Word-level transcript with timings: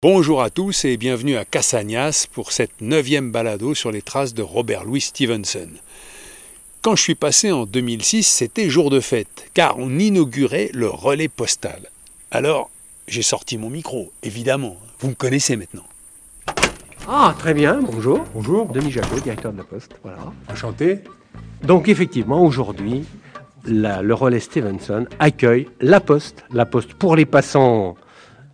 Bonjour 0.00 0.42
à 0.42 0.48
tous 0.48 0.84
et 0.84 0.96
bienvenue 0.96 1.36
à 1.36 1.44
Cassagnas 1.44 2.28
pour 2.32 2.52
cette 2.52 2.80
neuvième 2.80 3.32
balado 3.32 3.74
sur 3.74 3.90
les 3.90 4.00
traces 4.00 4.32
de 4.32 4.42
Robert 4.42 4.84
Louis 4.84 5.00
Stevenson. 5.00 5.70
Quand 6.82 6.94
je 6.94 7.02
suis 7.02 7.16
passé 7.16 7.50
en 7.50 7.66
2006, 7.66 8.22
c'était 8.22 8.70
jour 8.70 8.90
de 8.90 9.00
fête, 9.00 9.50
car 9.54 9.76
on 9.76 9.98
inaugurait 9.98 10.70
le 10.72 10.86
relais 10.86 11.26
postal. 11.26 11.90
Alors, 12.30 12.70
j'ai 13.08 13.22
sorti 13.22 13.58
mon 13.58 13.70
micro, 13.70 14.12
évidemment. 14.22 14.76
Vous 15.00 15.08
me 15.08 15.14
connaissez 15.14 15.56
maintenant. 15.56 15.86
Ah, 17.08 17.34
très 17.36 17.52
bien, 17.52 17.80
bonjour. 17.82 18.22
Bonjour. 18.34 18.66
Denis 18.66 18.92
Jacot, 18.92 19.18
directeur 19.18 19.52
de 19.52 19.58
la 19.58 19.64
Poste. 19.64 19.96
Voilà. 20.04 20.32
Enchanté. 20.48 21.00
Donc, 21.64 21.88
effectivement, 21.88 22.44
aujourd'hui, 22.44 23.04
le 23.64 24.12
relais 24.12 24.38
Stevenson 24.38 25.06
accueille 25.18 25.66
la 25.80 25.98
Poste. 25.98 26.44
La 26.52 26.66
Poste 26.66 26.94
pour 26.94 27.16
les 27.16 27.26
passants 27.26 27.96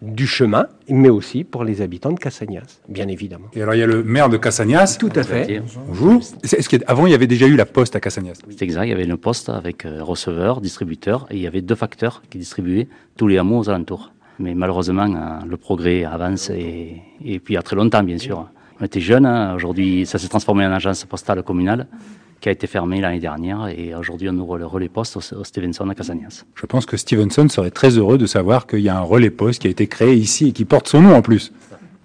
du 0.05 0.27
chemin, 0.27 0.67
mais 0.89 1.09
aussi 1.09 1.45
pour 1.45 1.65
les 1.65 1.81
habitants 1.81 2.13
de 2.13 2.19
Cassagnas, 2.19 2.81
bien 2.89 3.09
évidemment. 3.09 3.47
Et 3.55 3.63
alors 3.63 3.75
il 3.75 3.79
y 3.79 3.83
a 3.83 3.87
le 3.87 4.03
maire 4.03 4.29
de 4.29 4.37
Cassagnas. 4.37 4.97
Tout 4.99 5.13
à 5.15 5.23
fait. 5.23 5.63
Bonjour. 5.89 6.21
Est-ce 6.43 6.57
est-ce 6.57 6.69
qu'avant 6.69 7.07
il 7.07 7.13
y 7.13 7.15
avait 7.15 7.27
déjà 7.27 7.47
eu 7.47 7.57
la 7.57 7.67
poste 7.67 7.97
à 7.97 8.01
Cassagnas 8.01 8.35
C'est 8.51 8.63
exact, 8.63 8.85
il 8.85 8.91
y 8.91 8.93
avait 8.93 9.05
une 9.05 9.17
poste 9.17 9.49
avec 9.49 9.85
euh, 9.85 10.03
receveur, 10.03 10.61
distributeur, 10.61 11.27
et 11.31 11.37
il 11.37 11.43
y 11.43 11.47
avait 11.47 11.63
deux 11.63 11.75
facteurs 11.75 12.23
qui 12.31 12.39
distribuaient 12.39 12.89
tous 13.17 13.29
les 13.29 13.39
hameaux 13.39 13.59
aux 13.59 13.71
alentours. 13.71 14.13
Mais 14.39 14.55
malheureusement, 14.55 15.07
euh, 15.07 15.47
le 15.49 15.57
progrès 15.57 16.05
avance, 16.05 16.51
et, 16.51 17.03
et 17.25 17.39
puis 17.39 17.55
il 17.55 17.57
y 17.57 17.59
a 17.59 17.63
très 17.63 17.77
longtemps, 17.77 18.03
bien 18.03 18.19
sûr. 18.19 18.49
On 18.81 18.85
était 18.85 19.01
jeunes, 19.01 19.27
hein, 19.27 19.55
aujourd'hui 19.55 20.05
ça 20.05 20.19
s'est 20.19 20.29
transformé 20.29 20.67
en 20.67 20.73
agence 20.73 21.05
postale 21.05 21.43
communale, 21.43 21.87
qui 22.45 22.51
a 22.51 22.53
été 22.53 22.67
fermée 22.67 23.01
l'année 23.01 23.21
dernière, 23.21 23.69
et 23.69 23.95
aujourd'hui 23.95 24.29
on 24.29 24.35
ouvre 24.39 24.59
le 24.59 24.67
relais 24.67 24.91
poste 24.91 25.17
au, 25.17 25.21
au 25.41 25.45
Stevenson 25.45 25.89
à 25.89 25.95
Casagnas. 25.95 26.45
Je 26.55 26.67
pense 26.67 26.85
que 26.85 26.99
Stevenson 26.99 27.49
serait 27.49 27.71
très 27.71 27.97
heureux 27.97 28.19
de 28.19 28.27
savoir 28.27 28.67
qu'il 28.67 28.81
y 28.81 28.91
a 28.91 28.99
un 28.99 29.01
relais 29.01 29.31
poste 29.31 29.63
qui 29.63 29.67
a 29.67 29.71
été 29.71 29.87
créé 29.87 30.13
ici 30.15 30.49
et 30.49 30.53
qui 30.53 30.67
porte 30.67 30.87
son 30.87 31.01
nom 31.01 31.15
en 31.15 31.23
plus. 31.23 31.55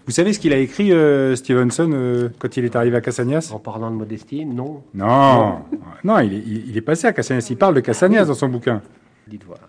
Vous 0.06 0.14
savez 0.14 0.32
ce 0.32 0.40
qu'il 0.40 0.54
a 0.54 0.58
écrit, 0.58 0.94
euh, 0.94 1.36
Stevenson, 1.36 1.90
euh, 1.92 2.30
quand 2.40 2.56
il 2.56 2.64
est 2.64 2.78
arrivé 2.78 2.95
à 2.95 3.02
Cassagnas 3.02 3.52
En 3.54 3.60
parlant 3.60 3.92
de 3.92 3.98
modestie, 3.98 4.45
non. 4.45 4.82
Non, 4.94 5.60
non, 6.06 6.20
il 6.20 6.34
est, 6.34 6.38
il- 6.48 6.70
il 6.70 6.78
est 6.78 6.82
passé 6.82 7.06
à 7.06 7.12
Cassagnas. 7.12 7.45
Il 7.50 7.58
parle 7.58 7.76
de 7.76 7.82
Cassagnas 7.82 8.23
dans 8.26 8.34
son 8.34 8.48
bouquin. 8.48 8.82
Dites 9.28 9.44
voir. 9.44 9.60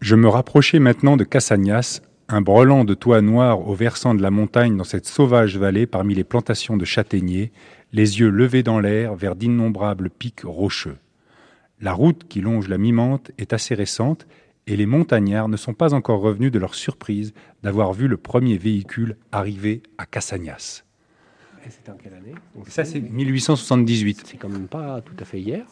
Je 0.00 0.14
me 0.14 0.28
rapprochais 0.28 0.78
maintenant 0.78 1.16
de 1.16 1.24
Cassagnas, 1.24 2.00
un 2.28 2.40
brelan 2.42 2.84
de 2.84 2.94
toit 2.94 3.20
noir 3.22 3.68
au 3.68 3.74
versant 3.74 4.14
de 4.14 4.22
la 4.22 4.30
montagne 4.30 4.76
dans 4.76 4.84
cette 4.84 5.06
sauvage 5.06 5.58
vallée 5.58 5.86
parmi 5.86 6.14
les 6.14 6.24
plantations 6.24 6.76
de 6.76 6.84
châtaigniers, 6.84 7.50
les 7.92 8.20
yeux 8.20 8.30
levés 8.30 8.62
dans 8.62 8.80
l'air 8.80 9.14
vers 9.14 9.36
d'innombrables 9.36 10.10
pics 10.10 10.42
rocheux. 10.44 10.96
La 11.80 11.92
route 11.92 12.26
qui 12.28 12.40
longe 12.40 12.68
la 12.68 12.78
Mimante 12.78 13.32
est 13.38 13.52
assez 13.52 13.74
récente 13.74 14.26
et 14.66 14.76
les 14.76 14.86
montagnards 14.86 15.48
ne 15.48 15.56
sont 15.56 15.74
pas 15.74 15.92
encore 15.92 16.20
revenus 16.20 16.52
de 16.52 16.58
leur 16.58 16.74
surprise 16.74 17.34
d'avoir 17.62 17.92
vu 17.92 18.08
le 18.08 18.16
premier 18.16 18.56
véhicule 18.56 19.16
arriver 19.32 19.82
à 19.98 20.06
Cassagnas. 20.06 20.84
Et 21.66 21.70
c'était 21.70 21.90
en 21.90 21.96
quelle 21.96 22.14
année? 22.14 22.34
On 22.56 22.64
Ça, 22.64 22.84
c'est 22.84 23.00
1878. 23.00 24.22
C'est 24.26 24.36
quand 24.36 24.48
même 24.48 24.68
pas 24.68 25.00
tout 25.00 25.14
à 25.18 25.24
fait 25.24 25.40
hier. 25.40 25.66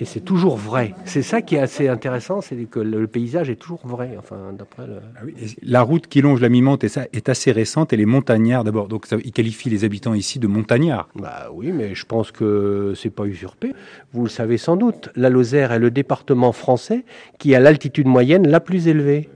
Et 0.00 0.04
c'est 0.04 0.20
toujours 0.20 0.56
vrai. 0.56 0.92
C'est 1.04 1.22
ça 1.22 1.40
qui 1.40 1.54
est 1.54 1.60
assez 1.60 1.86
intéressant, 1.88 2.40
c'est 2.40 2.56
que 2.64 2.80
le 2.80 3.06
paysage 3.06 3.48
est 3.48 3.54
toujours 3.56 3.86
vrai. 3.86 4.16
Enfin, 4.18 4.52
d'après 4.52 4.86
le. 4.88 4.94
Ah 5.16 5.20
oui, 5.24 5.34
La 5.62 5.82
route 5.82 6.08
qui 6.08 6.20
longe 6.20 6.40
la 6.40 6.48
Mimante 6.48 6.82
est, 6.82 6.98
est 7.12 7.28
assez 7.28 7.52
récente 7.52 7.92
et 7.92 7.96
les 7.96 8.04
montagnards, 8.06 8.64
d'abord, 8.64 8.88
donc 8.88 9.06
ça, 9.06 9.16
ils 9.24 9.30
qualifient 9.32 9.70
les 9.70 9.84
habitants 9.84 10.14
ici 10.14 10.40
de 10.40 10.48
montagnards. 10.48 11.08
Bah 11.14 11.48
oui, 11.52 11.70
mais 11.72 11.94
je 11.94 12.04
pense 12.06 12.32
que 12.32 12.92
c'est 12.96 13.10
pas 13.10 13.24
usurpé. 13.24 13.72
Vous 14.12 14.24
le 14.24 14.28
savez 14.28 14.58
sans 14.58 14.76
doute, 14.76 15.10
la 15.14 15.30
Lozère 15.30 15.70
est 15.72 15.78
le 15.78 15.92
département 15.92 16.50
français 16.52 17.04
qui 17.38 17.54
a 17.54 17.60
l'altitude 17.60 18.08
moyenne 18.08 18.48
la 18.48 18.58
plus 18.60 18.88
élevée. 18.88 19.28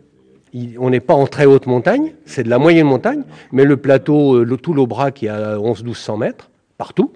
Il- 0.52 0.76
on 0.80 0.90
n'est 0.90 1.00
pas 1.00 1.14
en 1.14 1.26
très 1.26 1.44
haute 1.46 1.66
montagne, 1.66 2.14
c'est 2.24 2.42
de 2.42 2.48
la 2.50 2.58
moyenne 2.58 2.86
montagne, 2.86 3.22
mais 3.52 3.64
le 3.64 3.76
plateau, 3.76 4.36
euh, 4.36 4.44
le, 4.44 4.56
tout 4.56 4.72
l'Aubrac 4.74 5.14
qui 5.14 5.28
a 5.28 5.58
11-1200 5.58 6.16
mètres, 6.18 6.50
partout. 6.78 7.12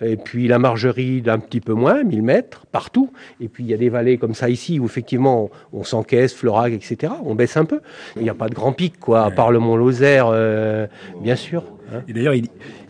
Et 0.00 0.16
puis 0.16 0.48
la 0.48 0.58
margerie 0.58 1.22
d'un 1.22 1.38
petit 1.38 1.60
peu 1.60 1.72
moins, 1.72 2.02
1000 2.02 2.22
mètres, 2.22 2.66
partout. 2.72 3.10
Et 3.40 3.48
puis 3.48 3.64
il 3.64 3.70
y 3.70 3.74
a 3.74 3.76
des 3.76 3.88
vallées 3.88 4.18
comme 4.18 4.34
ça 4.34 4.48
ici 4.50 4.80
où 4.80 4.86
effectivement 4.86 5.50
on, 5.72 5.84
s'encaisse, 5.84 6.34
Florac, 6.34 6.72
etc. 6.72 7.12
On 7.24 7.34
baisse 7.34 7.56
un 7.56 7.64
peu. 7.64 7.80
Il 8.16 8.22
n'y 8.22 8.30
a 8.30 8.34
pas 8.34 8.48
de 8.48 8.54
grand 8.54 8.72
pic, 8.72 8.98
quoi, 8.98 9.24
à 9.24 9.30
part 9.30 9.52
le 9.52 9.60
mont 9.60 9.76
Lozère, 9.76 10.26
euh, 10.30 10.86
bien 11.22 11.36
sûr. 11.36 11.64
hein. 11.92 12.02
Et 12.08 12.12
d'ailleurs, 12.12 12.34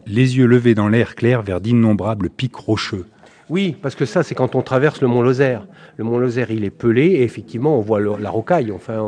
les 0.06 0.36
yeux 0.36 0.46
levés 0.46 0.74
dans 0.74 0.88
l'air 0.88 1.14
clair 1.14 1.42
vers 1.42 1.60
d'innombrables 1.60 2.30
pics 2.30 2.56
rocheux. 2.56 3.06
Oui, 3.50 3.76
parce 3.82 3.94
que 3.94 4.06
ça, 4.06 4.22
c'est 4.22 4.34
quand 4.34 4.54
on 4.54 4.62
traverse 4.62 5.02
le 5.02 5.08
mont 5.08 5.20
Lozère. 5.20 5.66
Le 5.98 6.04
mont 6.04 6.18
Lozère, 6.18 6.50
il 6.50 6.64
est 6.64 6.70
pelé, 6.70 7.04
et 7.06 7.22
effectivement, 7.22 7.76
on 7.76 7.80
voit 7.82 8.00
la 8.00 8.30
rocaille. 8.30 8.72
Enfin, 8.72 9.04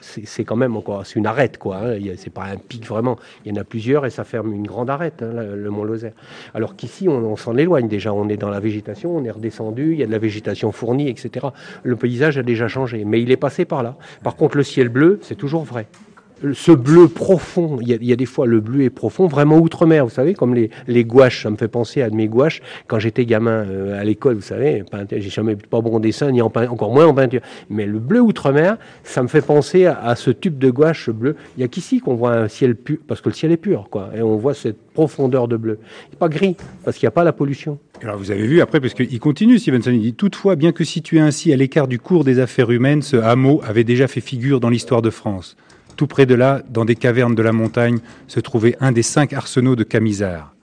c'est 0.00 0.44
quand 0.44 0.54
même 0.54 0.76
encore, 0.76 1.04
c'est 1.04 1.18
une 1.18 1.26
arête, 1.26 1.58
quoi. 1.58 1.78
hein. 1.78 1.98
C'est 2.16 2.32
pas 2.32 2.44
un 2.44 2.56
pic 2.56 2.86
vraiment. 2.86 3.16
Il 3.44 3.52
y 3.52 3.58
en 3.58 3.60
a 3.60 3.64
plusieurs, 3.64 4.06
et 4.06 4.10
ça 4.10 4.22
ferme 4.22 4.52
une 4.52 4.66
grande 4.66 4.90
arête, 4.90 5.22
hein, 5.22 5.32
le, 5.32 5.70
mont 5.70 5.82
Lozère. 5.82 6.12
Alors 6.54 6.76
qu'ici, 6.76 7.08
on 7.08 7.34
s'en 7.36 7.56
éloigne 7.56 7.88
déjà. 7.88 8.12
On 8.12 8.28
est 8.28 8.36
dans 8.36 8.50
la 8.50 8.60
végétation, 8.60 9.16
on 9.16 9.24
est 9.24 9.30
redescendu, 9.30 9.92
il 9.92 9.98
y 9.98 10.02
a 10.04 10.06
de 10.06 10.12
la 10.12 10.18
végétation 10.18 10.70
fournie, 10.70 11.08
etc. 11.08 11.46
Le 11.82 11.96
paysage 11.96 12.38
a 12.38 12.42
déjà 12.44 12.68
changé, 12.68 13.04
mais 13.04 13.20
il 13.20 13.30
est 13.32 13.36
passé 13.36 13.64
par 13.64 13.82
là. 13.82 13.96
Par 14.22 14.36
contre, 14.36 14.56
le 14.56 14.62
ciel 14.62 14.88
bleu, 14.88 15.18
c'est 15.22 15.34
toujours 15.34 15.64
vrai 15.64 15.86
ce 16.52 16.72
bleu 16.72 17.08
profond, 17.08 17.78
il 17.80 17.88
y, 17.88 17.94
a, 17.94 17.98
il 18.00 18.14
des 18.16 18.26
fois 18.26 18.46
le 18.46 18.60
bleu 18.60 18.82
est 18.82 18.90
profond, 18.90 19.26
vraiment 19.26 19.58
outre-mer, 19.58 20.04
vous 20.04 20.10
savez, 20.10 20.34
comme 20.34 20.54
les, 20.54 20.70
les 20.86 21.04
gouaches, 21.04 21.42
ça 21.44 21.50
me 21.50 21.56
fait 21.56 21.68
penser 21.68 22.02
à 22.02 22.10
mes 22.10 22.28
gouaches 22.28 22.60
quand 22.86 22.98
j'étais 22.98 23.24
gamin 23.24 23.64
euh, 23.66 24.00
à 24.00 24.04
l'école, 24.04 24.34
vous 24.36 24.40
savez, 24.42 24.82
peinture- 24.90 25.18
j'ai 25.20 25.30
jamais 25.30 25.56
pas 25.56 25.80
bon 25.80 25.98
dessin, 26.00 26.30
ni 26.30 26.42
en 26.42 26.50
pein- 26.50 26.68
encore 26.68 26.92
moins 26.92 27.06
en 27.06 27.14
peinture, 27.14 27.40
mais 27.70 27.86
le 27.86 27.98
bleu 27.98 28.20
outre-mer, 28.20 28.76
ça 29.04 29.22
me 29.22 29.28
fait 29.28 29.40
penser 29.40 29.86
à, 29.86 30.14
ce 30.16 30.30
tube 30.30 30.58
de 30.58 30.70
gouache 30.70 31.08
bleu. 31.10 31.36
Il 31.56 31.60
y 31.60 31.64
a 31.64 31.68
qu'ici 31.68 32.00
qu'on 32.00 32.14
voit 32.14 32.32
un 32.36 32.48
ciel 32.48 32.76
pur, 32.76 32.98
parce 33.06 33.20
que 33.20 33.28
le 33.28 33.34
ciel 33.34 33.50
est 33.52 33.56
pur, 33.56 33.88
quoi, 33.90 34.10
et 34.16 34.20
on 34.22 34.36
voit 34.36 34.54
cette 34.54 34.78
profondeur 34.92 35.48
de 35.48 35.56
bleu. 35.56 35.78
C'est 36.10 36.18
pas 36.18 36.28
gris, 36.28 36.56
parce 36.84 36.96
qu'il 36.98 37.06
n'y 37.06 37.08
a 37.08 37.12
pas 37.12 37.24
la 37.24 37.32
pollution. 37.32 37.78
Alors 38.02 38.18
vous 38.18 38.30
avez 38.30 38.46
vu 38.46 38.60
après, 38.60 38.80
parce 38.80 38.94
qu'il 38.94 39.18
continue, 39.20 39.58
Stevenson, 39.58 39.90
il 39.92 40.00
dit 40.00 40.14
Toutefois, 40.14 40.56
bien 40.56 40.72
que 40.72 40.84
situé 40.84 41.20
ainsi 41.20 41.52
à 41.52 41.56
l'écart 41.56 41.88
du 41.88 41.98
cours 41.98 42.24
des 42.24 42.38
affaires 42.38 42.70
humaines, 42.70 43.02
ce 43.02 43.16
hameau 43.16 43.60
avait 43.64 43.84
déjà 43.84 44.08
fait 44.08 44.20
figure 44.20 44.60
dans 44.60 44.68
l'histoire 44.68 45.00
de 45.02 45.10
France. 45.10 45.56
Tout 45.96 46.06
près 46.06 46.26
de 46.26 46.34
là, 46.34 46.62
dans 46.68 46.84
des 46.84 46.96
cavernes 46.96 47.34
de 47.34 47.42
la 47.42 47.52
montagne, 47.52 47.98
se 48.26 48.40
trouvait 48.40 48.76
un 48.80 48.92
des 48.92 49.02
cinq 49.02 49.32
arsenaux 49.32 49.76
de 49.76 49.84
Camisards. 49.84 50.54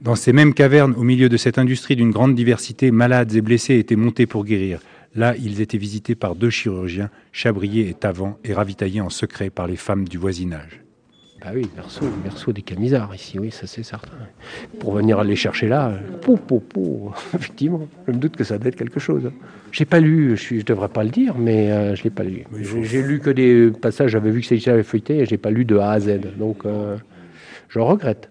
Dans 0.00 0.14
ces 0.14 0.32
mêmes 0.32 0.54
cavernes, 0.54 0.94
au 0.96 1.02
milieu 1.02 1.28
de 1.28 1.36
cette 1.36 1.58
industrie 1.58 1.96
d'une 1.96 2.10
grande 2.10 2.34
diversité, 2.34 2.90
malades 2.90 3.34
et 3.34 3.42
blessés 3.42 3.78
étaient 3.78 3.96
montés 3.96 4.26
pour 4.26 4.44
guérir. 4.44 4.80
Là, 5.14 5.34
ils 5.36 5.60
étaient 5.60 5.76
visités 5.76 6.14
par 6.14 6.34
deux 6.34 6.50
chirurgiens, 6.50 7.10
Chabrier 7.32 7.88
et 7.88 7.94
Tavant, 7.94 8.38
et 8.44 8.54
ravitaillés 8.54 9.02
en 9.02 9.10
secret 9.10 9.50
par 9.50 9.66
les 9.66 9.76
femmes 9.76 10.08
du 10.08 10.16
voisinage. 10.16 10.80
Bah 11.42 11.52
oui, 11.54 11.66
berceau, 11.74 12.04
berceau 12.22 12.52
des 12.52 12.60
camisards 12.60 13.14
ici, 13.14 13.38
oui, 13.38 13.50
ça 13.50 13.66
c'est 13.66 13.82
certain. 13.82 14.12
Pour 14.78 14.92
venir 14.92 15.24
les 15.24 15.36
chercher 15.36 15.68
là, 15.68 15.92
pou, 16.20 16.36
pou, 16.36 16.60
pou, 16.60 17.12
effectivement, 17.34 17.88
je 18.06 18.12
me 18.12 18.18
doute 18.18 18.36
que 18.36 18.44
ça 18.44 18.58
doit 18.58 18.68
être 18.68 18.76
quelque 18.76 19.00
chose. 19.00 19.24
hein. 19.26 19.32
J'ai 19.72 19.86
pas 19.86 20.00
lu, 20.00 20.36
je, 20.36 20.58
je 20.58 20.64
devrais 20.64 20.88
pas 20.88 21.02
le 21.02 21.08
dire, 21.10 21.34
mais 21.38 21.70
euh, 21.70 21.94
je 21.94 22.04
l'ai 22.04 22.10
pas 22.10 22.24
lu. 22.24 22.44
J'ai 22.82 23.02
lu 23.02 23.20
que 23.20 23.30
des 23.30 23.70
passages, 23.70 24.10
j'avais 24.10 24.30
vu 24.30 24.40
que 24.40 24.46
c'était 24.46 24.60
j'avais 24.60 24.82
feuilleté, 24.82 25.18
et 25.20 25.26
j'ai 25.26 25.38
pas 25.38 25.50
lu 25.50 25.64
de 25.64 25.78
A 25.78 25.92
à 25.92 26.00
Z, 26.00 26.20
donc 26.36 26.66
euh, 26.66 26.96
je 27.68 27.78
regrette. 27.78 28.28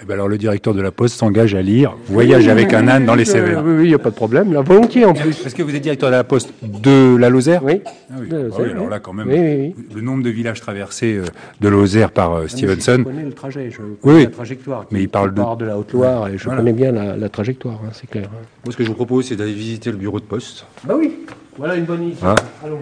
Eh 0.00 0.04
ben 0.06 0.14
alors 0.14 0.28
le 0.28 0.38
directeur 0.38 0.74
de 0.74 0.80
la 0.80 0.90
Poste 0.90 1.16
s'engage 1.16 1.54
à 1.54 1.60
lire 1.62 1.96
Voyage 2.08 2.48
avec 2.48 2.72
un 2.72 2.88
âne 2.88 3.04
dans 3.04 3.14
les 3.14 3.24
Cévennes. 3.24 3.60
oui, 3.64 3.72
oui, 3.78 3.84
il 3.84 3.88
n'y 3.88 3.94
a 3.94 3.98
pas 3.98 4.10
de 4.10 4.14
problème, 4.14 4.52
là, 4.52 4.62
volontiers 4.62 5.04
en 5.04 5.12
plus. 5.12 5.36
Parce 5.36 5.54
que 5.54 5.62
vous 5.62 5.74
êtes 5.74 5.82
directeur 5.82 6.08
de 6.10 6.14
la 6.14 6.24
Poste 6.24 6.52
de 6.62 7.16
la 7.16 7.28
Lozère 7.28 7.62
Oui, 7.64 7.82
Ah 8.10 8.14
oui. 8.20 8.28
Ah 8.32 8.62
alors 8.72 8.88
là, 8.88 8.98
quand 9.00 9.12
même, 9.12 9.28
Oui, 9.28 9.38
oui, 9.38 9.74
le 9.94 10.00
nombre 10.00 10.22
de 10.22 10.30
villages 10.30 10.60
traversés 10.60 11.14
euh, 11.18 11.24
de 11.60 11.68
Lozère 11.68 12.10
par 12.10 12.32
euh, 12.34 12.42
Je 12.44 12.48
Stevenson. 12.48 13.02
connais 13.04 13.24
le 13.24 13.32
trajet, 13.32 13.70
je 13.70 13.76
connais 13.78 14.14
Oui, 14.16 14.24
la 14.24 14.30
trajectoire. 14.30 14.86
mais 14.90 15.02
il 15.02 15.08
parle 15.08 15.34
de- 15.34 15.64
la 15.64 15.76
Haute-Loire, 15.78 16.28
et 16.28 16.38
je 16.38 16.44
Voilà. 16.44 16.60
connais 16.60 16.72
bien 16.72 16.92
la, 16.92 17.16
la 17.16 17.28
trajectoire, 17.28 17.80
hein, 17.84 17.90
c'est 17.92 18.08
clair. 18.08 18.28
hein. 18.32 18.38
Moi, 18.64 18.72
ce 18.72 18.76
que 18.76 18.84
je 18.84 18.88
vous 18.88 18.94
propose, 18.94 19.26
c'est 19.26 19.36
d'aller 19.36 19.52
visiter 19.52 19.90
le 19.90 19.96
bureau 19.98 20.18
de 20.20 20.24
poste. 20.24 20.64
Bah 20.84 20.94
oui, 20.98 21.12
voilà 21.58 21.74
une 21.76 21.84
bonne 21.84 22.04
idée. 22.04 22.16
Ah. 22.22 22.34
Allons. 22.64 22.78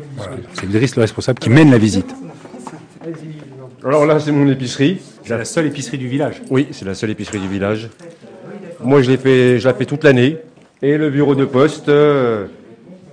C'est 0.54 0.66
Idriss 0.66 0.94
le 0.96 1.02
responsable 1.02 1.38
qui 1.40 1.50
mène 1.50 1.70
la 1.70 1.78
visite. 1.78 2.14
Alors 3.86 4.04
là, 4.04 4.18
c'est 4.18 4.32
mon 4.32 4.48
épicerie. 4.50 5.00
C'est 5.24 5.36
la 5.36 5.44
seule 5.44 5.66
épicerie 5.66 5.98
du 5.98 6.08
village. 6.08 6.42
Oui, 6.50 6.66
c'est 6.72 6.84
la 6.84 6.94
seule 6.94 7.10
épicerie 7.10 7.38
du 7.38 7.48
village. 7.48 7.88
Moi, 8.82 9.00
je 9.02 9.10
l'ai 9.10 9.16
fait, 9.16 9.58
je 9.60 9.68
la 9.68 9.74
fais 9.74 9.84
toute 9.84 10.02
l'année. 10.04 10.38
Et 10.82 10.96
le 10.98 11.08
bureau 11.10 11.34
de 11.34 11.44
poste, 11.44 11.88
euh, 11.88 12.46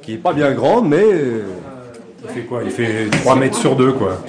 qui 0.01 0.13
est 0.13 0.17
pas 0.17 0.33
bien 0.33 0.51
grand, 0.51 0.81
mais 0.81 1.03
euh, 1.03 1.41
Il 2.23 2.29
fait 2.29 2.41
quoi? 2.41 2.61
Il 2.63 2.71
fait 2.71 3.09
3 3.21 3.35
mètres 3.35 3.57
sur 3.57 3.75
2, 3.75 3.93
quoi. 3.93 4.21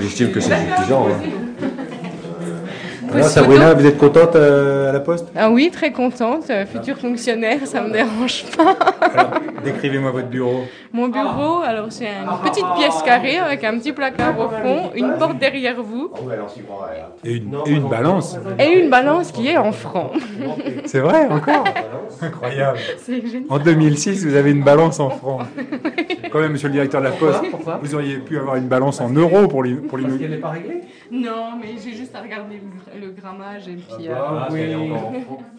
J'estime 0.00 0.32
que 0.32 0.40
c'est 0.40 0.54
suffisant. 0.76 1.06
hein. 1.08 1.43
Alors, 3.14 3.28
Sabrina, 3.28 3.74
vous 3.74 3.86
êtes 3.86 3.98
contente 3.98 4.34
euh, 4.36 4.90
à 4.90 4.92
la 4.92 5.00
poste? 5.00 5.28
Ah 5.36 5.50
oui, 5.50 5.70
très 5.72 5.92
contente. 5.92 6.44
Euh, 6.50 6.66
Futur 6.66 6.96
fonctionnaire, 6.98 7.58
ça 7.64 7.80
me 7.82 7.90
dérange 7.92 8.44
pas. 8.56 8.76
Alors, 9.00 9.30
décrivez-moi 9.64 10.10
votre 10.10 10.28
bureau. 10.28 10.62
Mon 10.92 11.08
bureau, 11.08 11.60
alors 11.64 11.86
c'est 11.90 12.06
une 12.06 12.50
petite 12.50 12.64
pièce 12.76 13.02
carrée 13.04 13.38
avec 13.38 13.64
un 13.64 13.78
petit 13.78 13.92
placard 13.92 14.38
au 14.38 14.48
fond, 14.48 14.90
une 14.94 15.14
porte 15.18 15.38
derrière 15.38 15.82
vous 15.82 16.10
Et 17.24 17.34
une, 17.36 17.56
et 17.66 17.70
une 17.70 17.88
balance. 17.88 18.38
et 18.58 18.80
une 18.80 18.90
balance 18.90 19.32
qui 19.32 19.48
est 19.48 19.56
en 19.56 19.72
francs. 19.72 20.12
C'est 20.84 21.00
vrai, 21.00 21.26
encore? 21.28 21.64
Incroyable. 22.20 22.78
C'est 22.98 23.26
génial. 23.26 23.44
En 23.48 23.58
2006, 23.58 24.24
vous 24.26 24.34
avez 24.36 24.50
une 24.52 24.62
balance 24.62 25.00
en 25.00 25.10
francs. 25.10 25.42
Quand 26.30 26.40
même, 26.40 26.52
monsieur 26.52 26.68
le 26.68 26.74
directeur 26.74 27.00
de 27.00 27.06
la 27.06 27.12
Poste, 27.12 27.42
vous 27.82 27.94
auriez 27.94 28.16
pu 28.18 28.38
avoir 28.38 28.56
une 28.56 28.66
balance 28.68 29.00
en 29.00 29.08
euros 29.10 29.46
pour 29.48 29.62
les 29.62 29.74
pour 29.74 29.98
l'inaugurer. 29.98 30.40
Non, 31.14 31.56
mais 31.60 31.74
j'ai 31.82 31.92
juste 31.94 32.14
à 32.16 32.22
regarder 32.22 32.60
le, 32.94 33.06
le 33.06 33.12
grammage 33.12 33.68
et 33.68 33.76
puis. 33.76 34.08
euh, 34.08 34.48
oui, 34.50 34.92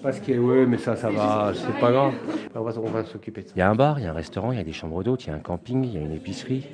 parce 0.03 0.19
que 0.19 0.33
oui, 0.33 0.65
mais 0.67 0.77
ça, 0.77 0.95
ça 0.97 1.09
va, 1.09 1.53
c'est 1.55 1.79
pas 1.79 1.91
grave. 1.91 2.13
On 2.53 2.61
va, 2.61 2.73
on 2.77 2.89
va 2.89 3.05
s'occuper 3.05 3.41
de 3.41 3.47
ça. 3.47 3.53
Il 3.55 3.59
y 3.59 3.61
a 3.61 3.69
un 3.69 3.75
bar, 3.75 3.97
il 3.99 4.03
y 4.03 4.07
a 4.07 4.11
un 4.11 4.13
restaurant, 4.13 4.51
il 4.51 4.57
y 4.57 4.61
a 4.61 4.65
des 4.65 4.73
chambres 4.73 5.01
d'hôtes, 5.03 5.23
il 5.25 5.29
y 5.29 5.31
a 5.31 5.35
un 5.35 5.39
camping, 5.39 5.83
il 5.85 5.93
y 5.93 5.97
a 5.97 6.01
une 6.01 6.11
épicerie. 6.11 6.65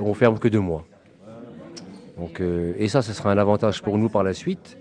On 0.00 0.14
ferme 0.14 0.38
que 0.38 0.48
deux 0.48 0.60
mois. 0.60 0.86
Donc, 2.16 2.40
euh, 2.40 2.72
et 2.78 2.88
ça, 2.88 3.02
ce 3.02 3.12
sera 3.12 3.30
un 3.30 3.38
avantage 3.38 3.82
pour 3.82 3.98
nous 3.98 4.08
par 4.08 4.22
la 4.22 4.32
suite. 4.32 4.78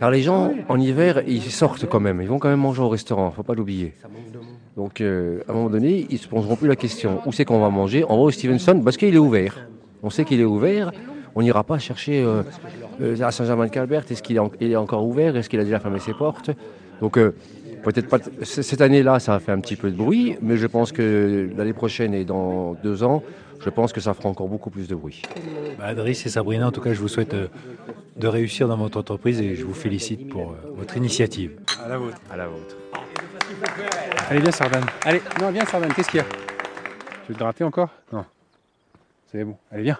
Car 0.00 0.10
les 0.10 0.22
gens, 0.22 0.52
en 0.68 0.80
hiver, 0.80 1.22
ils 1.26 1.42
sortent 1.42 1.86
quand 1.86 2.00
même. 2.00 2.20
Ils 2.20 2.28
vont 2.28 2.38
quand 2.38 2.48
même 2.48 2.60
manger 2.60 2.82
au 2.82 2.88
restaurant, 2.88 3.30
faut 3.30 3.42
pas 3.42 3.54
l'oublier. 3.54 3.94
Donc, 4.76 5.00
euh, 5.00 5.42
à 5.48 5.52
un 5.52 5.54
moment 5.54 5.70
donné, 5.70 6.06
ils 6.10 6.18
se 6.18 6.28
poseront 6.28 6.56
plus 6.56 6.68
la 6.68 6.76
question 6.76 7.20
où 7.26 7.32
c'est 7.32 7.44
qu'on 7.44 7.60
va 7.60 7.68
manger? 7.68 8.04
On 8.08 8.16
va 8.16 8.22
au 8.22 8.30
Stevenson 8.30 8.80
parce 8.84 8.96
qu'il 8.96 9.14
est 9.14 9.18
ouvert. 9.18 9.68
On 10.02 10.10
sait 10.10 10.24
qu'il 10.24 10.40
est 10.40 10.44
ouvert. 10.44 10.92
On 11.34 11.42
n'ira 11.42 11.64
pas 11.64 11.78
chercher 11.78 12.22
euh, 12.24 12.42
euh, 13.00 13.20
à 13.22 13.30
Saint-Germain-de-Calbert. 13.30 14.04
Est-ce 14.10 14.22
qu'il 14.22 14.36
est, 14.36 14.40
en- 14.40 14.50
il 14.60 14.72
est 14.72 14.76
encore 14.76 15.04
ouvert? 15.06 15.36
Est-ce 15.36 15.48
qu'il 15.48 15.60
a 15.60 15.64
déjà 15.64 15.78
fermé 15.80 15.98
ses 16.00 16.14
portes? 16.14 16.50
Donc, 17.00 17.16
euh, 17.16 17.34
peut-être 17.84 18.08
pas. 18.08 18.18
Cette 18.42 18.80
année-là, 18.80 19.20
ça 19.20 19.34
a 19.34 19.40
fait 19.40 19.52
un 19.52 19.60
petit 19.60 19.76
peu 19.76 19.90
de 19.90 19.96
bruit, 19.96 20.36
mais 20.42 20.56
je 20.56 20.66
pense 20.66 20.90
que 20.92 21.48
l'année 21.56 21.72
prochaine 21.72 22.12
et 22.14 22.24
dans 22.24 22.74
deux 22.82 23.02
ans, 23.04 23.22
je 23.60 23.70
pense 23.70 23.92
que 23.92 24.00
ça 24.00 24.14
fera 24.14 24.28
encore 24.28 24.48
beaucoup 24.48 24.70
plus 24.70 24.88
de 24.88 24.94
bruit. 24.94 25.22
Bah, 25.78 25.94
Driss 25.94 26.24
et 26.26 26.28
Sabrina, 26.28 26.68
en 26.68 26.72
tout 26.72 26.80
cas, 26.80 26.92
je 26.92 27.00
vous 27.00 27.08
souhaite 27.08 27.34
euh, 27.34 27.48
de 28.16 28.26
réussir 28.26 28.68
dans 28.68 28.76
votre 28.76 28.98
entreprise 28.98 29.40
et 29.40 29.54
je 29.54 29.64
vous 29.64 29.74
félicite 29.74 30.28
pour 30.28 30.50
euh, 30.52 30.72
votre 30.76 30.96
initiative. 30.96 31.52
À 31.84 31.88
la 31.88 31.98
vôtre. 31.98 32.16
À 32.30 32.36
la 32.36 32.46
vôtre. 32.46 32.76
Allez, 34.30 34.40
viens, 34.40 34.50
Sardane. 34.52 34.84
Allez, 35.04 35.22
non, 35.40 35.50
viens, 35.50 35.64
Sardane, 35.64 35.92
qu'est-ce 35.92 36.08
qu'il 36.10 36.18
y 36.18 36.20
a? 36.20 36.24
Tu 36.24 37.32
veux 37.32 37.34
te 37.34 37.38
gratter 37.38 37.64
encore? 37.64 37.90
Non. 38.12 38.24
C'est 39.30 39.44
bon, 39.44 39.56
allez, 39.70 39.82
viens. 39.82 39.98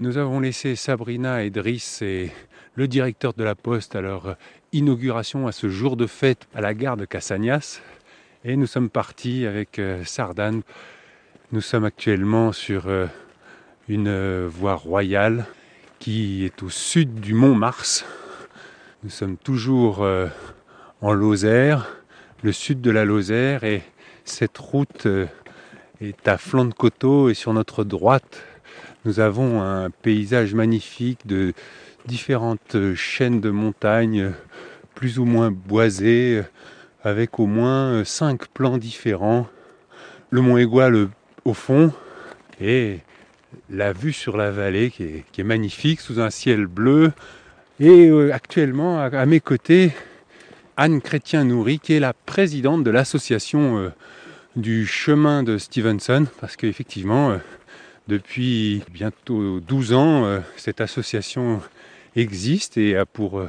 Nous 0.00 0.18
avons 0.18 0.40
laissé 0.40 0.74
Sabrina 0.74 1.44
et 1.44 1.50
Driss 1.50 2.02
et 2.02 2.32
le 2.74 2.88
directeur 2.88 3.32
de 3.32 3.44
la 3.44 3.54
Poste 3.54 3.94
à 3.94 4.00
leur 4.00 4.36
inauguration 4.72 5.46
à 5.46 5.52
ce 5.52 5.68
jour 5.68 5.96
de 5.96 6.08
fête 6.08 6.48
à 6.52 6.60
la 6.60 6.74
gare 6.74 6.96
de 6.96 7.04
Cassagnas. 7.04 7.80
Et 8.44 8.56
nous 8.56 8.66
sommes 8.66 8.90
partis 8.90 9.46
avec 9.46 9.78
euh, 9.78 10.02
Sardane. 10.04 10.62
Nous 11.52 11.60
sommes 11.60 11.84
actuellement 11.84 12.50
sur 12.50 12.88
euh, 12.88 13.06
une 13.88 14.08
euh, 14.08 14.48
voie 14.50 14.74
royale 14.74 15.46
qui 16.00 16.44
est 16.44 16.64
au 16.64 16.70
sud 16.70 17.20
du 17.20 17.32
mont 17.32 17.54
Mars. 17.54 18.04
Nous 19.04 19.10
sommes 19.10 19.36
toujours 19.36 20.04
en 21.02 21.12
Lozère 21.12 21.88
le 22.42 22.52
sud 22.52 22.80
de 22.80 22.90
la 22.90 23.04
Lozère 23.04 23.62
et 23.62 23.82
cette 24.24 24.58
route 24.58 25.06
est 26.00 26.26
à 26.26 26.36
flanc 26.36 26.64
de 26.64 26.74
coteau 26.74 27.28
et 27.28 27.34
sur 27.34 27.52
notre 27.52 27.84
droite 27.84 28.42
nous 29.04 29.20
avons 29.20 29.62
un 29.62 29.90
paysage 29.90 30.54
magnifique 30.54 31.26
de 31.26 31.52
différentes 32.06 32.94
chaînes 32.94 33.40
de 33.40 33.50
montagnes 33.50 34.32
plus 34.94 35.18
ou 35.18 35.24
moins 35.24 35.50
boisées 35.50 36.42
avec 37.02 37.38
au 37.38 37.46
moins 37.46 38.04
cinq 38.04 38.46
plans 38.48 38.78
différents. 38.78 39.46
Le 40.30 40.40
mont 40.40 40.56
Égual 40.56 41.08
au 41.44 41.54
fond 41.54 41.92
et 42.60 43.00
la 43.70 43.92
vue 43.92 44.12
sur 44.12 44.36
la 44.36 44.50
vallée 44.50 44.90
qui 44.90 45.22
est, 45.38 45.44
magnifique 45.44 46.00
sous 46.00 46.20
un 46.20 46.30
ciel 46.30 46.66
bleu 46.66 47.12
et 47.80 48.08
euh, 48.08 48.32
actuellement 48.32 49.00
à- 49.00 49.26
mes 49.26 49.40
côtés 49.40 49.92
Anne 50.76 51.00
Chrétien-Nourry, 51.00 51.78
qui 51.78 51.92
est 51.92 52.00
la 52.00 52.12
présidente 52.12 52.82
de 52.82 52.90
l'association 52.90 53.78
euh, 53.78 53.90
du 54.56 54.86
chemin 54.86 55.42
de 55.42 55.58
Stevenson, 55.58 56.26
parce 56.40 56.56
qu'effectivement, 56.56 57.30
euh, 57.30 57.36
depuis 58.08 58.82
bientôt 58.90 59.60
12 59.60 59.92
ans, 59.94 60.24
euh, 60.24 60.40
cette 60.56 60.80
association 60.80 61.60
existe 62.16 62.76
et 62.76 62.96
a 62.96 63.06
pour 63.06 63.38
euh, 63.38 63.48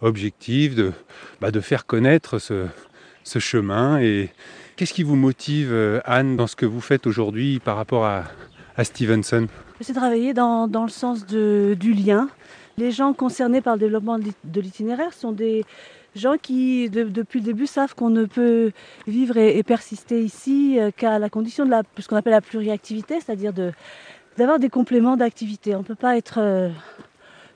objectif 0.00 0.74
de, 0.74 0.92
bah, 1.40 1.50
de 1.50 1.60
faire 1.60 1.86
connaître 1.86 2.38
ce, 2.38 2.68
chemin. 3.38 4.00
Et 4.00 4.30
qu'est-ce 4.76 4.94
qui 4.94 5.02
vous 5.02 5.16
motive, 5.16 5.70
euh, 5.72 6.00
Anne, 6.04 6.36
dans 6.36 6.46
ce 6.46 6.56
que 6.56 6.66
vous 6.66 6.80
faites 6.80 7.06
aujourd'hui 7.06 7.58
par 7.58 7.76
rapport 7.76 8.06
à, 8.06 8.24
Stevenson? 8.82 9.48
C'est 9.80 9.92
travailler 9.92 10.34
dans, 10.34 10.68
dans 10.68 10.84
le 10.84 10.88
sens 10.88 11.26
du 11.26 11.92
lien. 11.92 12.28
Les 12.76 12.92
gens 12.92 13.12
concernés 13.12 13.60
par 13.60 13.74
le 13.74 13.80
développement 13.80 14.20
de 14.20 14.60
l'itinéraire 14.60 15.12
sont 15.12 15.32
des 15.32 15.64
gens 16.18 16.36
qui, 16.40 16.90
de- 16.90 17.04
depuis 17.04 17.40
le 17.40 17.44
début, 17.46 17.66
savent 17.66 17.94
qu'on 17.94 18.10
ne 18.10 18.24
peut 18.24 18.72
vivre 19.06 19.36
et, 19.36 19.62
persister 19.62 20.22
ici 20.22 20.78
euh, 20.78 20.90
qu'à 20.94 21.18
la 21.18 21.28
condition 21.28 21.64
de 21.66 21.72
ce 21.98 22.08
qu'on 22.08 22.16
appelle 22.16 22.32
la 22.32 22.40
pluriactivité, 22.40 23.18
c'est-à-dire 23.20 23.52
d'avoir 24.36 24.58
des 24.58 24.68
compléments 24.68 25.16
d'activité. 25.16 25.74
On 25.74 25.78
ne 25.78 25.84
peut 25.84 25.94
pas 25.94 26.16
être 26.16 26.38
euh, 26.38 26.68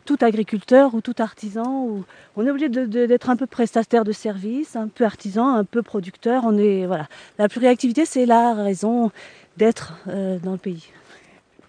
tout 0.04 0.18
agriculteur 0.20 0.94
ou 0.94 1.00
tout 1.00 1.14
artisan. 1.18 2.02
On 2.36 2.46
est 2.46 2.50
obligé 2.50 2.68
d'être 2.68 3.30
un 3.30 3.36
peu 3.36 3.46
prestataire 3.46 4.04
de 4.04 4.12
services, 4.12 4.74
un 4.76 4.88
peu 4.88 5.04
artisan, 5.04 5.54
un 5.54 5.64
peu 5.64 5.82
producteur. 5.82 6.42
On 6.44 6.56
est, 6.58 6.86
voilà. 6.86 7.06
La 7.38 7.48
pluriactivité, 7.48 8.04
c'est 8.04 8.26
la 8.26 8.54
raison 8.54 9.10
d'être 9.56 9.94
euh, 10.08 10.38
dans 10.38 10.52
le 10.52 10.58
pays. 10.58 10.88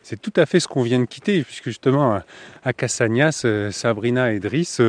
C'est 0.06 0.22
tout 0.22 0.34
à 0.36 0.46
fait 0.46 0.60
ce 0.60 0.68
qu'on 0.68 0.81
vient 0.84 1.00
de 1.00 1.06
quitter, 1.06 1.44
puisque 1.44 1.66
justement 1.66 2.19
à- 2.66 2.74
Cassagnas, 2.74 3.46
Sabrina 3.72 4.34
et 4.34 4.39
Driss, 4.39 4.81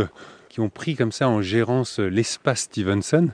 qui 0.55 0.61
ont 0.61 0.69
pris 0.69 0.95
comme 0.95 1.11
ça 1.11 1.29
en 1.29 1.43
gérance 1.43 1.99
euh, 1.99 2.07
l'espace 2.07 2.61
Stevenson, 2.61 3.31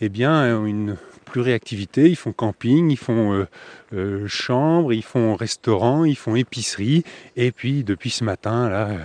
eh 0.00 0.08
bien 0.08 0.56
ont 0.56 0.64
une 0.64 0.96
pluriactivité. 1.26 2.08
Ils 2.08 2.16
font 2.16 2.32
camping, 2.32 2.90
ils 2.90 2.96
font 2.96 3.34
euh, 3.34 3.46
euh, 3.92 4.26
chambre, 4.26 4.94
ils 4.94 5.02
font 5.02 5.36
restaurant, 5.36 6.06
ils 6.06 6.16
font 6.16 6.34
épicerie, 6.34 7.04
et 7.36 7.52
puis 7.52 7.84
depuis 7.84 8.08
ce 8.08 8.24
matin 8.24 8.70
là, 8.70 8.88
euh, 8.88 8.98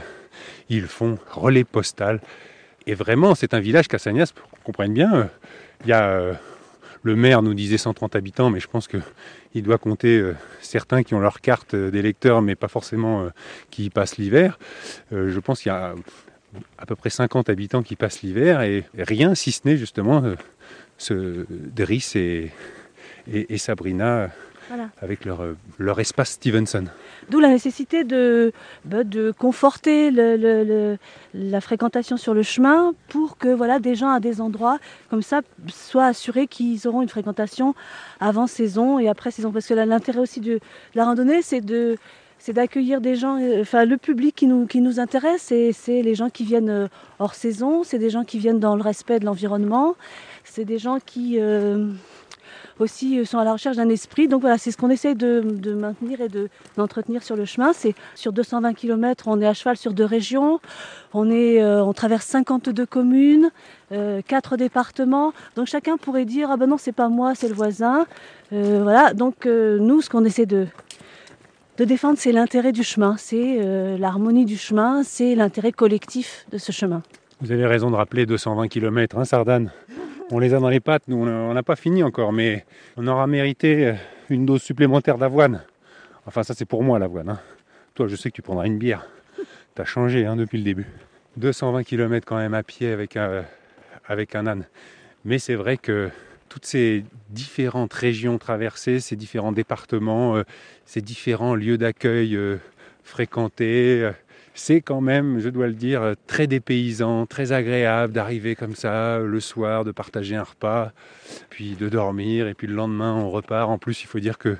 ils 0.70 0.84
font 0.84 1.20
relais 1.30 1.66
postal. 1.66 2.22
Et 2.86 2.94
vraiment, 2.94 3.36
c'est 3.36 3.54
un 3.54 3.60
village 3.60 3.90
Cassagnas, 3.90 4.32
pour 4.34 4.50
qu'on 4.50 4.62
comprenne 4.64 4.94
bien. 4.94 5.14
euh, 5.14 5.26
Il 5.84 5.90
y 5.90 5.92
a 5.92 6.08
euh, 6.08 6.34
le 7.04 7.18
maire 7.18 7.42
nous 7.42 7.54
disait 7.54 7.78
130 7.78 8.16
habitants, 8.16 8.50
mais 8.50 8.62
je 8.62 8.70
pense 8.70 8.88
que 8.88 8.98
il 9.54 9.64
doit 9.64 9.78
compter 9.78 10.18
euh, 10.18 10.38
certains 10.62 11.04
qui 11.04 11.16
ont 11.16 11.20
leur 11.20 11.42
carte 11.42 11.74
euh, 11.74 11.92
d'électeur, 11.92 12.42
mais 12.42 12.56
pas 12.56 12.70
forcément 12.70 13.24
euh, 13.24 13.30
qui 13.72 13.86
y 13.86 13.90
passent 13.90 14.18
l'hiver. 14.18 14.58
Euh, 15.12 15.32
je 15.32 15.40
pense 15.42 15.62
qu'il 15.62 15.70
y 15.74 15.76
a 15.76 15.96
à 16.78 16.86
peu 16.86 16.96
près 16.96 17.10
50 17.10 17.50
habitants 17.50 17.84
qui 17.84 17.96
passent 17.96 18.22
l'hiver 18.22 18.62
et 18.62 18.86
rien 18.98 19.36
si 19.36 19.52
ce 19.52 19.62
n'est 19.66 19.78
justement 19.78 20.24
euh, 20.24 20.36
ce 20.98 21.46
Driss 21.50 22.16
et, 22.16 22.52
et, 23.32 23.54
et 23.54 23.58
Sabrina 23.58 24.30
Voilà. 24.70 24.90
avec 25.02 25.26
leur, 25.26 25.42
euh, 25.44 25.56
leur 25.78 26.00
espace 26.00 26.32
Stevenson. 26.32 26.86
D'où 27.30 27.40
la 27.42 27.50
nécessité 27.50 28.04
de, 28.06 28.54
bah, 28.86 29.04
de 29.04 29.32
conforter 29.32 30.10
le- 30.12 30.38
le- 30.38 30.64
le- 30.64 30.98
la 31.34 31.60
fréquentation 31.62 32.16
sur 32.18 32.34
le 32.34 32.42
chemin 32.44 32.94
pour 33.10 33.38
que 33.38 33.50
voilà, 33.50 33.80
des 33.80 33.96
gens 33.96 34.10
à 34.12 34.20
des 34.22 34.40
endroits 34.42 34.80
comme 35.10 35.22
ça 35.22 35.42
soient 35.68 36.06
assurés 36.08 36.48
qu'ils 36.48 36.88
auront 36.88 37.02
une 37.02 37.10
fréquentation 37.10 37.76
avant 38.22 38.48
saison 38.48 38.98
et 39.00 39.10
après 39.10 39.32
saison. 39.32 39.52
Parce 39.52 39.68
que 39.68 39.74
l'intérêt 39.74 40.20
aussi 40.20 40.40
de, 40.40 40.54
de 40.54 40.60
la 40.96 41.04
randonnée, 41.06 41.42
c'est 41.42 41.62
de 41.62 41.98
c'est 42.40 42.54
d'accueillir 42.54 43.02
des 43.02 43.16
gens, 43.16 43.40
euh, 43.42 43.62
enfin 43.62 43.86
le 43.86 43.98
public 43.98 44.36
qui 44.36 44.48
nous, 44.48 44.68
qui 44.68 44.82
nous 44.82 45.00
intéresse, 45.00 45.42
c'est 45.74 46.02
les 46.02 46.16
gens 46.16 46.30
qui 46.30 46.44
viennent 46.44 46.70
euh, 46.70 46.88
hors 47.20 47.34
saison, 47.34 47.84
c'est 47.84 48.00
des 48.00 48.10
gens 48.10 48.24
qui 48.24 48.40
viennent 48.40 48.60
dans 48.60 48.76
le 48.76 48.82
respect 48.82 49.20
de 49.20 49.26
l'environnement, 49.26 49.96
c'est 50.44 50.66
des 50.66 50.78
gens 50.78 51.00
qui 51.04 51.40
euh, 51.40 51.88
aussi 52.80 53.26
sont 53.26 53.40
à 53.40 53.44
la 53.44 53.54
recherche 53.54 53.78
d'un 53.78 53.90
esprit. 53.90 54.28
Donc 54.28 54.42
voilà, 54.42 54.58
c'est 54.58 54.72
ce 54.72 54.78
qu'on 54.78 54.90
essaye 54.90 55.16
de, 55.16 55.42
maintenir 55.74 56.22
et 56.22 56.30
de, 56.30 56.48
d'entretenir 56.78 57.24
sur 57.24 57.36
le 57.36 57.46
chemin. 57.46 57.74
C'est 57.74 57.96
sur 58.16 58.32
220 58.32 58.74
km, 58.76 59.28
on 59.28 59.42
est 59.42 59.48
à 59.48 59.54
cheval 59.54 59.78
sur 59.78 59.94
deux 59.94 60.06
régions, 60.06 60.60
on, 61.14 61.30
est, 61.30 61.64
on 61.64 61.92
traverse 61.94 62.26
52 62.28 62.86
communes, 62.86 63.50
euh, 63.92 64.22
quatre 64.26 64.58
départements. 64.58 65.34
Donc 65.56 65.68
chacun 65.68 65.98
pourrait 65.98 66.26
dire 66.26 66.50
ah 66.52 66.58
ben 66.58 66.68
non 66.68 66.78
c'est 66.78 66.92
pas 66.92 67.10
moi, 67.10 67.34
c'est 67.36 67.50
le 67.50 67.56
voisin. 67.56 68.06
Voilà. 68.52 69.14
Donc 69.14 69.46
nous 69.46 70.02
ce 70.02 70.10
qu'on 70.10 70.24
essaie 70.24 70.46
de 70.46 70.68
de 71.78 71.86
défendre, 71.86 72.18
c'est 72.18 72.32
l'intérêt 72.32 72.72
du 72.72 72.84
chemin, 72.84 73.16
c'est 73.18 73.58
euh, 73.62 73.98
l'harmonie 73.98 74.46
du 74.46 74.58
chemin, 74.58 75.04
c'est 75.04 75.36
l'intérêt 75.36 75.72
collectif 75.72 76.46
de 76.52 76.58
ce 76.58 76.72
chemin. 76.72 77.04
Vous 77.42 77.52
avez 77.52 77.66
raison 77.68 77.92
de 77.92 77.96
rappeler 77.96 78.26
220 78.26 78.68
km, 78.68 79.18
hein, 79.18 79.26
Sardane 79.26 79.72
On 80.32 80.40
les 80.40 80.54
a 80.56 80.60
dans 80.60 80.70
les 80.70 80.80
pattes, 80.80 81.04
nous 81.08 81.18
on 81.18 81.54
n'a 81.54 81.64
pas 81.64 81.76
fini 81.76 82.02
encore, 82.02 82.34
mais 82.34 82.66
on 82.98 83.06
aura 83.08 83.28
mérité 83.28 83.88
euh, 83.88 83.94
une 84.30 84.46
dose 84.46 84.64
supplémentaire 84.64 85.18
d'avoine. 85.18 85.62
Enfin 86.26 86.44
ça 86.44 86.54
c'est 86.56 86.66
pour 86.66 86.84
moi 86.84 86.98
l'avoine. 87.00 87.30
hein. 87.30 87.40
Toi, 87.94 88.08
je 88.08 88.16
sais 88.16 88.30
que 88.30 88.36
tu 88.36 88.42
prendras 88.44 88.66
une 88.68 88.78
bière. 88.78 89.08
T'as 89.74 89.86
changé 89.86 90.26
hein, 90.26 90.36
depuis 90.36 90.58
le 90.60 90.64
début. 90.64 90.86
220 91.38 91.84
km 91.84 92.26
quand 92.28 92.38
même 92.38 92.54
à 92.54 92.62
pied 92.64 92.92
avec 92.92 93.18
un, 93.18 93.44
avec 94.08 94.36
un 94.36 94.46
âne. 94.46 94.66
Mais 95.26 95.40
c'est 95.40 95.56
vrai 95.56 95.78
que 95.78 96.10
toutes 96.50 96.66
ces 96.66 97.04
différentes 97.30 97.94
régions 97.94 98.38
traversées, 98.38 99.00
ces 99.00 99.16
différents 99.16 99.52
départements, 99.52 100.38
euh, 100.38 100.44
ces 100.86 101.02
différents 101.02 101.56
lieux 101.56 101.78
d'accueil 101.78 102.36
euh, 102.36 102.58
fréquentés, 103.04 104.04
euh, 104.04 104.12
c'est 104.54 104.82
quand 104.82 105.02
même, 105.02 105.40
je 105.40 105.50
dois 105.50 105.68
le 105.68 105.74
dire, 105.74 106.16
très 106.26 106.48
dépaysant, 106.48 107.28
très 107.28 107.52
agréable 107.52 108.12
d'arriver 108.12 108.56
comme 108.56 108.74
ça 108.74 109.20
le 109.20 109.40
soir, 109.40 109.84
de 109.86 109.92
partager 109.92 110.36
un 110.36 110.44
repas, 110.44 110.94
puis 111.52 111.76
de 111.76 111.90
dormir, 111.90 112.48
et 112.48 112.56
puis 112.56 112.66
le 112.66 112.74
lendemain 112.74 113.14
on 113.14 113.30
repart. 113.30 113.70
En 113.70 113.78
plus, 113.78 114.02
il 114.02 114.08
faut 114.08 114.20
dire 114.20 114.40
que 114.40 114.58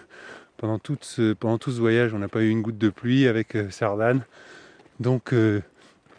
pendant 0.58 0.78
tout 0.78 0.98
ce, 1.02 1.80
voyage, 1.80 2.14
on 2.14 2.20
n'a 2.20 2.28
pas 2.28 2.42
eu 2.42 2.50
une 2.50 2.62
goutte 2.62 2.78
de 2.78 2.90
pluie 2.90 3.28
avec 3.28 3.58
Sardane. 3.72 4.22
Donc 5.00 5.34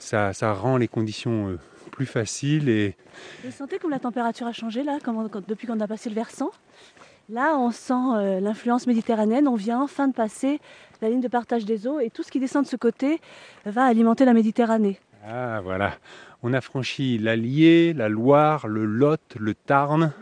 ça, 0.00 0.32
rend 0.54 0.76
les 0.76 0.88
conditions 0.88 1.56
plus 1.98 2.06
faciles. 2.06 2.68
Et... 2.68 2.94
Vous 3.44 3.50
sentez 3.50 3.78
comme 3.78 3.90
la 3.90 3.98
température 3.98 4.46
a 4.46 4.52
changé 4.52 4.84
là, 4.84 4.98
depuis 5.48 5.66
qu'on 5.66 5.80
a 5.80 5.88
passé 5.88 6.08
le 6.08 6.14
versant? 6.14 6.52
Là, 7.28 7.56
on 7.58 7.72
sent 7.72 8.40
l'influence 8.40 8.86
méditerranéenne. 8.86 9.48
On 9.48 9.56
vient 9.56 9.82
enfin 9.82 10.06
de 10.06 10.14
passer 10.14 10.60
la 11.02 11.10
ligne 11.10 11.20
de 11.20 11.28
partage 11.28 11.64
des 11.64 11.88
eaux 11.88 11.98
et 11.98 12.08
tout 12.08 12.22
ce 12.22 12.30
qui 12.30 12.38
descend 12.38 12.64
de 12.64 12.68
ce 12.68 12.76
côté 12.76 13.20
va 13.66 13.84
alimenter 13.84 14.24
la 14.24 14.32
Méditerranée. 14.32 14.98
Ah 15.26 15.60
voilà, 15.60 15.94
on 16.44 16.52
a 16.52 16.60
franchi 16.60 17.18
l'Allier, 17.18 17.92
la 17.92 18.08
Loire, 18.08 18.68
le 18.68 18.84
Lot, 18.84 19.34
le 19.38 19.54
Tarn 19.54 20.12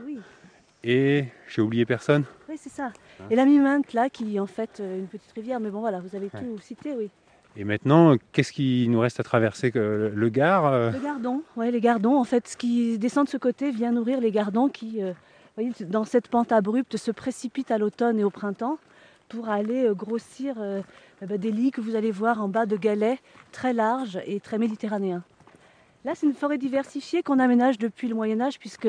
et 0.82 1.26
j'ai 1.48 1.62
oublié 1.62 1.84
personne? 1.84 2.24
Oui, 2.48 2.56
c'est 2.58 2.72
ça. 2.72 2.86
Hein? 2.86 3.24
Et 3.30 3.36
la 3.36 3.44
Miminte 3.44 3.92
là 3.92 4.08
qui 4.08 4.36
est 4.36 4.40
en 4.40 4.46
fait 4.46 4.78
euh, 4.80 4.98
une 4.98 5.08
petite 5.08 5.32
rivière, 5.32 5.60
mais 5.60 5.70
bon 5.70 5.80
voilà, 5.80 6.00
vous 6.00 6.16
avez 6.16 6.28
tout 6.28 6.58
cité, 6.60 6.94
oui. 6.96 7.10
Et 7.56 7.64
maintenant, 7.64 8.16
qu'est-ce 8.32 8.52
qui 8.52 8.86
nous 8.88 9.00
reste 9.00 9.18
à 9.18 9.22
traverser 9.22 9.72
Le 9.74 10.28
Gard 10.28 10.66
euh 10.66 10.90
Le 10.90 10.98
Gardon, 10.98 11.42
les 11.58 11.80
Gardons. 11.80 12.18
En 12.18 12.24
fait, 12.24 12.48
ce 12.48 12.56
qui 12.56 12.98
descend 12.98 13.24
de 13.24 13.30
ce 13.30 13.38
côté 13.38 13.70
vient 13.70 13.92
nourrir 13.92 14.20
les 14.20 14.30
Gardons 14.30 14.68
qui, 14.68 15.02
euh, 15.02 15.12
dans 15.80 16.04
cette 16.04 16.28
pente 16.28 16.52
abrupte, 16.52 16.98
se 16.98 17.10
précipitent 17.10 17.70
à 17.70 17.78
l'automne 17.78 18.18
et 18.18 18.24
au 18.24 18.30
printemps 18.30 18.78
pour 19.28 19.48
aller 19.48 19.86
euh, 19.86 19.94
grossir 19.94 20.56
eh 21.22 21.26
ben, 21.26 21.38
des 21.38 21.50
lits 21.50 21.70
que 21.70 21.80
vous 21.80 21.96
allez 21.96 22.10
voir 22.10 22.42
en 22.42 22.48
bas 22.48 22.66
de 22.66 22.76
galets 22.76 23.18
très 23.52 23.72
larges 23.72 24.20
et 24.26 24.38
très 24.38 24.58
méditerranéens. 24.58 25.24
Là, 26.04 26.12
c'est 26.14 26.26
une 26.26 26.34
forêt 26.34 26.58
diversifiée 26.58 27.22
qu'on 27.24 27.40
aménage 27.40 27.78
depuis 27.78 28.06
le 28.06 28.14
Moyen 28.14 28.40
Âge, 28.40 28.60
puisque 28.60 28.88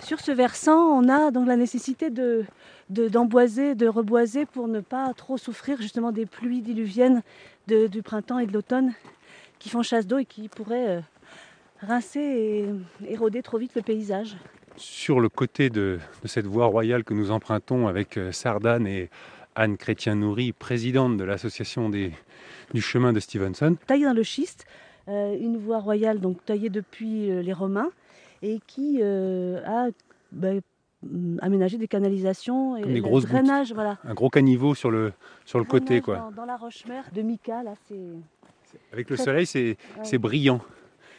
sur 0.00 0.20
ce 0.20 0.30
versant, 0.30 0.78
on 0.78 1.08
a 1.08 1.30
donc 1.30 1.48
la 1.48 1.56
nécessité 1.56 2.10
de, 2.10 2.44
d'emboiser, 2.88 3.74
de, 3.74 3.88
reboiser 3.88 4.46
pour 4.46 4.68
ne 4.68 4.78
pas 4.78 5.12
trop 5.14 5.38
souffrir 5.38 5.80
justement 5.80 6.12
des 6.12 6.26
pluies 6.26 6.62
diluviennes 6.62 7.22
du 7.66 8.02
printemps 8.02 8.38
et 8.38 8.46
de 8.46 8.52
l'automne 8.52 8.92
qui 9.58 9.68
font 9.68 9.82
chasse 9.82 10.06
d'eau 10.06 10.18
et 10.18 10.24
qui 10.24 10.48
pourraient 10.48 10.98
euh, 10.98 11.00
rincer 11.80 12.20
et 12.20 13.12
éroder 13.12 13.42
trop 13.42 13.58
vite 13.58 13.72
le 13.74 13.82
paysage. 13.82 14.36
Sur 14.76 15.20
le 15.20 15.28
côté 15.28 15.70
de, 15.70 15.98
de 16.22 16.28
cette 16.28 16.46
voie 16.46 16.66
royale 16.66 17.04
que 17.04 17.14
nous 17.14 17.30
empruntons 17.30 17.88
avec 17.88 18.18
Sardane 18.30 18.86
et 18.86 19.08
Anne 19.56 19.78
Chrétien-Nourry, 19.78 20.52
présidente 20.52 21.16
de 21.16 21.24
l'association 21.24 21.88
du 21.88 22.12
chemin 22.80 23.12
de 23.12 23.20
Stevenson. 23.20 23.76
Taillée 23.86 24.04
dans 24.04 24.12
le 24.12 24.22
schiste, 24.22 24.66
euh, 25.08 25.36
une 25.40 25.56
voie 25.56 25.78
royale 25.78 26.20
donc 26.20 26.44
taillée 26.44 26.68
depuis 26.68 27.30
euh, 27.30 27.40
les 27.40 27.52
Romains 27.52 27.90
et 28.42 28.60
qui 28.66 28.98
euh, 29.00 29.64
a 29.64 29.88
bah, 30.32 30.60
mm, 31.10 31.38
aménagé 31.42 31.78
des 31.78 31.88
canalisations 31.88 32.76
et 32.76 32.82
des 32.82 33.00
grosses 33.00 33.26
drainage, 33.26 33.72
voilà. 33.72 33.98
Un 34.04 34.14
gros 34.14 34.30
caniveau 34.30 34.74
sur 34.74 34.90
le, 34.90 35.12
sur 35.44 35.58
le 35.58 35.64
côté. 35.64 36.00
Quoi. 36.00 36.30
Dans, 36.36 36.44
la 36.44 36.56
roche-mer 36.56 37.04
de 37.14 37.22
Mica, 37.22 37.62
là, 37.62 37.74
c'est... 37.88 38.00
Avec 38.92 39.10
le 39.10 39.16
soleil, 39.16 39.46
c'est, 39.46 40.18
brillant. 40.18 40.60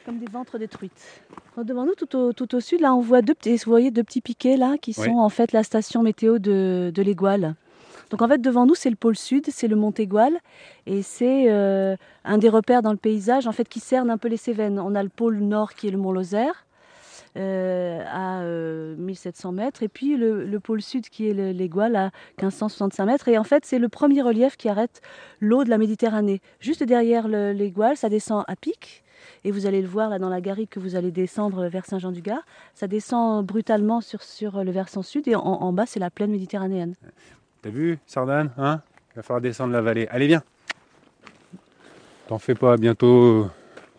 Comme 0.05 0.19
des 0.19 0.29
ventres 0.31 0.59
de 0.59 0.65
truites. 0.65 1.23
Devant 1.57 1.85
nous, 1.85 1.95
tout 1.95 2.15
au, 2.15 2.33
tout 2.33 2.55
au, 2.55 2.59
sud, 2.59 2.81
là, 2.81 2.93
on 2.93 3.01
voit 3.01 3.21
deux 3.21 3.33
petits, 3.33 3.55
vous 3.57 3.71
voyez, 3.71 3.91
deux 3.91 4.03
petits 4.03 4.21
piquets 4.21 4.57
là, 4.57 4.77
qui 4.79 4.93
sont 4.93 5.17
en 5.17 5.29
fait 5.29 5.51
la 5.51 5.63
station 5.63 6.03
météo 6.03 6.39
de, 6.39 6.91
de. 6.93 7.03
Donc 8.09 8.21
en 8.21 8.27
fait, 8.27 8.39
devant 8.39 8.65
nous, 8.65 8.75
c'est 8.75 8.89
le 8.89 8.95
pôle 8.95 9.17
sud, 9.17 9.47
c'est 9.49 9.67
le 9.67 9.75
Mont 9.75 9.91
Égual, 9.91 10.37
et 10.85 11.01
c'est 11.01 11.45
euh, 11.49 11.95
un 12.23 12.37
des 12.37 12.49
repères 12.49 12.81
dans 12.81 12.91
le 12.91 12.97
paysage 12.97 13.47
en 13.47 13.51
fait 13.51 13.67
qui 13.67 13.79
cerne 13.79 14.09
un 14.09 14.17
peu 14.17 14.27
les 14.27 14.37
Cévennes. 14.37 14.79
On 14.79 14.95
a 14.95 15.03
le 15.03 15.09
pôle 15.09 15.39
nord 15.39 15.73
qui 15.73 15.87
est 15.87 15.91
le 15.91 15.97
Mont 15.97 16.11
Lozère. 16.11 16.65
Euh, 17.35 18.03
à 18.07 18.41
1700 18.43 19.49
euh, 19.49 19.51
mètres. 19.51 19.83
Et 19.83 19.87
puis 19.87 20.17
le, 20.17 20.59
pôle 20.59 20.81
sud 20.81 21.09
qui 21.09 21.29
est 21.29 21.33
l'Égual 21.33 21.95
à 21.95 22.11
1565 22.39 23.05
mètres. 23.05 23.27
Et 23.27 23.37
en 23.37 23.43
fait 23.43 23.65
c'est 23.65 23.79
le 23.79 23.89
premier 23.89 24.21
relief 24.21 24.57
qui 24.57 24.69
arrête 24.69 25.01
l'eau 25.39 25.63
de 25.63 25.69
la 25.69 25.77
Méditerranée. 25.77 26.41
Juste 26.59 26.83
derrière 26.83 27.27
l'Égual 27.27 27.97
ça 27.97 28.09
descend 28.09 28.43
à 28.47 28.55
pic. 28.55 29.03
Et 29.43 29.51
vous 29.51 29.65
allez 29.65 29.81
le 29.81 29.87
voir 29.87 30.09
là 30.09 30.19
dans 30.19 30.29
la 30.29 30.41
garrigue 30.41 30.69
que 30.69 30.79
vous 30.79 30.95
allez 30.95 31.11
descendre 31.11 31.67
vers 31.67 31.85
Saint-Jean-du-Gard. 31.85 32.43
Ça 32.73 32.87
descend 32.87 33.45
brutalement 33.45 34.01
sur, 34.01 34.23
sur 34.23 34.63
le 34.63 34.71
versant 34.71 35.03
sud. 35.03 35.27
Et 35.27 35.35
en 35.35 35.73
bas 35.73 35.85
c'est 35.85 35.99
la 35.99 36.09
plaine 36.09 36.31
méditerranéenne. 36.31 36.95
T'as 37.61 37.69
vu, 37.69 37.99
Sardane 38.05 38.51
hein? 38.57 38.81
Il 39.11 39.17
va 39.17 39.23
falloir 39.23 39.41
descendre 39.41 39.73
la 39.73 39.81
vallée. 39.81 40.07
Allez, 40.09 40.27
viens. 40.27 40.43
T'en 42.27 42.39
fais 42.39 42.55
pas, 42.55 42.77
bientôt 42.77 43.47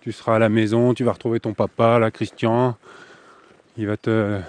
tu 0.00 0.12
seras 0.12 0.36
à 0.36 0.38
la 0.38 0.48
maison, 0.48 0.94
tu 0.94 1.04
vas 1.04 1.12
retrouver 1.12 1.40
ton 1.40 1.54
papa, 1.54 1.98
là, 1.98 2.10
Christian. 2.10 2.76
Il 3.78 3.86
va 3.86 3.96
te. 3.96 4.40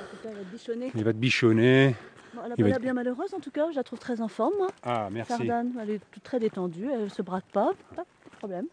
Il 0.96 1.04
va 1.04 1.14
te 1.14 1.18
bichonner. 1.18 1.96
elle 2.44 2.52
a 2.52 2.56
pas 2.56 2.64
l'air 2.64 2.80
bien 2.80 2.94
malheureuse 2.94 3.34
en 3.36 3.40
tout 3.40 3.52
cas, 3.52 3.70
je 3.70 3.76
la 3.76 3.84
trouve 3.84 4.00
très 4.00 4.22
en 4.22 4.28
forme 4.28 4.54
moi. 4.58 4.68
Ah 4.84 5.08
merci. 5.12 5.32
Sardane, 5.32 5.72
elle 5.80 5.92
est 5.92 6.02
très 6.24 6.40
détendue, 6.40 6.90
elle 6.92 7.12
se 7.12 7.22
brade 7.22 7.44
pas, 7.54 7.72
pas 7.96 8.02
de 8.02 8.38
problème. 8.38 8.66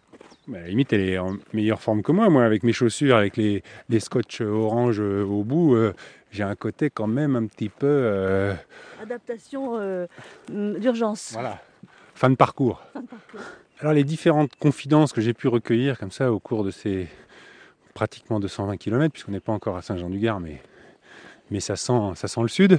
Bah, 0.48 0.58
à 0.58 0.60
la 0.62 0.68
limite, 0.68 0.94
elle 0.94 1.00
est 1.02 1.18
en 1.18 1.36
meilleure 1.52 1.82
forme 1.82 2.02
que 2.02 2.10
moi, 2.10 2.30
moi, 2.30 2.44
avec 2.44 2.62
mes 2.62 2.72
chaussures, 2.72 3.16
avec 3.16 3.36
les, 3.36 3.62
les 3.90 4.00
scotch 4.00 4.40
orange 4.40 4.98
euh, 4.98 5.24
au 5.24 5.44
bout. 5.44 5.74
Euh, 5.74 5.92
j'ai 6.30 6.42
un 6.42 6.54
côté 6.54 6.88
quand 6.88 7.06
même 7.06 7.36
un 7.36 7.46
petit 7.46 7.68
peu. 7.68 7.86
Euh, 7.86 8.54
Adaptation 9.02 10.06
d'urgence. 10.48 11.32
Voilà, 11.32 11.60
fin 12.14 12.30
de 12.30 12.34
parcours. 12.34 12.82
Alors, 13.80 13.92
les 13.92 14.04
différentes 14.04 14.56
confidences 14.56 15.12
que 15.12 15.20
j'ai 15.20 15.34
pu 15.34 15.48
recueillir 15.48 15.98
comme 15.98 16.10
ça 16.10 16.32
au 16.32 16.40
cours 16.40 16.64
de 16.64 16.70
ces 16.70 17.08
pratiquement 17.96 18.38
220 18.38 18.76
km, 18.76 19.10
puisqu'on 19.10 19.32
n'est 19.32 19.40
pas 19.40 19.54
encore 19.54 19.78
à 19.78 19.82
Saint-Jean-du-Gard, 19.82 20.38
mais, 20.38 20.60
mais 21.50 21.60
ça, 21.60 21.76
sent, 21.76 22.12
ça 22.14 22.28
sent 22.28 22.42
le 22.42 22.48
sud, 22.48 22.78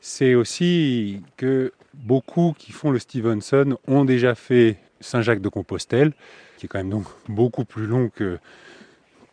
c'est 0.00 0.36
aussi 0.36 1.20
que 1.36 1.72
beaucoup 1.94 2.54
qui 2.56 2.70
font 2.70 2.92
le 2.92 3.00
Stevenson 3.00 3.76
ont 3.88 4.04
déjà 4.04 4.36
fait 4.36 4.78
Saint-Jacques 5.00 5.40
de 5.40 5.48
Compostelle, 5.48 6.12
qui 6.58 6.66
est 6.66 6.68
quand 6.68 6.78
même 6.78 6.90
donc 6.90 7.06
beaucoup 7.28 7.64
plus 7.64 7.86
long 7.86 8.08
que, 8.08 8.38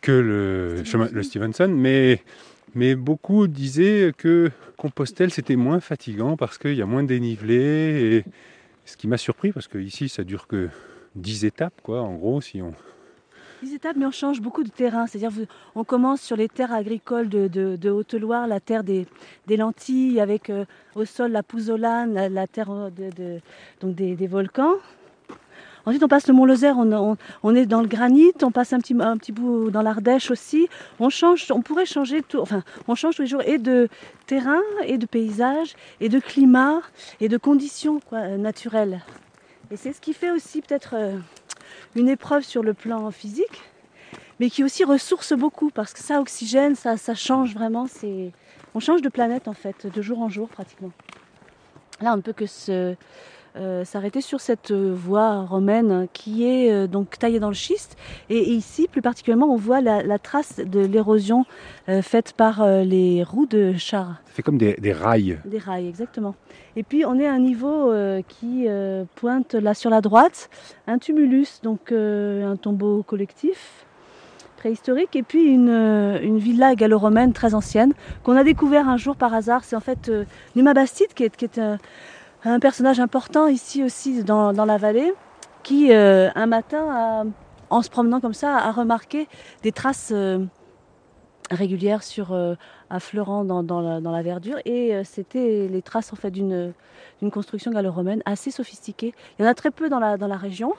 que 0.00 0.10
le, 0.10 0.82
chemin, 0.84 1.08
le 1.12 1.22
Stevenson, 1.22 1.68
mais, 1.68 2.20
mais 2.74 2.96
beaucoup 2.96 3.46
disaient 3.46 4.12
que 4.18 4.50
Compostelle 4.76 5.30
c'était 5.30 5.54
moins 5.54 5.78
fatigant 5.78 6.36
parce 6.36 6.58
qu'il 6.58 6.74
y 6.74 6.82
a 6.82 6.86
moins 6.86 7.04
de 7.04 7.08
dénivelé, 7.08 7.54
et 8.16 8.24
ce 8.84 8.96
qui 8.96 9.06
m'a 9.06 9.16
surpris 9.16 9.52
parce 9.52 9.68
que 9.68 9.78
ici 9.78 10.08
ça 10.08 10.24
dure 10.24 10.48
que 10.48 10.70
10 11.14 11.44
étapes, 11.44 11.80
quoi, 11.84 12.02
en 12.02 12.16
gros, 12.16 12.40
si 12.40 12.60
on, 12.60 12.74
10 13.64 13.74
étapes, 13.74 13.96
mais 13.96 14.06
on 14.06 14.10
change 14.10 14.40
beaucoup 14.40 14.62
de 14.62 14.68
terrain. 14.68 15.06
C'est-à-dire 15.06 15.32
on 15.74 15.84
commence 15.84 16.20
sur 16.20 16.36
les 16.36 16.48
terres 16.48 16.72
agricoles 16.72 17.28
de, 17.28 17.90
Haute-Loire, 17.90 18.46
la 18.46 18.60
terre 18.60 18.84
des, 18.84 19.06
lentilles, 19.48 20.20
avec 20.20 20.50
euh, 20.50 20.64
au 20.94 21.04
sol 21.04 21.32
la 21.32 21.42
pouzzolane, 21.42 22.28
la, 22.28 22.46
terre 22.46 22.90
de, 22.90 23.40
donc 23.80 23.94
des, 23.94 24.26
volcans. 24.26 24.74
Ensuite, 25.86 26.02
on 26.02 26.08
passe 26.08 26.28
le 26.28 26.34
Mont 26.34 26.46
Lozère, 26.46 26.76
on, 26.78 27.54
est 27.54 27.66
dans 27.66 27.82
le 27.82 27.88
granit, 27.88 28.32
on 28.42 28.50
passe 28.50 28.72
un 28.72 28.78
petit, 28.78 29.32
bout 29.32 29.70
dans 29.70 29.82
l'Ardèche 29.82 30.30
aussi. 30.30 30.66
On 30.98 31.10
change, 31.10 31.46
on 31.50 31.60
pourrait 31.60 31.84
changer 31.84 32.22
tout, 32.22 32.40
enfin, 32.40 32.62
on 32.88 32.94
change 32.94 33.16
tous 33.16 33.22
les 33.22 33.28
jours 33.28 33.42
et 33.42 33.58
de 33.58 33.88
terrain, 34.26 34.62
et 34.86 34.96
de 34.96 35.04
paysage, 35.04 35.74
et 36.00 36.08
de 36.08 36.20
climat, 36.20 36.80
et 37.20 37.28
de 37.28 37.36
conditions 37.36 38.00
quoi, 38.00 38.28
naturelles. 38.38 39.02
Et 39.70 39.76
c'est 39.76 39.92
ce 39.92 40.00
qui 40.00 40.14
fait 40.14 40.30
aussi 40.30 40.62
peut-être 40.62 40.94
euh, 40.94 41.18
une 41.96 42.08
épreuve 42.08 42.42
sur 42.42 42.62
le 42.62 42.74
plan 42.74 43.10
physique, 43.10 43.62
mais 44.40 44.50
qui 44.50 44.64
aussi 44.64 44.84
ressource 44.84 45.32
beaucoup 45.32 45.70
parce 45.70 45.92
que 45.92 46.00
ça 46.00 46.20
oxygène, 46.20 46.74
ça, 46.74 46.96
change 47.14 47.54
vraiment. 47.54 47.86
On 48.74 48.80
change 48.80 49.02
de 49.02 49.08
planète 49.08 49.48
en 49.48 49.52
fait, 49.52 49.86
de 49.86 50.02
jour 50.02 50.20
en 50.20 50.28
jour 50.28 50.48
pratiquement. 50.48 50.90
Là, 52.00 52.12
on 52.12 52.16
ne 52.16 52.22
peut 52.22 52.32
que 52.32 52.46
se, 52.46 52.96
euh, 53.56 53.84
s'arrêter 53.84 54.20
sur 54.20 54.40
cette 54.40 54.72
voie 54.72 55.42
romaine 55.42 56.08
qui 56.12 56.44
est 56.44 56.72
euh, 56.72 56.86
donc 56.88 57.16
taillée 57.20 57.38
dans 57.38 57.48
le 57.48 57.54
schiste. 57.54 57.96
Et, 58.28 58.50
ici, 58.50 58.88
plus 58.90 59.00
particulièrement, 59.00 59.46
on 59.46 59.56
voit 59.56 59.80
la, 59.80 60.18
trace 60.18 60.56
de 60.56 60.80
l'érosion 60.80 61.44
euh, 61.88 62.02
faite 62.02 62.32
par 62.32 62.66
les 62.66 63.22
roues 63.22 63.46
de 63.46 63.74
char. 63.74 64.16
Ça 64.24 64.32
fait 64.32 64.42
comme 64.42 64.58
des, 64.58 64.74
rails. 64.92 65.38
Des 65.44 65.58
rails, 65.58 65.86
exactement. 65.86 66.34
Et 66.74 66.82
puis, 66.82 67.04
on 67.04 67.16
est 67.20 67.28
à 67.28 67.32
un 67.32 67.38
niveau 67.38 67.92
qui 68.26 68.66
pointe 69.14 69.54
là 69.54 69.74
sur 69.74 69.90
la 69.90 70.00
droite, 70.00 70.50
un 70.88 70.98
tumulus, 70.98 71.60
donc 71.62 71.92
un 71.92 72.56
tombeau 72.56 73.04
collectif 73.04 73.84
préhistorique, 74.56 75.14
et 75.14 75.22
puis 75.22 75.44
une, 75.44 75.68
une 75.68 76.38
villa 76.38 76.74
gallo-romaine 76.74 77.32
très 77.32 77.54
ancienne 77.54 77.92
qu'on 78.24 78.34
a 78.36 78.42
découvert 78.42 78.88
un 78.88 78.96
jour 78.96 79.14
par 79.14 79.32
hasard. 79.32 79.62
C'est 79.62 79.76
en 79.76 79.80
fait 79.80 80.10
Numa 80.56 80.74
Bastide 80.74 81.14
qui 81.14 81.24
est, 81.24 81.36
qui 81.36 81.44
est 81.44 81.58
un 81.58 81.78
personnage 82.60 83.00
important 83.00 83.46
ici 83.46 83.82
aussi 83.82 84.22
dans, 84.22 84.52
la 84.52 84.76
vallée, 84.76 85.12
qui, 85.62 85.92
euh, 85.92 86.30
un 86.34 86.46
matin, 86.46 87.26
en 87.70 87.82
se 87.82 87.90
promenant 87.90 88.20
comme 88.20 88.34
ça, 88.34 88.56
a 88.56 88.70
remarqué 88.70 89.28
des 89.62 89.72
traces 89.72 90.12
euh, 90.14 90.44
régulières 91.50 92.02
sur 92.02 92.32
euh, 92.32 92.54
affleurant 92.90 93.44
dans, 93.44 93.80
la, 93.80 94.22
verdure. 94.22 94.58
Et 94.66 94.92
c'était 95.04 95.68
les 95.68 95.82
traces 95.82 96.12
en 96.12 96.16
fait 96.16 96.30
d'une 96.30 96.74
construction 97.32 97.70
gallo-romaine 97.70 98.22
assez 98.26 98.50
sophistiquée. 98.50 99.14
Il 99.38 99.42
y 99.42 99.48
en 99.48 99.50
a 99.50 99.54
très 99.54 99.70
peu 99.70 99.88
dans 99.88 99.98
la, 99.98 100.36
région. 100.36 100.74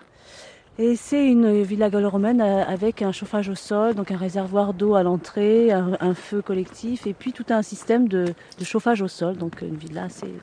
Et 0.77 0.98
c'est 0.98 1.25
une 1.25 1.63
villa 1.63 1.89
gallo-romaine 1.89 2.41
avec 2.41 3.01
un 3.01 3.13
chauffage 3.13 3.48
au 3.48 3.55
sol, 3.55 3.95
donc 3.95 4.12
un 4.12 4.17
réservoir 4.17 4.74
d'eau 4.74 4.95
à 4.95 5.03
l'entrée, 5.03 5.72
un, 5.72 5.98
un 6.01 6.13
feu 6.13 6.41
collectif, 6.41 7.07
et 7.07 7.13
puis 7.13 7.31
tout 7.31 7.45
un 7.50 7.62
système 7.62 8.10
de, 8.10 8.25
de 8.60 8.63
chauffage 8.65 9.01
au 9.01 9.07
sol. 9.07 9.38
Donc 9.38 9.62
une 9.62 9.77
villa 9.77 10.03
assez, 10.03 10.34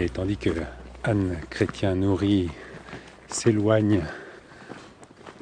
Et 0.00 0.08
tandis 0.08 0.36
que 0.36 0.50
Anne 1.04 1.38
Chrétien-Nourri 1.50 2.50
s'éloigne, 3.28 4.02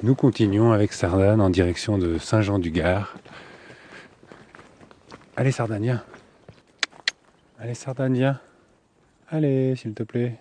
nous 0.02 0.14
continuons 0.14 0.72
avec 0.72 0.92
Sardane 0.92 1.40
en 1.40 1.50
direction 1.50 1.96
de 1.96 2.18
Saint-Jean-du-Gard. 2.18 3.16
Allez 5.36 5.52
Sardania 5.52 6.04
Allez 7.58 7.74
Sardania 7.74 8.40
Allez, 9.30 9.76
s'il 9.76 9.94
te 9.94 10.02
plaît. 10.02 10.36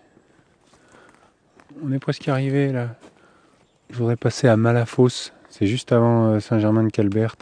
On 1.84 1.92
est 1.92 2.00
presque 2.00 2.28
arrivé 2.28 2.72
là. 2.72 2.96
Je 3.90 3.98
voudrais 3.98 4.18
passer 4.18 4.48
à 4.48 4.58
Malafosse. 4.58 5.34
C'est 5.50 5.68
juste 5.68 5.92
avant 5.92 6.28
euh, 6.28 6.40
Saint-Germain-de-Calbert. 6.40 7.36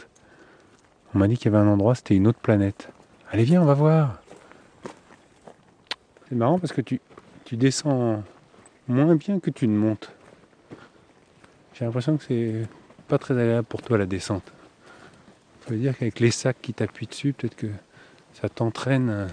On 1.14 1.18
m'a 1.18 1.26
dit 1.26 1.36
qu'il 1.36 1.52
y 1.52 1.54
avait 1.54 1.64
un 1.64 1.68
endroit, 1.68 1.94
c'était 1.94 2.14
une 2.14 2.26
autre 2.26 2.38
planète. 2.38 2.90
Allez, 3.30 3.44
viens, 3.44 3.62
on 3.62 3.66
va 3.66 3.74
voir. 3.74 4.20
C'est 6.28 6.34
marrant 6.34 6.58
parce 6.58 6.72
que 6.74 6.82
tu, 6.82 7.00
descends 7.52 8.22
moins 8.86 9.14
bien 9.16 9.40
que 9.40 9.48
tu 9.48 9.66
ne 9.66 9.76
montes. 9.76 10.12
J'ai 11.72 11.86
l'impression 11.86 12.18
que 12.18 12.24
c'est 12.24 12.66
pas 13.06 13.16
très 13.16 13.32
agréable 13.32 13.66
pour 13.66 13.80
toi 13.80 13.96
la 13.96 14.04
descente. 14.04 14.52
Ça 15.64 15.70
veut 15.70 15.78
dire 15.78 15.96
qu'avec 15.96 16.20
les 16.20 16.30
sacs 16.30 16.60
qui 16.60 16.74
t'appuient 16.74 17.06
dessus, 17.06 17.32
peut-être 17.32 17.56
que 17.56 17.68
ça 18.34 18.50
t'entraîne. 18.50 19.08
euh, 19.08 19.28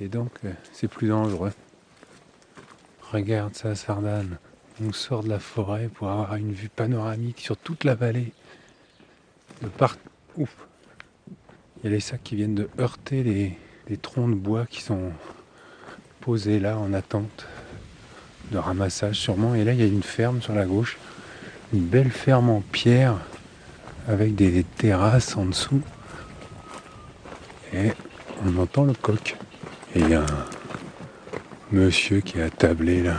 Et 0.00 0.08
donc, 0.08 0.32
euh, 0.44 0.52
c'est 0.72 0.88
plus 0.88 1.08
dangereux. 1.08 1.52
Regarde 3.12 3.54
ça, 3.54 3.76
Sardane. 3.76 4.38
On 4.82 4.92
sort 4.92 5.22
de 5.22 5.28
la 5.28 5.38
forêt 5.38 5.88
pour 5.88 6.08
avoir 6.08 6.34
une 6.34 6.52
vue 6.52 6.68
panoramique 6.68 7.40
sur 7.40 7.56
toute 7.56 7.84
la 7.84 7.94
vallée. 7.94 8.32
De 9.62 9.68
part... 9.68 9.96
Ouf. 10.36 10.56
Il 11.78 11.84
y 11.84 11.86
a 11.86 11.90
les 11.90 12.00
sacs 12.00 12.22
qui 12.24 12.34
viennent 12.34 12.56
de 12.56 12.68
heurter 12.78 13.22
les, 13.22 13.58
les 13.88 13.96
troncs 13.96 14.30
de 14.30 14.34
bois 14.34 14.66
qui 14.68 14.82
sont 14.82 15.12
posés 16.20 16.58
là 16.58 16.76
en 16.76 16.92
attente 16.92 17.46
de 18.50 18.58
ramassage 18.58 19.16
sûrement. 19.16 19.54
Et 19.54 19.64
là, 19.64 19.72
il 19.72 19.80
y 19.80 19.82
a 19.82 19.86
une 19.86 20.02
ferme 20.02 20.42
sur 20.42 20.54
la 20.54 20.64
gauche. 20.64 20.98
Une 21.72 21.84
belle 21.84 22.10
ferme 22.10 22.50
en 22.50 22.60
pierre 22.60 23.16
avec 24.08 24.34
des 24.34 24.64
terrasses 24.64 25.36
en 25.36 25.46
dessous. 25.46 25.82
Et 27.72 27.92
on 28.46 28.58
entend 28.58 28.84
le 28.84 28.94
coq. 28.94 29.36
Et 29.94 30.00
il 30.00 30.08
y 30.10 30.14
a 30.14 30.22
un 30.22 30.26
monsieur 31.72 32.20
qui 32.20 32.38
est 32.38 32.42
attablé 32.42 33.02
là. 33.02 33.16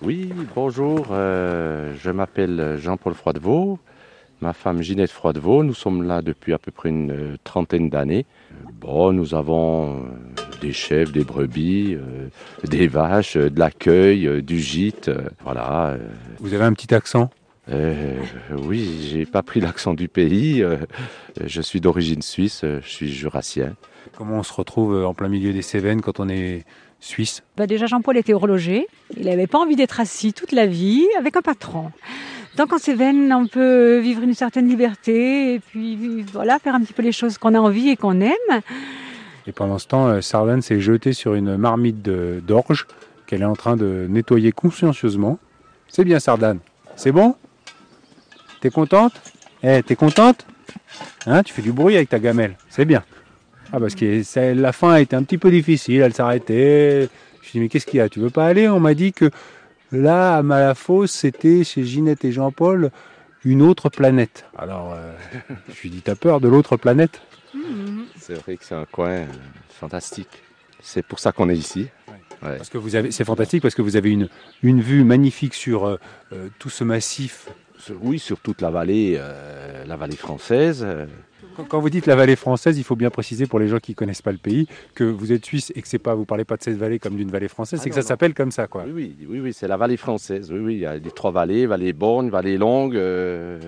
Oui, 0.00 0.32
bonjour, 0.54 1.08
euh, 1.10 1.92
je 2.00 2.10
m'appelle 2.10 2.78
Jean-Paul 2.80 3.14
Froidevaux, 3.14 3.80
ma 4.40 4.52
femme 4.52 4.82
Ginette 4.82 5.10
Froidevaux, 5.10 5.62
nous 5.64 5.74
sommes 5.74 6.02
là 6.02 6.22
depuis 6.22 6.52
à 6.52 6.58
peu 6.58 6.70
près 6.70 6.88
une 6.88 7.10
euh, 7.10 7.36
trentaine 7.44 7.88
d'années. 7.88 8.26
Bon, 8.80 9.12
nous 9.12 9.34
avons 9.34 9.96
euh, 9.96 9.98
des 10.60 10.72
chèvres, 10.72 11.12
des 11.12 11.24
brebis, 11.24 11.94
euh, 11.94 12.28
des 12.64 12.86
vaches, 12.86 13.36
euh, 13.36 13.50
de 13.50 13.58
l'accueil, 13.58 14.26
euh, 14.26 14.42
du 14.42 14.60
gîte, 14.60 15.08
euh, 15.08 15.28
voilà. 15.42 15.88
euh. 15.88 15.98
Vous 16.38 16.54
avez 16.54 16.64
un 16.64 16.72
petit 16.72 16.94
accent? 16.94 17.30
Euh, 17.70 18.16
oui, 18.56 19.08
j'ai 19.10 19.26
pas 19.26 19.42
pris 19.42 19.60
l'accent 19.60 19.92
du 19.92 20.08
pays, 20.08 20.62
euh, 20.62 20.78
je 21.44 21.60
suis 21.60 21.80
d'origine 21.80 22.22
suisse, 22.22 22.62
euh, 22.64 22.80
je 22.82 22.88
suis 22.88 23.12
jurassien. 23.12 23.74
Comment 24.16 24.38
on 24.38 24.42
se 24.42 24.54
retrouve 24.54 25.04
en 25.04 25.12
plein 25.12 25.28
milieu 25.28 25.52
des 25.52 25.62
Cévennes 25.62 26.00
quand 26.00 26.18
on 26.18 26.28
est 26.28 26.64
suisse 27.00 27.42
Bah 27.56 27.66
déjà, 27.66 27.86
Jean-Paul 27.86 28.16
était 28.16 28.34
horloger. 28.34 28.86
Il 29.16 29.26
n'avait 29.26 29.46
pas 29.46 29.58
envie 29.58 29.76
d'être 29.76 30.00
assis 30.00 30.32
toute 30.32 30.52
la 30.52 30.66
vie 30.66 31.06
avec 31.18 31.36
un 31.36 31.42
patron. 31.42 31.90
Donc 32.56 32.72
en 32.72 32.78
Cévennes, 32.78 33.32
on 33.32 33.46
peut 33.46 33.98
vivre 33.98 34.22
une 34.22 34.34
certaine 34.34 34.68
liberté 34.68 35.54
et 35.54 35.60
puis 35.60 36.22
voilà, 36.32 36.58
faire 36.58 36.74
un 36.74 36.80
petit 36.80 36.92
peu 36.92 37.02
les 37.02 37.12
choses 37.12 37.38
qu'on 37.38 37.54
a 37.54 37.60
envie 37.60 37.90
et 37.90 37.96
qu'on 37.96 38.20
aime. 38.20 38.60
Et 39.46 39.52
pendant 39.52 39.78
ce 39.78 39.86
temps, 39.86 40.08
euh, 40.08 40.20
Sardane 40.20 40.60
s'est 40.60 40.80
jetée 40.80 41.12
sur 41.12 41.34
une 41.34 41.56
marmite 41.56 42.02
d'orge 42.02 42.86
qu'elle 43.26 43.42
est 43.42 43.46
en 43.46 43.54
train 43.54 43.76
de 43.76 44.06
nettoyer 44.08 44.52
consciencieusement. 44.52 45.38
C'est 45.88 46.04
bien 46.04 46.18
Sardane. 46.18 46.58
C'est 46.96 47.12
bon? 47.12 47.36
T'es 48.60 48.70
contente? 48.70 49.12
Eh, 49.62 49.82
t'es 49.84 49.96
contente? 49.96 50.44
Hein, 51.26 51.42
tu 51.42 51.52
fais 51.54 51.62
du 51.62 51.72
bruit 51.72 51.96
avec 51.96 52.08
ta 52.08 52.18
gamelle. 52.18 52.56
C'est 52.68 52.84
bien. 52.84 53.04
Ah, 53.72 53.80
parce 53.80 53.94
que 53.94 54.22
la 54.54 54.72
fin 54.72 54.92
a 54.92 55.00
été 55.00 55.14
un 55.14 55.22
petit 55.22 55.38
peu 55.38 55.50
difficile, 55.50 56.00
elle 56.00 56.14
s'arrêtait. 56.14 57.08
Je 57.42 57.50
dis, 57.52 57.60
mais 57.60 57.68
qu'est-ce 57.68 57.86
qu'il 57.86 57.98
y 57.98 58.00
a? 58.00 58.08
Tu 58.08 58.18
veux 58.18 58.30
pas 58.30 58.46
aller? 58.46 58.68
On 58.68 58.80
m'a 58.80 58.94
dit 58.94 59.12
que 59.12 59.30
là, 59.92 60.36
à 60.38 60.42
Malafosse, 60.42 61.12
c'était 61.12 61.64
chez 61.64 61.84
Ginette 61.84 62.24
et 62.24 62.32
Jean-Paul 62.32 62.90
une 63.44 63.62
autre 63.62 63.88
planète. 63.88 64.46
Alors, 64.56 64.94
euh, 64.94 65.12
je 65.74 65.82
lui 65.82 65.90
dis, 65.90 66.02
t'as 66.02 66.14
peur 66.14 66.40
de 66.40 66.48
l'autre 66.48 66.76
planète? 66.76 67.20
C'est 68.18 68.34
vrai 68.34 68.56
que 68.56 68.64
c'est 68.64 68.74
un 68.74 68.84
coin 68.84 69.10
euh, 69.10 69.26
fantastique. 69.68 70.42
C'est 70.82 71.04
pour 71.04 71.18
ça 71.18 71.32
qu'on 71.32 71.48
est 71.48 71.56
ici. 71.56 71.88
Ouais. 72.42 72.56
Parce 72.56 72.68
que 72.68 72.78
vous 72.78 72.96
avez, 72.96 73.10
c'est 73.10 73.24
fantastique 73.24 73.62
parce 73.62 73.74
que 73.74 73.82
vous 73.82 73.96
avez 73.96 74.10
une, 74.10 74.28
une 74.62 74.80
vue 74.80 75.04
magnifique 75.04 75.54
sur 75.54 75.86
euh, 75.86 75.98
tout 76.58 76.70
ce 76.70 76.84
massif. 76.84 77.48
Oui, 78.00 78.18
sur 78.18 78.40
toute 78.40 78.60
la 78.60 78.70
vallée, 78.70 79.18
la 79.86 79.96
vallée 79.96 80.16
française. 80.16 80.84
Quand, 81.66 81.80
vous 81.80 81.90
dites 81.90 82.06
la 82.06 82.14
vallée 82.14 82.36
française, 82.36 82.78
il 82.78 82.84
faut 82.84 82.94
bien 82.94 83.10
préciser 83.10 83.46
pour 83.46 83.58
les 83.58 83.68
gens 83.68 83.78
qui 83.78 83.94
connaissent 83.94 84.22
pas 84.22 84.32
le 84.32 84.38
pays 84.38 84.68
que 84.94 85.04
vous 85.04 85.32
êtes 85.32 85.44
suisse 85.44 85.72
et 85.74 85.82
que 85.82 85.88
c'est 85.88 85.98
pas, 85.98 86.14
vous 86.14 86.24
parlez 86.24 86.44
pas 86.44 86.56
de 86.56 86.62
cette 86.62 86.76
vallée 86.76 86.98
comme 86.98 87.16
d'une 87.16 87.30
vallée 87.30 87.48
française, 87.48 87.80
Ah 87.80 87.82
c'est 87.82 87.90
que 87.90 87.96
ça 87.96 88.02
s'appelle 88.02 88.34
comme 88.34 88.52
ça, 88.52 88.66
quoi. 88.68 88.84
Oui, 88.86 88.92
oui, 89.18 89.26
oui, 89.28 89.40
oui, 89.40 89.52
c'est 89.52 89.66
la 89.66 89.76
vallée 89.76 89.96
française. 89.96 90.52
Oui, 90.52 90.58
oui, 90.60 90.74
il 90.74 90.80
y 90.80 90.86
a 90.86 90.96
les 90.96 91.10
trois 91.10 91.32
vallées, 91.32 91.66
vallée 91.66 91.92
Borne, 91.92 92.30
vallée 92.30 92.58
Longue, 92.58 92.96
euh, 92.96 93.58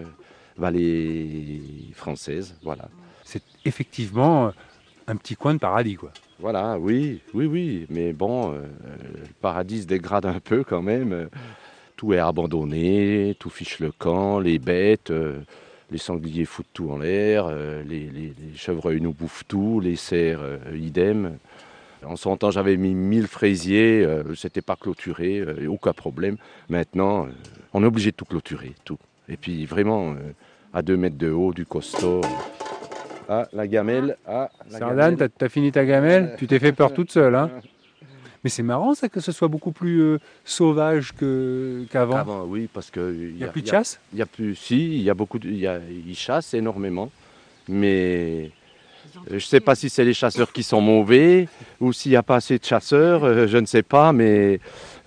vallée 0.57 1.61
française, 1.95 2.55
voilà. 2.63 2.89
C'est 3.25 3.43
effectivement 3.65 4.47
euh, 4.47 4.51
un 5.09 5.17
petit 5.17 5.35
coin 5.35 5.55
de 5.55 5.59
paradis, 5.59 5.97
quoi. 5.97 6.13
Voilà, 6.39 6.79
oui, 6.79 7.21
oui, 7.35 7.47
oui, 7.47 7.87
mais 7.91 8.13
bon, 8.13 8.53
euh, 8.53 8.63
le 8.85 9.33
paradis 9.43 9.83
se 9.83 9.87
dégrade 9.87 10.27
un 10.27 10.41
peu 10.41 10.65
quand 10.65 10.83
même. 10.83 11.29
Tout 11.97 12.15
est 12.15 12.19
abandonné, 12.19 13.37
tout 13.39 13.51
fiche 13.51 13.79
le 13.79 13.93
camp, 13.93 14.41
les 14.41 14.59
bêtes, 14.59 15.11
euh, 15.11 15.41
les 15.91 15.99
sangliers 15.99 16.45
foutent 16.45 16.67
tout 16.73 16.91
en 16.91 16.99
l'air, 16.99 17.47
euh, 17.49 17.83
les, 17.83 18.01
les- 18.11 18.33
les 18.39 18.57
chevreuils 18.57 19.01
nous 19.01 19.13
bouffent 19.13 19.45
tout, 19.49 19.81
les 19.81 19.97
cerfs, 19.97 20.41
euh, 20.43 20.59
idem. 20.77 21.37
En 22.05 22.17
son 22.17 22.37
temps, 22.37 22.51
j'avais 22.51 22.77
mis 22.77 22.95
1000 22.95 23.27
fraisiers, 23.27 24.03
euh, 24.05 24.35
c'était 24.35 24.63
pas 24.63 24.77
clôturé, 24.77 25.45
aucun 25.69 25.93
problème. 25.93 26.37
Maintenant, 26.69 27.27
on 27.75 27.83
est 27.83 27.87
obligé 27.87 28.11
de 28.11 28.17
tout 28.17 28.25
clôturer, 28.25 28.73
tout. 28.85 28.99
Et 29.29 29.37
puis 29.37 29.67
vraiment, 29.67 30.15
à 30.73 30.83
2 30.83 30.97
mètres 30.97 31.19
de 31.19 31.31
haut, 31.31 31.53
du 31.53 31.67
costaud. 31.67 32.23
Ah, 33.29 33.47
la 33.53 33.67
gamelle. 33.69 34.17
Ah, 34.27 34.51
la 34.71 34.79
Sardane, 34.79 35.17
t'as 35.39 35.49
fini 35.49 35.71
ta 35.71 35.85
gamelle? 35.85 36.35
Tu 36.39 36.47
t'es 36.47 36.59
fait 36.59 36.73
peur 36.73 36.93
toute 36.95 37.13
seule, 37.13 37.35
hein? 37.35 37.51
Mais 38.43 38.51
c'est 38.51 38.63
marrant 38.63 38.95
ça 38.95 39.09
que 39.09 39.21
ce 39.21 39.33
soit 39.33 39.49
beaucoup 39.49 39.73
plus 39.73 40.01
euh, 40.01 40.19
sauvage 40.45 41.13
qu'avant. 41.91 42.17
Avant, 42.17 42.45
oui, 42.45 42.69
parce 42.73 42.91
que 42.91 43.15
il 43.15 43.39
y 43.39 43.45
a 43.45 43.49
plus 43.49 43.63
de 43.63 43.69
chasse? 43.69 44.01
Il 44.13 44.19
y 44.19 44.23
a 44.23 44.27
plus, 44.27 44.55
si, 44.55 44.97
il 44.97 45.03
y 45.03 45.11
a 45.11 45.15
beaucoup, 45.15 45.39
ils 45.39 46.15
chassent 46.15 46.55
énormément, 46.55 47.11
mais 47.69 48.51
je 49.31 49.39
sais 49.39 49.61
pas 49.61 49.75
si 49.75 49.91
c'est 49.91 50.05
les 50.05 50.15
chasseurs 50.15 50.53
qui 50.53 50.63
sont 50.63 50.81
mauvais 50.81 51.49
ou 51.81 51.93
s'il 51.93 52.13
n'y 52.13 52.17
a 52.17 52.23
pas 52.23 52.37
assez 52.37 52.59
de 52.59 52.65
chasseurs, 52.65 53.25
euh, 53.25 53.47
je 53.47 53.59
ne 53.59 53.67
sais 53.67 53.83
pas, 53.83 54.13
mais 54.13 54.61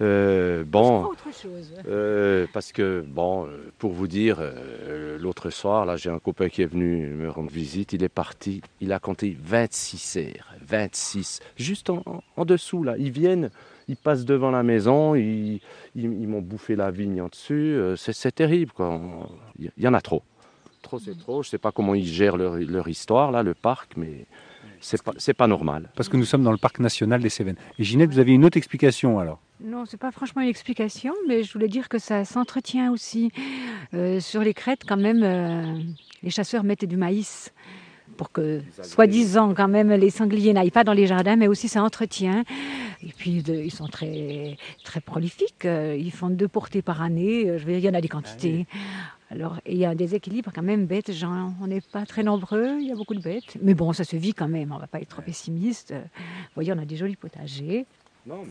euh, 0.03 0.63
bon, 0.65 1.05
Autre 1.05 1.25
chose. 1.33 1.71
euh, 1.87 2.45
parce 2.53 2.71
que 2.71 3.03
bon, 3.07 3.45
euh, 3.47 3.71
pour 3.79 3.91
vous 3.93 4.07
dire, 4.07 4.37
euh, 4.39 5.17
l'autre 5.17 5.49
soir, 5.49 5.85
là, 5.85 5.95
j'ai 5.97 6.09
un 6.09 6.19
copain 6.19 6.49
qui 6.49 6.61
est 6.61 6.65
venu 6.67 7.07
me 7.07 7.29
rendre 7.29 7.49
visite. 7.49 7.93
Il 7.93 8.03
est 8.03 8.09
parti, 8.09 8.61
il 8.81 8.91
a 8.93 8.99
compté 8.99 9.35
26 9.41 9.97
cerfs, 9.97 10.53
26, 10.65 11.39
juste 11.57 11.89
en, 11.89 12.01
en- 12.05 12.23
en 12.37 12.45
dessous 12.45 12.83
là. 12.83 12.95
Ils 12.97 13.11
viennent, 13.11 13.49
ils 13.87 13.95
passent 13.97 14.25
devant 14.25 14.51
la 14.51 14.63
maison, 14.63 15.15
ils, 15.15 15.55
ils- 15.55 15.61
ils 15.95 16.27
m'ont 16.27 16.41
bouffé 16.41 16.75
la 16.75 16.91
vigne 16.91 17.21
en 17.21 17.27
dessus. 17.27 17.53
euh, 17.53 17.95
c'est, 17.95 18.13
c'est 18.13 18.31
terrible, 18.33 18.71
quoi. 18.71 18.99
Il 19.59 19.71
y, 19.77 19.87
en 19.87 19.93
a 19.93 20.01
trop, 20.01 20.21
trop, 20.81 20.99
c'est 20.99 21.17
trop. 21.17 21.43
Je 21.43 21.49
sais 21.49 21.57
pas 21.57 21.71
comment 21.71 21.95
ils 21.95 22.05
gèrent 22.05 22.37
leur, 22.37 22.55
leur 22.57 22.87
histoire 22.87 23.31
là, 23.31 23.41
le 23.43 23.53
parc, 23.53 23.93
mais 23.97 24.25
c'est 24.81 25.01
pas, 25.01 25.13
c'est 25.17 25.33
pas 25.33 25.47
normal. 25.47 25.89
Parce 25.95 26.09
que 26.09 26.17
nous 26.17 26.25
sommes 26.25 26.43
dans 26.43 26.51
le 26.51 26.57
parc 26.57 26.79
national 26.79 27.21
des 27.21 27.29
Cévennes. 27.29 27.55
Et 27.79 27.83
Ginette, 27.83 28.09
vous 28.11 28.19
avez 28.19 28.33
une 28.33 28.43
autre 28.43 28.57
explication 28.57 29.19
alors 29.19 29.39
Non, 29.63 29.85
c'est 29.85 29.97
pas 29.97 30.11
franchement 30.11 30.41
une 30.41 30.49
explication, 30.49 31.13
mais 31.27 31.43
je 31.43 31.53
voulais 31.53 31.69
dire 31.69 31.87
que 31.87 31.97
ça 31.97 32.25
s'entretient 32.25 32.91
aussi. 32.91 33.31
Euh, 33.93 34.19
sur 34.19 34.41
les 34.41 34.53
crêtes, 34.53 34.81
quand 34.87 34.97
même, 34.97 35.21
euh, 35.23 35.79
les 36.21 36.29
chasseurs 36.29 36.63
mettaient 36.65 36.87
du 36.87 36.97
maïs 36.97 37.53
pour 38.17 38.31
que, 38.31 38.61
soi-disant, 38.83 39.53
quand 39.53 39.69
même, 39.69 39.89
les 39.93 40.09
sangliers 40.09 40.53
n'aillent 40.53 40.69
pas 40.69 40.83
dans 40.83 40.93
les 40.93 41.07
jardins, 41.07 41.37
mais 41.37 41.47
aussi 41.47 41.69
ça 41.69 41.81
entretient. 41.81 42.43
Et 43.01 43.11
puis, 43.17 43.41
de- 43.41 43.55
ils 43.55 43.71
sont 43.71 43.87
très, 43.87 44.57
très 44.83 44.99
prolifiques. 44.99 45.65
euh, 45.65 45.95
Ils 45.97 46.11
font 46.11 46.29
deux 46.29 46.47
portées 46.49 46.81
par 46.81 47.01
année. 47.01 47.45
Je 47.57 47.63
veux 47.65 47.71
dire, 47.71 47.77
il 47.79 47.85
y 47.85 47.89
en 47.89 47.93
a 47.93 48.01
des 48.01 48.09
quantités. 48.09 48.65
Alors, 49.31 49.59
il 49.65 49.77
y 49.77 49.85
a 49.85 49.89
un 49.91 49.95
déséquilibre 49.95 50.51
quand 50.53 50.61
même 50.61 50.85
bête. 50.85 51.09
On 51.61 51.67
n'est 51.67 51.81
pas 51.81 52.05
très 52.05 52.21
nombreux, 52.23 52.77
il 52.81 52.87
y 52.87 52.91
a 52.91 52.95
beaucoup 52.95 53.15
de 53.15 53.21
bêtes. 53.21 53.57
Mais 53.61 53.73
bon, 53.73 53.91
ça 53.93 54.03
se 54.03 54.15
vit 54.17 54.33
quand 54.33 54.47
même, 54.49 54.71
on 54.71 54.75
ne 54.75 54.81
va 54.81 54.87
pas 54.87 54.99
être 54.99 55.07
trop 55.09 55.21
pessimiste. 55.23 55.91
Vous 55.93 56.53
voyez, 56.55 56.71
on 56.73 56.77
a 56.77 56.85
des 56.85 56.97
jolis 56.97 57.15
potagers. 57.15 57.85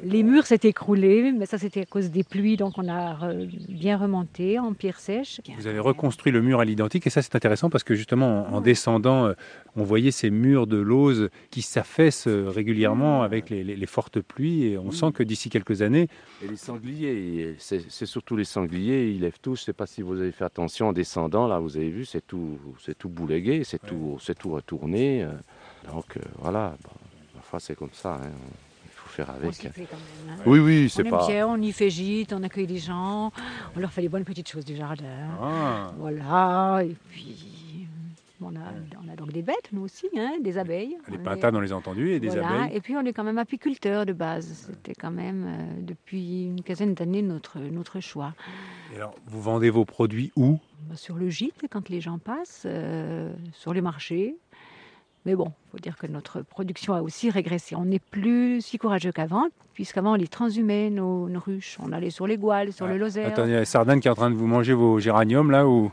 Les 0.05 0.23
murs 0.23 0.45
s'étaient 0.47 0.69
écroulés, 0.69 1.33
mais 1.33 1.47
ça 1.47 1.57
c'était 1.57 1.81
à 1.81 1.87
cause 1.87 2.11
des 2.11 2.25
pluies, 2.25 2.57
donc 2.59 2.75
on 2.77 2.89
a 2.89 3.15
re- 3.15 3.49
bien 3.69 3.97
remonté 3.97 4.59
en 4.59 4.75
pierre 4.75 5.01
sèche. 5.01 5.41
Vous 5.57 5.67
avez 5.67 5.79
reconstruit 5.79 6.31
le 6.31 6.43
mur 6.43 6.61
à 6.61 6.65
l'identique 6.67 7.07
et 7.07 7.11
ça 7.11 7.23
c'est 7.23 7.35
intéressant 7.35 7.71
parce 7.71 7.83
que 7.83 7.95
justement 7.95 8.49
en, 8.49 8.57
en 8.57 8.61
descendant, 8.61 9.25
euh, 9.27 9.33
on 9.77 9.83
voyait 9.83 10.11
ces 10.11 10.31
murs 10.31 10.67
de 10.67 10.77
lauze 10.77 11.31
qui 11.51 11.63
s'affaissent 11.63 12.27
euh, 12.27 12.51
régulièrement 12.51 13.23
avec 13.23 13.49
les, 13.49 13.65
les- 13.65 13.77
les 13.77 13.87
fortes 13.87 14.21
pluies 14.21 14.65
et 14.67 14.79
on 14.79 14.91
sent 14.91 15.13
que 15.13 15.23
d'ici 15.23 15.49
quelques 15.49 15.81
années, 15.81 16.09
Et 16.45 16.49
les 16.49 16.57
sangliers, 16.57 17.55
c'est 17.59 18.07
surtout 18.07 18.37
les 18.37 18.45
sangliers, 18.45 19.11
ils 19.11 19.21
lèvent 19.21 19.41
tout. 19.41 19.57
Je 19.57 19.63
ne 19.63 19.65
sais 19.65 19.73
pas 19.73 19.87
si 19.87 20.03
vous 20.03 20.21
avez 20.21 20.33
fait 20.33 20.45
attention 20.45 20.89
en 20.89 20.93
descendant, 20.93 21.47
là, 21.47 21.59
vous 21.61 21.77
avez 21.79 21.89
vu, 21.89 22.05
c'est 22.05 22.27
tout, 22.27 22.59
c'est 22.85 22.97
tout 22.99 23.09
boulégué, 23.09 23.65
c'est 23.65 23.81
tout, 23.87 24.19
c'est 24.21 24.39
tout 24.39 24.51
retourné. 24.51 25.23
euh. 25.23 25.31
Donc 25.91 26.17
euh, 26.17 26.21
voilà, 26.39 26.77
bon, 26.85 26.91
parfois 27.35 27.59
c'est 27.61 27.75
comme 27.75 27.89
ça. 27.93 28.21
hein. 28.23 28.31
Faire 29.13 29.29
On 29.31 29.43
avec. 29.43 29.55
s'y 29.55 29.69
fait 29.69 29.85
quand 29.91 29.97
même, 30.27 30.39
hein. 30.39 30.43
Oui, 30.47 30.59
oui, 30.59 30.85
On 30.87 30.89
c'est 30.89 31.05
pas. 31.05 31.27
bien, 31.27 31.47
on 31.47 31.61
y 31.61 31.71
fait 31.73 31.91
gîte, 31.91 32.33
on 32.33 32.43
accueille 32.43 32.67
les 32.67 32.79
gens, 32.79 33.31
on 33.77 33.81
leur 33.81 33.93
fait 33.93 34.01
les 34.03 34.09
bonnes 34.09 34.25
petites 34.25 34.49
choses 34.49 34.65
du 34.65 34.75
jardin. 34.75 35.05
Ah. 35.41 35.93
Voilà, 35.99 36.83
et 36.85 36.97
puis 37.11 37.87
on 38.41 38.57
a, 38.57 38.73
on 39.05 39.13
a 39.13 39.15
donc 39.15 39.31
des 39.33 39.43
bêtes, 39.43 39.69
nous 39.73 39.83
aussi, 39.83 40.07
hein, 40.19 40.33
des 40.43 40.57
abeilles. 40.59 40.97
les 41.09 41.19
On 41.19 41.23
pintades 41.23 41.55
on 41.55 41.61
les 41.61 41.73
a 41.73 41.77
entendus 41.77 42.11
et 42.11 42.21
des 42.21 42.29
Voilà, 42.29 42.63
abeilles. 42.63 42.77
Et 42.77 42.81
puis 42.81 42.97
on 42.97 43.05
est 43.05 43.13
quand 43.13 43.23
même 43.23 43.39
apiculteur 43.39 44.05
de 44.07 44.13
base. 44.13 44.67
C'était 44.71 44.95
quand 44.95 45.13
même 45.13 45.45
euh, 45.47 45.81
depuis 45.83 46.45
une 46.45 46.63
quinzaine 46.63 46.95
d'années 46.95 47.23
notre, 47.23 47.59
notre 47.61 48.01
choix. 48.01 48.35
Et 48.93 48.97
alors, 48.97 49.15
vous 49.27 49.41
vendez 49.43 49.71
vos 49.71 49.85
produits 49.85 50.33
où? 50.37 50.59
Sur 50.95 51.15
le 51.17 51.29
gîte, 51.29 51.67
quand 51.71 51.89
les 51.89 52.01
gens 52.01 52.19
passent, 52.19 52.65
euh, 52.67 53.33
sur 53.53 53.73
les 53.75 53.81
marchés. 53.81 54.37
Mais 55.25 55.35
bon, 55.37 55.47
il 55.69 55.71
faut 55.73 55.79
dire 55.79 55.97
que 55.97 56.07
notre 56.07 56.43
production 56.43 56.95
a 56.95 57.01
aussi 57.03 57.31
régressé. 57.31 57.77
On 57.77 57.85
n'est 57.85 58.01
plus 58.01 58.61
si 58.61 58.77
courageux 58.79 59.13
qu'avant, 59.13 59.47
puisqu'avant 59.75 60.13
on 60.13 60.17
les 60.17 60.27
transhumait, 60.27 60.91
nos, 60.91 61.29
nos 61.29 61.39
ruches. 61.41 61.79
On 61.81 61.93
allait 61.93 62.11
sur 62.11 62.27
les 62.27 62.37
gouales, 62.37 62.73
sur 62.73 62.87
le 62.89 62.99
Lozère. 62.99 63.29
Attendez, 63.29 63.51
il 63.53 63.55
y 63.55 63.59
a 63.59 63.65
Sardane 63.65 64.01
qui 64.01 64.09
est 64.09 64.11
en 64.11 64.15
train 64.17 64.31
de 64.31 64.35
vous 64.35 64.47
manger 64.49 64.73
vos 64.75 64.99
géraniums 64.99 65.51
là 65.51 65.67
ou 65.67 65.93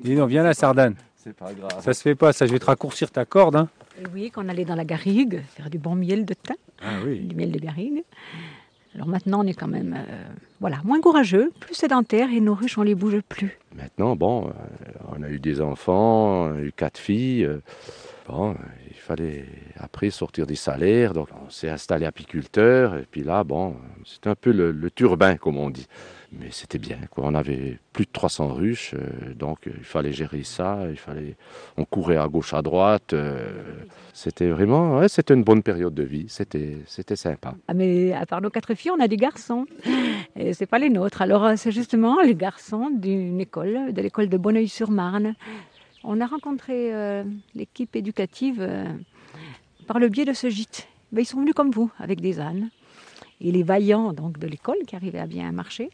Dis 0.00 0.16
donc, 0.16 0.28
viens 0.28 0.42
là 0.42 0.54
Sardane. 0.54 0.96
C'est 1.16 1.34
pas 1.36 1.52
grave. 1.54 1.80
Ça 1.80 1.94
se 1.94 2.02
fait 2.02 2.14
pas, 2.16 2.32
ça 2.32 2.46
je 2.46 2.52
vais 2.52 2.58
te 2.58 2.66
raccourcir 2.66 3.10
ta 3.10 3.24
corde. 3.24 3.56
Hein. 3.56 3.68
Et 4.00 4.04
oui, 4.12 4.30
qu'on 4.32 4.48
allait 4.48 4.64
dans 4.64 4.74
la 4.74 4.84
garrigue, 4.84 5.40
faire 5.54 5.70
du 5.70 5.78
bon 5.78 5.94
miel 5.94 6.24
de 6.24 6.34
thym, 6.34 6.56
Ah 6.82 6.96
oui. 7.06 7.20
du 7.20 7.36
miel 7.36 7.52
de 7.52 7.58
garrigue. 7.60 8.02
Alors 8.96 9.06
maintenant, 9.08 9.42
on 9.44 9.46
est 9.46 9.54
quand 9.54 9.68
même 9.68 9.94
euh, 9.96 10.22
voilà, 10.60 10.78
moins 10.84 11.00
courageux, 11.00 11.50
plus 11.60 11.74
sédentaire, 11.74 12.28
et 12.30 12.40
nos 12.40 12.54
ruches, 12.54 12.76
on 12.78 12.82
les 12.82 12.94
bouge 12.94 13.20
plus. 13.28 13.58
Maintenant, 13.74 14.14
bon, 14.16 14.48
euh, 14.48 14.50
on 15.16 15.22
a 15.22 15.28
eu 15.30 15.38
des 15.38 15.60
enfants, 15.60 16.44
on 16.50 16.56
a 16.56 16.60
eu 16.60 16.72
quatre 16.72 16.98
filles. 16.98 17.44
euh, 17.44 17.60
bon, 18.26 18.54
il 18.88 18.96
fallait 18.96 19.44
après 19.78 20.10
sortir 20.10 20.46
des 20.46 20.54
salaires, 20.54 21.12
donc 21.12 21.28
on 21.44 21.50
s'est 21.50 21.68
installé 21.68 22.06
apiculteur. 22.06 22.96
Et 22.96 23.06
puis 23.10 23.22
là, 23.22 23.44
bon, 23.44 23.76
c'était 24.04 24.30
un 24.30 24.34
peu 24.34 24.52
le, 24.52 24.90
turbin, 24.90 25.36
comme 25.36 25.58
on 25.58 25.70
dit. 25.70 25.86
Mais 26.32 26.48
c'était 26.50 26.78
bien, 26.78 26.98
quoi. 27.10 27.24
On 27.26 27.34
avait 27.34 27.78
plus 27.92 28.06
de 28.06 28.10
300 28.12 28.54
ruches, 28.54 28.94
euh, 28.94 29.34
donc 29.34 29.58
il 29.66 29.84
fallait 29.84 30.12
gérer 30.12 30.42
ça. 30.42 30.80
Il 30.90 30.96
fallait, 30.96 31.36
on 31.76 31.84
courait 31.84 32.16
à 32.16 32.26
gauche, 32.26 32.54
à 32.54 32.62
droite. 32.62 33.12
euh, 33.12 33.52
c'était 34.12 34.48
vraiment, 34.48 35.06
c'était 35.06 35.34
une 35.34 35.44
bonne 35.44 35.62
période 35.62 35.94
de 35.94 36.02
vie. 36.02 36.26
C'était, 36.28 36.78
c'était 36.86 37.14
sympa. 37.14 37.54
Ah, 37.68 37.74
mais 37.74 38.12
à 38.12 38.26
part 38.26 38.40
nos 38.40 38.50
quatre 38.50 38.74
filles, 38.74 38.90
on 38.90 39.00
a 39.00 39.06
des 39.06 39.16
garçons. 39.16 39.66
Et 40.36 40.54
c'est 40.54 40.66
pas 40.66 40.78
les 40.80 40.90
nôtres. 40.90 41.22
Alors, 41.22 41.44
euh, 41.44 41.54
c'est 41.56 41.70
justement 41.70 42.20
les 42.20 42.34
garçons 42.34 42.90
d'une 42.90 43.40
école, 43.40 43.92
de 43.92 44.02
l'école 44.02 44.28
de 44.28 44.36
Bonneuil-sur-Marne. 44.36 45.34
On 46.04 46.20
a 46.20 46.26
rencontré 46.26 46.94
euh, 46.94 47.24
l'équipe 47.54 47.96
éducative 47.96 48.58
euh, 48.60 48.84
par 49.86 49.98
le 49.98 50.08
biais 50.08 50.26
de 50.26 50.34
ce 50.34 50.50
gîte. 50.50 50.86
Ben, 51.12 51.22
ils 51.22 51.26
sont 51.26 51.40
venus 51.40 51.54
comme 51.54 51.70
vous, 51.70 51.90
avec 51.98 52.20
des 52.20 52.40
ânes. 52.40 52.68
Et 53.40 53.50
les 53.50 53.62
vaillants 53.62 54.12
donc, 54.12 54.38
de 54.38 54.46
l'école 54.46 54.76
qui 54.86 54.96
arrivaient 54.96 55.18
à 55.18 55.26
bien 55.26 55.50
marcher. 55.50 55.88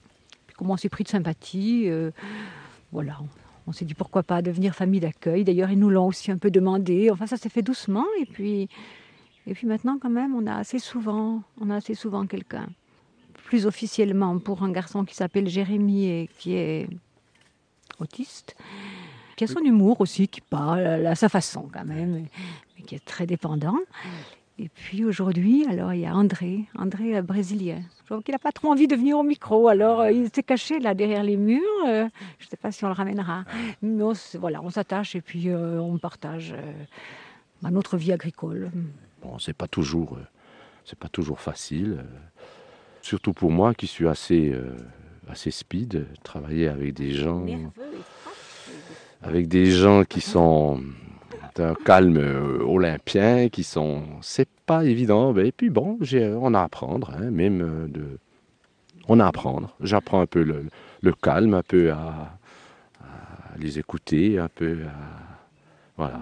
Puis 0.47 0.57
comment 0.57 0.75
on 0.75 0.77
s'est 0.77 0.89
pris 0.89 1.05
de 1.05 1.09
sympathie. 1.09 1.85
euh, 1.87 2.11
voilà, 2.93 3.19
on, 3.23 3.29
on 3.69 3.73
s'est 3.73 3.85
dit 3.85 3.95
pourquoi 3.95 4.25
pas 4.25 4.43
devenir 4.43 4.75
famille 4.75 4.99
d'accueil. 4.99 5.45
D'ailleurs, 5.45 5.71
ils 5.71 5.79
nous 5.79 5.91
l'ont 5.91 6.09
aussi 6.09 6.33
un 6.33 6.39
peu 6.39 6.51
demandé. 6.51 7.09
Enfin, 7.11 7.27
ça 7.27 7.37
s'est 7.37 7.49
fait 7.49 7.63
doucement. 7.63 8.07
Et 8.21 8.27
puis, 8.27 8.69
et 9.47 9.55
puis 9.55 9.69
maintenant, 9.69 9.99
quand 10.01 10.11
même, 10.11 10.35
on 10.35 10.47
a 10.47 10.57
assez 10.57 10.81
souvent, 10.81 11.43
on 11.61 11.71
a 11.71 11.77
assez 11.77 11.95
souvent 11.95 12.27
quelqu'un. 12.27 12.69
Plus 13.45 13.67
officiellement, 13.67 14.39
pour 14.39 14.65
un 14.65 14.73
garçon 14.73 15.05
qui 15.05 15.15
s'appelle 15.15 15.49
Jérémy 15.49 16.07
et 16.07 16.31
qui 16.39 16.55
est 16.55 16.89
autiste, 18.01 18.57
qui 19.41 19.45
a 19.45 19.47
son 19.47 19.61
humour 19.61 20.03
aussi, 20.03 20.29
qui 20.29 20.43
parle 20.43 20.85
à 21.07 21.15
sa 21.15 21.31
façon 21.31 21.67
quand 21.73 21.87
même, 21.87 22.27
mais 22.77 22.83
qui 22.85 22.95
est 22.95 23.03
très 23.05 23.25
dépendant. 23.25 23.79
Et 24.59 24.69
puis 24.69 25.03
aujourd'hui, 25.07 25.65
alors 25.67 25.95
il 25.95 26.01
y 26.01 26.07
a 26.07 26.15
André, 26.15 26.67
André 26.77 27.17
euh, 27.17 27.23
brésilien. 27.23 27.81
Je 28.05 28.13
vois 28.13 28.23
qu'il 28.23 28.33
n'a 28.33 28.39
pas 28.39 28.53
trop 28.53 28.69
envie 28.71 28.87
de 28.87 28.95
venir 28.95 29.17
au 29.17 29.23
micro, 29.23 29.69
alors 29.69 30.01
euh, 30.03 30.13
il 30.13 30.29
s'est 30.31 30.43
caché 30.43 30.79
là 30.79 30.93
derrière 30.93 31.23
les 31.23 31.39
murs. 31.39 31.63
euh, 31.87 32.07
je 32.39 32.45
ne 32.45 32.51
sais 32.51 32.59
pas 32.59 32.71
si 32.71 32.85
on 32.85 32.89
le 32.89 32.93
ramènera. 32.93 33.45
Mais 33.81 34.03
on, 34.03 34.13
voilà, 34.39 34.61
on 34.63 34.69
s'attache 34.69 35.17
et 35.17 35.23
puis 35.23 35.49
euh, 35.49 35.81
on 35.81 35.97
partage 35.97 36.53
euh, 36.53 36.73
bah, 37.63 37.71
notre 37.71 37.97
vie 37.97 38.13
agricole. 38.13 38.71
Bon, 39.23 39.39
c'est 39.39 39.55
pas 39.57 39.69
toujours, 39.69 40.17
euh, 40.19 40.27
c'est 40.85 40.99
pas 40.99 41.09
toujours 41.09 41.41
facile. 41.41 41.97
euh, 41.99 42.03
surtout 43.01 43.33
pour 43.33 43.51
moi 43.51 43.73
qui 43.73 43.87
suis 43.87 44.07
assez, 44.07 44.53
euh, 44.53 44.77
assez 45.27 45.51
speed, 45.51 45.95
euh, 45.95 46.05
travailler 46.23 46.69
avec 46.69 46.93
des 46.93 47.13
gens, 47.13 47.47
avec 49.23 49.49
des 49.49 49.67
gens 49.71 50.05
qui 50.05 50.21
sont 50.21 50.81
d'un 51.57 51.75
calme 51.75 52.17
euh, 52.19 52.63
olympien, 52.65 53.49
qui 53.49 53.65
sont, 53.65 54.03
c'est 54.23 54.49
pas 54.67 54.85
évident. 54.85 55.33
ben, 55.33 55.47
Et 55.47 55.53
puis 55.53 55.71
bon, 55.71 55.99
j'ai, 56.01 56.27
on 56.33 56.55
a 56.55 56.61
à 56.61 56.65
apprendre, 56.65 57.11
hein, 57.19 57.31
même 57.31 57.61
euh, 57.61 57.89
de, 57.89 58.19
on 59.09 59.21
a 59.21 59.25
à 59.25 59.29
apprendre. 59.29 59.75
J'apprends 59.81 60.21
un 60.21 60.27
peu 60.27 60.43
le, 60.43 61.13
calme, 61.15 61.55
un 61.55 61.63
peu 61.63 61.91
à, 61.91 62.39
à 63.01 63.59
les 63.59 63.79
écouter, 63.79 64.39
un 64.39 64.49
peu 64.49 64.79
à, 64.87 64.93
voilà. 65.97 66.21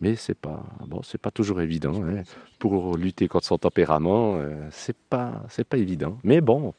Mais 0.00 0.16
c'est 0.16 0.36
pas 0.36 0.62
bon, 0.86 1.00
c'est 1.02 1.20
pas 1.20 1.30
toujours 1.30 1.60
évident. 1.62 2.02
hein. 2.04 2.24
Pour 2.58 2.96
lutter 2.96 3.28
contre 3.28 3.46
son 3.46 3.58
tempérament, 3.58 4.34
euh, 4.36 4.68
c'est 4.70 4.96
pas 4.96 5.42
c'est 5.48 5.64
pas 5.66 5.78
évident. 5.78 6.18
Mais 6.24 6.40
bon, 6.40 6.74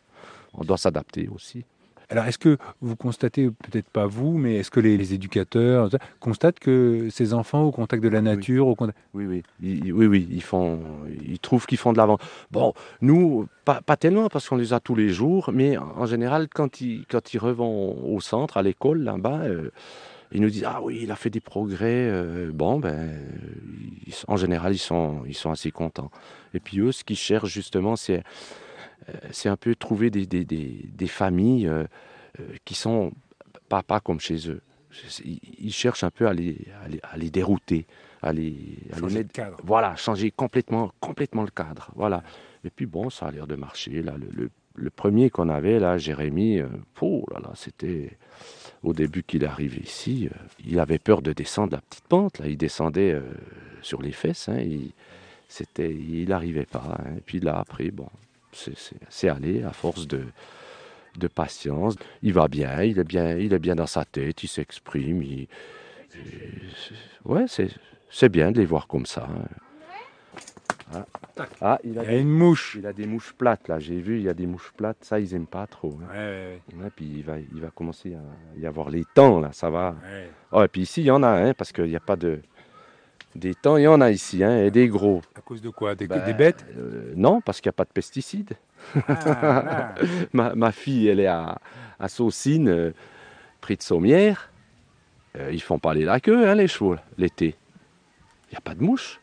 on 0.54 0.64
doit 0.64 0.78
s'adapter 0.78 1.28
aussi. 1.34 1.64
Alors 2.10 2.26
est-ce 2.26 2.38
que 2.38 2.58
vous 2.82 2.96
constatez, 2.96 3.50
peut-être 3.50 3.90
pas 3.90 4.06
vous, 4.06 4.38
mais 4.38 4.58
est-ce 4.58 4.72
que 4.72 4.80
les, 4.80 4.98
les 4.98 5.14
éducateurs 5.14 5.90
constatent 6.20 6.60
que 6.60 7.08
ces 7.10 7.34
enfants 7.34 7.64
au 7.64 7.72
contact 7.72 8.04
de 8.04 8.10
la 8.10 8.22
nature, 8.22 8.68
au 8.68 8.76
contact... 8.76 8.98
Oui, 9.14 9.26
oui, 9.26 9.44
ils, 9.62 9.92
oui, 9.92 10.06
oui, 10.06 10.28
ils 10.32 10.44
font, 10.44 10.80
ils 11.28 11.40
trouvent 11.40 11.66
qu'ils 11.66 11.78
font 11.78 11.94
de 11.94 11.98
l'avant. 11.98 12.18
Bon, 12.52 12.74
nous, 13.02 13.48
pas, 13.66 13.82
pas 13.82 13.98
tellement 13.98 14.28
parce 14.30 14.48
qu'on 14.48 14.58
les 14.58 14.74
a 14.74 14.80
tous 14.80 14.96
les 14.96 15.10
jours, 15.10 15.50
mais 15.54 15.78
en 15.78 16.06
général, 16.06 16.48
quand 16.54 16.82
ils, 16.82 17.06
quand 17.10 17.34
ils 17.34 17.40
revont 17.40 17.98
au 18.04 18.20
centre, 18.22 18.58
à 18.58 18.62
l'école, 18.62 19.02
là-bas, 19.04 19.42
euh, 19.44 19.72
ils 20.32 20.42
nous 20.42 20.50
disent 20.50 20.66
ah 20.68 20.82
oui, 20.84 21.00
il 21.04 21.12
a 21.12 21.16
fait 21.16 21.30
des 21.30 21.40
progrès. 21.40 22.10
euh, 22.10 22.52
bon, 22.54 22.80
ben, 22.80 23.18
ils- 24.06 24.14
en 24.28 24.38
général, 24.38 24.74
ils 24.74 24.80
sont, 24.80 25.22
ils 25.28 25.36
sont 25.36 25.52
assez 25.52 25.72
contents. 25.72 26.12
Et 26.54 26.60
puis 26.60 26.80
eux, 26.80 26.92
ce 26.92 27.04
qu'ils 27.04 27.18
cherchent 27.18 27.52
justement, 27.52 27.96
c'est, 27.96 28.24
c'est 29.32 29.50
un 29.50 29.58
peu 29.58 29.76
trouver 29.76 30.10
des, 30.10 30.26
des, 30.26 30.44
des, 30.46 30.86
des 30.94 31.08
familles 31.08 31.68
euh, 31.68 31.84
euh, 32.40 32.44
qui 32.66 32.74
sont 32.76 33.12
pas, 33.70 33.84
pas 33.84 34.00
comme 34.00 34.20
chez 34.20 34.50
eux. 34.50 34.62
Ils 35.26 35.74
cherchent 35.74 36.04
un 36.04 36.12
peu 36.12 36.28
à 36.28 36.34
les, 36.34 36.58
à 36.84 36.88
les, 36.88 37.00
à 37.04 37.18
les 37.18 37.30
dérouter, 37.30 37.86
à 38.22 38.32
les, 38.34 38.56
à 38.94 38.98
Changer 38.98 39.18
mettre- 39.20 39.32
cadre. 39.34 39.58
Voilà, 39.64 39.96
changer 39.96 40.32
complètement, 40.32 40.94
complètement 41.00 41.44
le 41.44 41.50
cadre. 41.52 41.92
Voilà. 41.96 42.24
Et 42.64 42.70
puis 42.70 42.86
bon, 42.86 43.10
ça 43.10 43.28
a 43.28 43.32
l'air 43.32 43.46
de 43.48 43.56
marcher. 43.56 44.02
Là, 44.02 44.16
le, 44.18 44.28
le- 44.32 44.50
le 44.78 44.90
premier 44.90 45.30
qu'on 45.30 45.48
avait, 45.48 45.80
là, 45.80 45.98
Jérémy, 45.98 46.60
euh, 46.60 46.68
oh 47.02 47.26
là 47.34 47.40
là, 47.40 47.52
c'était 47.56 48.18
au 48.84 48.92
début 48.94 49.24
qu'il 49.24 49.44
est 49.44 49.48
arrivé 49.48 49.82
ici, 49.82 50.28
euh, 50.30 50.38
il 50.68 50.80
avait 50.82 51.00
peur 51.00 51.22
de 51.22 51.32
descendre 51.32 51.72
la 51.74 51.82
petite 51.82 52.04
pente. 52.08 52.40
Là, 52.40 52.48
il 52.48 52.58
descendait 52.58 53.14
euh, 53.14 53.22
sur 53.82 54.02
les 54.02 54.12
fesses. 54.12 54.50
hein, 54.50 54.60
il, 54.60 54.92
c'était, 55.48 55.94
il 55.94 56.28
n'arrivait 56.28 56.66
pas. 56.66 56.98
hein. 57.00 57.14
Et 57.18 57.22
puis 57.22 57.40
là, 57.40 57.58
après, 57.58 57.90
bon, 57.92 58.10
c'est, 59.10 59.30
allé 59.30 59.64
à 59.64 59.72
force 59.72 60.08
de, 60.08 60.24
de 61.18 61.28
patience. 61.28 61.96
Il 62.22 62.34
va 62.34 62.48
bien, 62.48 62.82
il 62.84 62.98
est 63.00 63.04
bien, 63.04 63.38
il 63.38 63.54
est 63.54 63.60
bien 63.60 63.76
dans 63.76 63.88
sa 63.88 64.06
tête, 64.06 64.44
il 64.44 64.48
s'exprime. 64.48 65.22
il- 65.22 65.48
ouais, 67.26 67.46
c'est, 67.48 68.30
bien 68.30 68.52
de 68.52 68.60
les 68.60 68.66
voir 68.66 68.88
comme 68.88 69.06
ça. 69.06 69.28
hein. 69.30 69.46
Ah, 70.94 71.06
Ah, 71.60 71.80
il, 71.84 71.98
a 72.00 72.04
Il 72.04 72.12
y 72.12 72.16
a 72.16 72.18
une 72.20 72.30
mouche. 72.30 72.76
il 72.80 72.86
a 72.86 72.94
des 72.94 73.08
mouches 73.08 73.34
plates 73.34 73.68
là. 73.68 73.80
J'ai 73.80 74.00
vu, 74.00 74.18
il 74.18 74.24
y 74.24 74.30
a 74.30 74.34
des 74.34 74.46
mouches 74.46 74.72
plates. 74.78 75.04
Ça, 75.04 75.20
ils 75.20 75.34
aiment 75.34 75.48
pas 75.48 75.66
trop. 75.68 75.98
hein. 76.04 76.08
Ouais, 76.14 76.62
ouais, 76.78 76.84
Ouais, 76.84 76.90
puis 76.96 77.06
il 77.18 77.24
va, 77.24 77.40
il 77.40 77.60
va 77.60 77.70
commencer 77.72 78.14
à 78.14 78.60
y 78.60 78.66
avoir 78.66 78.90
les 78.90 79.04
temps 79.04 79.40
là. 79.42 79.52
Ça 79.52 79.70
va. 79.70 79.96
Oh, 80.52 80.64
et 80.64 80.68
puis 80.68 80.82
ici, 80.84 81.02
il 81.02 81.06
y 81.06 81.12
en 81.12 81.24
a, 81.24 81.28
hein, 81.30 81.54
parce 81.54 81.72
qu'il 81.74 81.86
n'y 81.86 81.96
a 81.96 82.00
pas 82.00 82.16
de, 82.16 82.40
Des 83.36 83.54
temps, 83.54 83.76
il 83.78 83.84
y 83.84 83.88
en 83.88 84.00
a 84.00 84.12
ici, 84.12 84.44
hein, 84.44 84.64
et 84.64 84.72
des 84.72 84.88
gros. 84.88 85.22
À 85.36 85.42
cause 85.42 85.62
de 85.62 85.70
quoi? 85.70 85.94
Des, 85.96 86.08
Ben, 86.08 86.24
des 86.26 86.34
bêtes? 86.34 86.66
euh, 86.78 87.14
Non, 87.18 87.42
parce 87.42 87.60
qu'il 87.60 87.68
n'y 87.70 87.74
a 87.74 87.78
pas 87.78 87.84
de 87.84 87.90
pesticides. 87.90 88.54
Ah, 89.10 89.94
ma, 90.34 90.56
ma 90.56 90.72
fille, 90.72 91.08
elle 91.08 91.20
est 91.20 91.28
à, 91.28 91.58
à 92.00 92.08
Saucine, 92.08 92.70
euh, 92.70 92.92
près 93.60 93.76
de 93.76 93.82
Sommières. 93.82 94.52
Euh, 95.38 95.52
ils 95.52 95.62
font 95.62 95.80
pas 95.80 95.94
les 95.94 96.06
la 96.06 96.22
queue, 96.22 96.48
hein, 96.48 96.56
les 96.56 96.68
chevaux, 96.70 96.96
l'été. 97.18 97.56
Il 98.50 98.52
n'y 98.52 98.58
a 98.58 98.62
pas 98.62 98.74
de 98.74 98.82
mouches, 98.82 99.20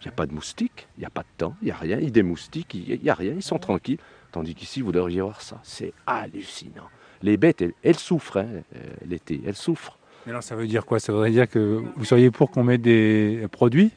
il 0.00 0.04
n'y 0.04 0.12
a 0.12 0.12
pas 0.14 0.26
de 0.26 0.32
moustiques, 0.32 0.86
il 0.96 1.00
n'y 1.00 1.06
a 1.06 1.10
pas 1.10 1.22
de 1.22 1.28
temps, 1.36 1.56
il 1.60 1.64
n'y 1.66 1.70
a 1.72 1.76
rien. 1.76 1.98
Il 2.00 2.12
des 2.12 2.22
moustiques, 2.22 2.74
il 2.74 3.00
n'y 3.02 3.10
a 3.10 3.14
rien, 3.14 3.32
ils 3.34 3.42
sont 3.42 3.58
tranquilles. 3.58 3.98
Tandis 4.30 4.54
qu'ici, 4.54 4.82
vous 4.82 4.92
devriez 4.92 5.20
voir 5.20 5.40
ça. 5.40 5.58
C'est 5.64 5.92
hallucinant. 6.06 6.88
Les 7.22 7.36
bêtes, 7.36 7.62
elles, 7.62 7.72
elles 7.82 7.98
souffrent 7.98 8.36
hein, 8.36 8.46
euh, 8.76 8.78
l'été, 9.04 9.40
elles 9.44 9.56
souffrent. 9.56 9.97
Mais 10.28 10.32
alors 10.32 10.42
ça 10.42 10.54
veut 10.56 10.66
dire 10.66 10.84
quoi? 10.84 11.00
Ça 11.00 11.10
voudrait 11.10 11.30
dire 11.30 11.48
que 11.48 11.82
vous 11.96 12.04
seriez 12.04 12.30
pour 12.30 12.50
qu'on 12.50 12.62
mette 12.62 12.82
des 12.82 13.46
produits? 13.50 13.92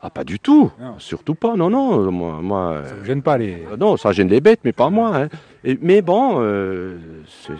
Ah, 0.00 0.10
pas 0.10 0.24
du 0.24 0.40
tout. 0.40 0.72
Surtout 0.98 1.36
pas. 1.36 1.54
Non, 1.54 1.70
non. 1.70 2.10
Moi, 2.10 2.40
moi, 2.42 2.82
Ça 2.84 2.96
ne 2.96 3.04
gêne 3.04 3.22
pas 3.22 3.38
les. 3.38 3.62
Euh, 3.70 3.76
Non, 3.76 3.96
ça 3.96 4.10
gêne 4.10 4.26
les 4.26 4.40
bêtes, 4.40 4.58
mais 4.64 4.72
pas 4.72 4.90
moi. 4.90 5.16
hein. 5.16 5.28
Et- 5.62 5.78
mais 5.80 6.02
bon, 6.02 6.38
euh, 6.40 6.98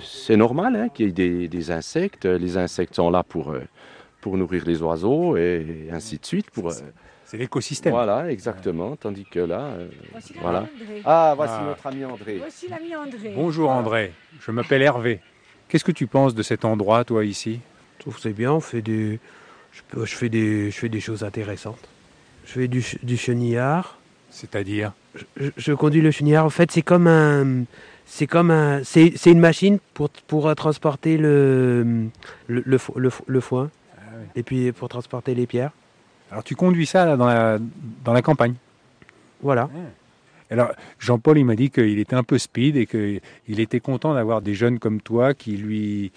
c'est- 0.01 0.37
normal 0.37 0.75
hein, 0.75 0.89
qu'il 0.89 1.07
y 1.07 1.09
ait 1.11 1.13
des, 1.13 1.47
des 1.47 1.71
insectes. 1.71 2.25
Les 2.25 2.57
insectes 2.57 2.97
sont 2.97 3.09
là 3.09 3.23
pour, 3.23 3.53
euh, 3.53 3.61
pour 4.21 4.37
nourrir 4.37 4.65
les 4.67 4.83
oiseaux 4.83 5.37
et 5.37 5.87
ainsi 5.93 6.19
de 6.19 6.27
suite. 6.27 6.51
Pour, 6.51 6.71
euh, 6.71 6.75
C'est 7.25 7.37
l'écosystème. 7.37 7.93
voilà, 7.93 8.29
exactement. 8.33 8.97
Tandis 8.97 9.27
que 9.27 9.39
là, 9.39 9.61
euh, 9.61 9.87
Voici 10.11 10.35
voilà. 10.43 10.59
André. 10.63 11.03
Ah, 11.05 11.35
voici 11.37 11.55
Ah. 11.57 11.65
notre 11.69 11.87
ami 11.87 12.05
André. 12.05 12.39
Voici 12.39 12.67
l'ami 12.67 12.97
André. 12.97 13.33
Bonjour 13.37 13.71
André, 13.71 14.13
je 14.41 14.51
m'appelle 14.51 14.83
Hervé. 14.83 15.21
Qu'est-ce 15.69 15.85
que 15.85 15.93
tu 15.93 16.09
penses 16.09 16.35
de 16.35 16.43
cet 16.43 16.65
endroit, 16.65 17.05
toi, 17.05 17.25
ici? 17.25 17.61
Je 18.03 18.11
trouve 18.11 18.17
que 18.17 18.23
c'est 18.23 18.33
bien, 18.33 18.51
on 18.51 18.59
fait 18.59 18.83
des, 18.83 19.21
je, 19.95 20.05
fais 20.07 20.29
des, 20.29 20.73
je 20.73 20.77
fais 20.77 20.89
des 20.89 20.99
choses 20.99 21.23
intéressantes. 21.23 21.79
Je 22.45 22.51
fais 22.51 22.67
du, 22.67 22.83
ch- 22.83 22.99
du 23.05 23.17
chenillard. 23.17 23.97
C'est-à-dire? 24.29 24.91
Je, 25.37 25.51
je 25.57 25.73
conduis 25.73 26.01
le 26.01 26.11
chenillard. 26.11 26.45
En 26.45 26.51
fait, 26.51 26.73
c'est 26.73 26.83
comme 26.83 27.07
un, 27.07 27.63
c'est 28.05 28.27
comme 28.27 28.51
un, 28.51 28.83
c'est 28.83 29.13
c'est 29.15 29.31
une 29.31 29.39
machine 29.39 29.79
pour, 29.95 30.11
pour 30.27 30.53
transporter 30.57 31.17
le, 31.17 32.09
le, 32.49 32.65
le, 32.67 32.77
fo- 32.77 32.99
le 32.99 33.09
fo- 33.09 33.23
le 33.29 33.39
foin. 33.41 33.71
Et 34.35 34.43
puis 34.43 34.73
pour 34.73 34.89
transporter 34.89 35.37
les 35.37 35.47
pierres. 35.47 35.71
Alors 36.33 36.43
tu 36.43 36.57
conduis 36.57 36.87
ça 36.87 37.07
là, 37.07 37.17
dans, 37.17 37.27
la, 37.27 37.61
dans 38.05 38.13
la 38.13 38.23
campagne? 38.23 38.55
Voilà. 39.43 39.71
Alors 40.51 40.73
Jean-Paul, 40.99 41.39
il 41.39 41.45
m'a 41.45 41.55
dit 41.55 41.71
qu'il 41.71 42.01
était 42.01 42.17
un 42.17 42.25
peu 42.25 42.37
speed 42.37 42.77
et 42.77 42.87
qu'il 42.87 43.61
était 43.61 43.79
content 43.79 44.13
d'avoir 44.13 44.43
des 44.43 44.55
jeunes 44.55 44.81
comme 44.81 45.01
toi 45.01 45.35
qui 45.35 45.57
lui 45.57 46.11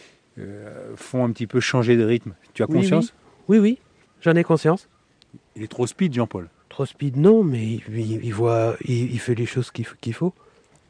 font 0.96 1.24
un 1.26 1.32
petit 1.32 1.48
peu 1.48 1.60
changer 1.60 1.96
de 1.98 2.04
rythme. 2.04 2.34
Tu 2.54 2.64
as 2.64 2.68
Oui, 2.70 2.76
conscience? 2.78 3.14
Oui, 3.48 3.60
oui, 3.60 3.78
j'en 4.22 4.36
ai 4.36 4.44
conscience. 4.44 4.88
Il 5.56 5.64
est 5.64 5.68
trop 5.68 5.88
speed, 5.88 6.14
Jean-Paul. 6.14 6.48
Trop 6.70 6.86
speed, 6.86 7.18
non, 7.18 7.44
mais 7.44 7.64
il, 7.64 7.82
il- 7.98 8.26
il 8.26 8.34
voit, 8.34 8.76
il, 8.86 9.12
il 9.14 9.20
fait 9.20 9.36
les 9.36 9.46
choses 9.46 9.72
qu'il 9.72 10.14
faut. 10.14 10.34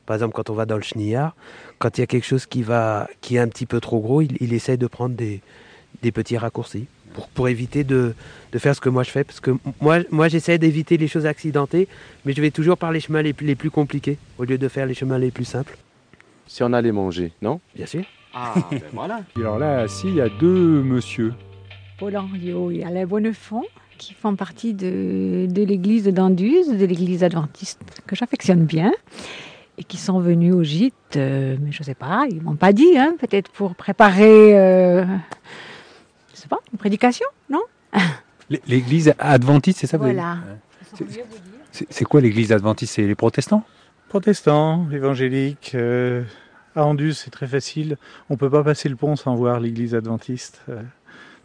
Par 0.05 0.15
exemple, 0.15 0.33
quand 0.33 0.49
on 0.49 0.53
va 0.53 0.65
dans 0.65 0.75
le 0.77 0.83
chenillard, 0.83 1.35
quand 1.79 1.97
il 1.97 2.01
y 2.01 2.03
a 2.03 2.07
quelque 2.07 2.25
chose 2.25 2.45
qui, 2.45 2.63
va, 2.63 3.07
qui 3.21 3.35
est 3.35 3.39
un 3.39 3.47
petit 3.47 3.65
peu 3.65 3.79
trop 3.79 3.99
gros, 3.99 4.21
il, 4.21 4.37
il 4.39 4.53
essaie 4.53 4.77
de 4.77 4.87
prendre 4.87 5.15
des, 5.15 5.41
des 6.03 6.11
petits 6.11 6.37
raccourcis 6.37 6.85
pour, 7.13 7.27
pour 7.29 7.47
éviter 7.49 7.83
de, 7.83 8.13
de 8.51 8.59
faire 8.59 8.75
ce 8.75 8.81
que 8.81 8.89
moi 8.89 9.01
je 9.03 9.09
fais. 9.09 9.23
Parce 9.23 9.39
que 9.39 9.51
moi, 9.81 9.99
moi 10.11 10.27
j'essaie 10.27 10.57
d'éviter 10.59 10.97
les 10.97 11.07
choses 11.07 11.25
accidentées, 11.25 11.87
mais 12.23 12.33
je 12.33 12.41
vais 12.41 12.51
toujours 12.51 12.77
par 12.77 12.91
les 12.91 12.99
chemins 12.99 13.21
les 13.23 13.33
plus 13.33 13.71
compliqués, 13.71 14.17
au 14.37 14.43
lieu 14.43 14.57
de 14.59 14.67
faire 14.67 14.85
les 14.85 14.93
chemins 14.93 15.17
les 15.17 15.31
plus 15.31 15.45
simples. 15.45 15.75
Si 16.47 16.61
on 16.61 16.71
allait 16.73 16.91
manger, 16.91 17.31
non? 17.41 17.59
Bien 17.75 17.87
sûr. 17.87 18.03
Ah, 18.35 18.53
ben 18.69 18.81
voilà. 18.93 19.21
Et 19.37 19.41
alors 19.41 19.57
là, 19.59 19.87
si, 19.87 20.07
il 20.09 20.15
y 20.15 20.21
a 20.21 20.27
deux 20.27 20.83
monsieur. 20.83 21.33
Paul 21.97 22.17
Henriot 22.17 22.71
et 22.71 22.83
Alain 22.83 23.05
Bonnefond, 23.05 23.63
qui 23.97 24.13
font 24.13 24.35
partie 24.35 24.73
de, 24.73 25.47
de 25.49 25.63
l'église 25.63 26.03
de 26.03 26.11
Danduse, 26.11 26.67
de 26.67 26.85
l'église 26.85 27.23
adventiste 27.23 27.79
que 28.05 28.15
j'affectionne 28.15 28.65
bien, 28.65 28.91
et 29.77 29.85
qui 29.85 29.95
sont 29.95 30.19
venus 30.19 30.53
au 30.53 30.63
gîte, 30.63 30.93
euh, 31.15 31.55
mais 31.61 31.71
je 31.71 31.81
ne 31.81 31.85
sais 31.85 31.95
pas, 31.95 32.25
ils 32.29 32.41
m'ont 32.41 32.55
pas 32.57 32.73
dit, 32.73 32.97
hein, 32.97 33.15
peut-être 33.17 33.49
pour 33.49 33.75
préparer, 33.75 34.59
euh, 34.59 35.05
je 36.33 36.37
sais 36.41 36.49
pas, 36.49 36.59
une 36.73 36.77
prédication, 36.77 37.25
non? 37.49 37.61
L'église 38.67 39.13
adventiste, 39.17 39.79
c'est 39.79 39.87
ça 39.87 39.97
vous 39.97 40.03
avez 40.03 40.13
Voilà. 40.13 40.37
c'est 41.71 42.05
quoi 42.05 42.21
l'église 42.21 42.51
adventiste? 42.51 42.95
C'est 42.95 43.07
les 43.07 43.15
protestants? 43.15 43.63
Protestants, 44.09 44.85
évangéliques, 44.91 45.71
euh, 45.73 46.23
à 46.75 46.85
Andus, 46.85 47.13
c'est 47.13 47.31
très 47.31 47.47
facile. 47.47 47.97
On 48.29 48.37
peut 48.37 48.49
pas 48.49 48.63
passer 48.63 48.89
le 48.89 48.95
pont 48.95 49.15
sans 49.15 49.35
voir 49.35 49.59
l'église 49.59 49.95
adventiste. 49.95 50.61
euh, 50.69 50.81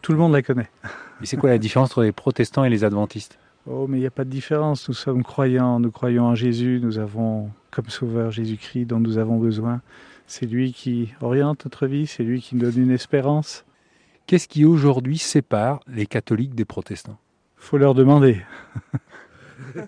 tout 0.01 0.11
le 0.11 0.17
monde 0.17 0.33
la 0.33 0.41
connaît. 0.41 0.69
Et 1.21 1.25
c'est 1.25 1.37
quoi 1.37 1.49
la 1.49 1.57
différence 1.57 1.91
entre 1.91 2.03
les 2.03 2.11
protestants 2.11 2.63
et 2.63 2.69
les 2.69 2.83
adventistes? 2.83 3.37
Oh, 3.67 3.85
mais 3.87 3.97
il 3.97 4.01
n'y 4.01 4.07
a 4.07 4.11
pas 4.11 4.23
de 4.23 4.29
différence. 4.29 4.87
Nous 4.87 4.95
sommes 4.95 5.23
croyants, 5.23 5.79
nous 5.79 5.91
croyons 5.91 6.25
en 6.25 6.35
Jésus, 6.35 6.79
nous 6.81 6.97
avons 6.97 7.51
comme 7.69 7.89
sauveur 7.89 8.31
Jésus-Christ 8.31 8.85
dont 8.85 8.99
nous 8.99 9.17
avons 9.19 9.37
besoin. 9.37 9.81
C'est 10.25 10.47
lui 10.47 10.73
qui 10.73 11.13
oriente 11.21 11.65
notre 11.65 11.87
vie, 11.87 12.07
c'est 12.07 12.23
lui 12.23 12.41
qui 12.41 12.55
nous 12.55 12.61
donne 12.61 12.83
une 12.83 12.91
espérance. 12.91 13.65
Qu'est-ce 14.25 14.47
qui 14.47 14.65
aujourd'hui 14.65 15.17
sépare 15.17 15.81
les 15.87 16.05
catholiques 16.05 16.55
des 16.55 16.65
protestants? 16.65 17.17
Faut 17.57 17.77
leur 17.77 17.93
demander. 17.93 18.41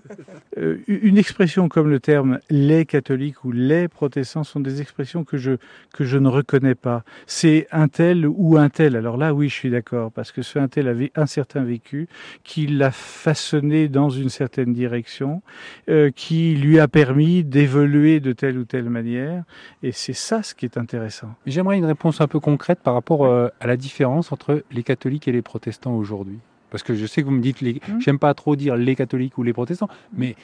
Euh, 0.59 0.77
une 0.87 1.17
expression 1.17 1.67
comme 1.67 1.89
le 1.89 1.99
terme 1.99 2.39
les 2.51 2.85
catholiques 2.85 3.43
ou 3.43 3.51
les 3.51 3.87
protestants 3.87 4.43
sont 4.43 4.59
des 4.59 4.81
expressions 4.81 5.23
que 5.23 5.37
je, 5.37 5.53
que 5.95 6.03
je 6.03 6.19
ne 6.19 6.27
reconnais 6.27 6.75
pas. 6.75 7.03
C'est 7.25 7.67
un 7.71 7.87
tel 7.87 8.27
ou 8.27 8.57
un 8.57 8.69
tel. 8.69 8.95
Alors 8.95 9.17
là, 9.17 9.33
oui, 9.33 9.49
je 9.49 9.55
suis 9.55 9.71
d'accord, 9.71 10.11
parce 10.11 10.31
que 10.31 10.43
ce 10.43 10.59
un 10.59 10.67
tel 10.67 10.87
avait 10.87 11.11
un 11.15 11.25
certain 11.25 11.63
vécu, 11.63 12.07
qui 12.43 12.67
l'a 12.67 12.91
façonné 12.91 13.87
dans 13.87 14.09
une 14.09 14.29
certaine 14.29 14.73
direction, 14.73 15.41
euh, 15.89 16.11
qui 16.11 16.55
lui 16.55 16.79
a 16.79 16.87
permis 16.87 17.43
d'évoluer 17.43 18.19
de 18.19 18.31
telle 18.31 18.59
ou 18.59 18.65
telle 18.65 18.89
manière. 18.89 19.43
Et 19.81 19.91
c'est 19.91 20.13
ça 20.13 20.43
ce 20.43 20.53
qui 20.53 20.65
est 20.65 20.77
intéressant. 20.77 21.33
J'aimerais 21.47 21.77
une 21.77 21.85
réponse 21.85 22.21
un 22.21 22.27
peu 22.27 22.39
concrète 22.39 22.79
par 22.83 22.93
rapport 22.93 23.25
euh, 23.25 23.47
à 23.59 23.65
la 23.65 23.77
différence 23.77 24.31
entre 24.31 24.63
les 24.71 24.83
catholiques 24.83 25.27
et 25.27 25.31
les 25.31 25.41
protestants 25.41 25.95
aujourd'hui. 25.95 26.39
Parce 26.73 26.81
que 26.81 26.95
je 26.95 27.05
sais 27.05 27.21
que 27.21 27.27
vous 27.27 27.33
me 27.33 27.41
dites, 27.41 27.61
les... 27.61 27.79
j'aime 27.99 28.17
pas 28.17 28.33
trop 28.33 28.55
dire 28.55 28.75
les 28.75 28.95
catholiques 28.95 29.37
ou 29.37 29.43
les 29.43 29.53
protestants, 29.53 29.89
mais 30.11 30.35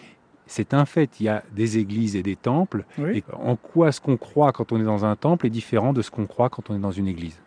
c'est 0.46 0.76
un 0.76 0.86
fait. 0.86 1.20
Il 1.20 1.24
y 1.24 1.28
a 1.28 1.44
des 1.56 1.80
églises 1.80 2.16
et 2.16 2.22
des 2.22 2.36
temples. 2.36 2.86
Oui. 3.00 3.18
Et 3.18 3.24
en 3.34 3.56
quoi 3.56 3.92
ce 3.92 4.00
qu'on 4.00 4.16
croit 4.16 4.52
quand 4.52 4.72
on 4.72 4.80
est 4.80 4.84
dans 4.84 5.06
un 5.06 5.16
temple 5.16 5.48
est 5.48 5.50
différent 5.50 5.92
de 5.92 6.04
ce 6.04 6.12
qu'on 6.12 6.28
croit 6.28 6.50
quand 6.50 6.70
on 6.70 6.76
est 6.76 6.80
dans 6.80 6.92
une 6.92 7.08
église? 7.08 7.40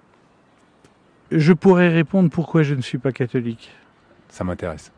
Je 1.31 1.53
pourrais 1.53 1.91
répondre 1.91 2.29
pourquoi 2.29 2.65
je 2.65 2.75
ne 2.75 2.81
suis 2.81 2.99
pas 2.99 3.13
catholique. 3.13 3.71
Ça 4.29 4.43
m'intéresse. 4.43 4.91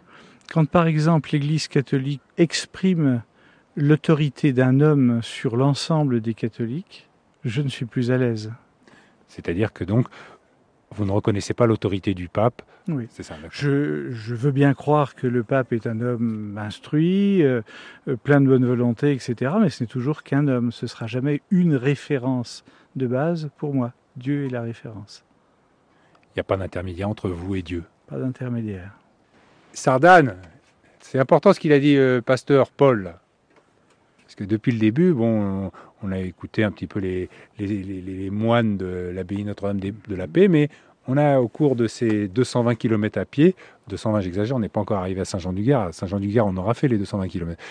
Quand 0.51 0.67
par 0.67 0.87
exemple 0.87 1.29
l'Église 1.33 1.69
catholique 1.69 2.23
exprime 2.39 3.23
l'autorité 3.77 4.55
d'un 4.55 4.81
homme 4.81 5.21
sur 5.23 5.59
l'ensemble 5.59 6.23
des 6.23 6.33
catholiques, 6.33 7.11
je 7.45 7.61
ne 7.61 7.69
suis 7.69 7.85
plus 7.85 8.11
à 8.11 8.17
l'aise. 8.17 8.51
C'est-à-dire 9.29 9.75
que 9.75 9.85
donc, 9.85 10.07
vous 10.91 11.05
ne 11.05 11.11
reconnaissez 11.13 11.55
pas 11.55 11.67
l'autorité 11.67 12.15
du 12.15 12.29
pape. 12.29 12.63
Oui. 12.89 13.07
C'est 13.11 13.23
ça. 13.23 13.37
Je, 13.51 14.11
je 14.11 14.35
veux 14.35 14.51
bien 14.53 14.75
croire 14.75 15.15
que 15.15 15.27
le 15.27 15.43
pape 15.43 15.73
est 15.73 15.87
un 15.87 16.01
homme 16.01 16.59
instruit, 16.59 17.43
euh, 17.43 17.63
euh, 18.09 18.17
plein 18.17 18.41
de 18.41 18.47
bonne 18.47 18.65
volonté, 18.65 19.13
etc. 19.13 19.53
Mais 19.61 19.71
ce 19.71 19.83
n'est 19.83 19.89
toujours 19.89 20.23
qu'un 20.23 20.47
homme. 20.49 20.71
Ce 20.71 20.87
sera 20.87 21.07
jamais 21.07 21.41
une 21.51 21.75
référence 21.75 22.65
de 22.97 23.07
base 23.07 23.51
pour 23.57 23.75
moi. 23.75 23.93
Dieu 24.17 24.47
est 24.47 24.51
la 24.51 24.63
référence, 24.63 25.25
Il 26.27 26.37
n'y 26.37 26.41
a 26.41 26.45
pas 26.45 26.57
d'intermédiaire 26.57 27.09
entre 27.09 27.29
vous 27.29 27.57
et 27.57 27.63
Dieu. 27.63 27.83
pas 28.07 28.19
d'intermédiaire. 28.19 28.93
Sardane, 29.73 30.37
c'est 31.01 31.19
important 31.19 31.53
ce 31.53 31.59
qu'il 31.59 31.73
a 31.73 31.81
dit 31.81 31.97
euh, 31.97 32.21
pasteur 32.21 32.71
Paul. 32.71 33.15
Parce 34.23 34.37
que 34.37 34.45
depuis 34.45 34.73
le 34.73 34.79
début, 34.79 35.13
bon, 35.13 35.73
on, 36.05 36.13
a 36.13 36.19
écouté 36.19 36.65
un 36.65 36.71
petit 36.71 36.87
peu 36.87 37.01
les, 37.01 38.31
moines 38.31 38.77
de 38.77 39.11
l'abbaye 39.15 39.45
Notre-Dame 39.45 39.81
de 39.81 40.15
la 40.15 40.27
Paix, 40.27 40.49
mais 40.49 40.69
on 41.07 41.17
a 41.17 41.39
au 41.39 41.49
cours 41.49 41.77
de 41.77 41.87
ces 41.87 42.29
220 42.29 42.77
km 42.77 43.19
à 43.19 43.25
pied, 43.25 43.55
220 43.89 44.21
j'exagère, 44.21 44.57
on 44.57 44.61
n'est 44.61 44.69
pas 44.69 44.81
encore 44.81 44.99
arrivé 44.99 45.21
à 45.21 45.25
Saint-Jean-du-Gard. 45.25 45.89
À 45.89 45.93
Saint-Jean-du-Gard, 45.93 46.47
on 46.47 46.57
aura 46.57 46.75
fait 46.75 46.89
les 46.89 46.97
220 46.97 47.29
km. 47.29 47.63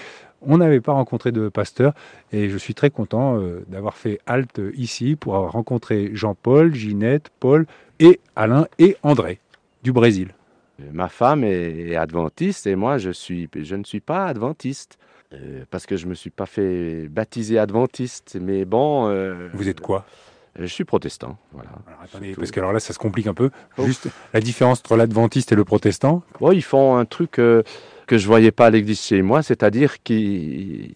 On 0.42 0.58
n'avait 0.58 0.82
pas 0.82 0.92
rencontré 0.92 1.32
de 1.32 1.50
pasteur 1.50 1.94
et 2.32 2.50
je 2.50 2.58
suis 2.58 2.74
très 2.74 2.90
content 2.90 3.40
euh, 3.40 3.64
d'avoir 3.68 3.96
fait 3.96 4.20
halte 4.26 4.62
ici 4.76 5.16
pour 5.16 5.36
avoir 5.36 5.54
rencontré 5.54 6.12
Jean-Paul, 6.14 6.76
Ginette, 6.76 7.32
Paul 7.40 7.66
et 8.00 8.20
Alain 8.36 8.68
et 8.78 8.98
André 9.04 9.40
du 9.84 9.92
Brésil. 9.92 10.30
Ma 10.92 11.08
femme 11.08 11.44
est 11.44 11.92
est 11.92 11.96
adventiste 11.96 12.68
et 12.68 12.76
moi 12.76 12.98
je, 12.98 13.12
suis, 13.12 13.48
je 13.56 13.76
ne 13.76 13.84
suis 13.84 14.02
pas 14.02 14.26
adventiste. 14.26 14.98
Euh, 15.34 15.64
parce 15.72 15.86
que 15.86 15.98
je 15.98 16.06
ne 16.06 16.12
me 16.12 16.16
suis 16.16 16.30
pas 16.30 16.46
fait 16.46 17.08
baptiser 17.10 17.58
adventiste. 17.60 18.38
Mais 18.42 18.66
bon. 18.66 19.08
euh, 19.10 19.50
Vous 19.54 19.68
êtes 19.70 19.80
quoi 19.82 20.06
Je 20.60 20.66
suis 20.66 20.84
protestant. 20.86 21.38
Voilà. 21.52 21.70
Attendez, 22.04 22.34
parce 22.36 22.52
que 22.52 22.60
alors 22.60 22.74
là, 22.74 22.80
ça 22.80 22.94
se 22.94 23.00
complique 23.00 23.28
un 23.28 23.34
peu. 23.34 23.50
Juste 23.80 24.08
la 24.34 24.40
différence 24.40 24.80
entre 24.80 24.96
l'adventiste 24.98 25.52
et 25.52 25.56
le 25.56 25.64
protestant. 25.66 26.24
Bon, 26.40 26.52
ils 26.52 26.62
font 26.64 26.96
un 26.98 27.06
truc 27.06 27.40
euh, 27.40 27.64
que 28.08 28.18
je 28.18 28.28
voyais 28.28 28.52
pas 28.52 28.68
à 28.68 28.70
l'église 28.70 29.02
chez 29.02 29.22
moi, 29.22 29.42
c'est-à-dire 29.44 30.02
qu'ils 30.04 30.92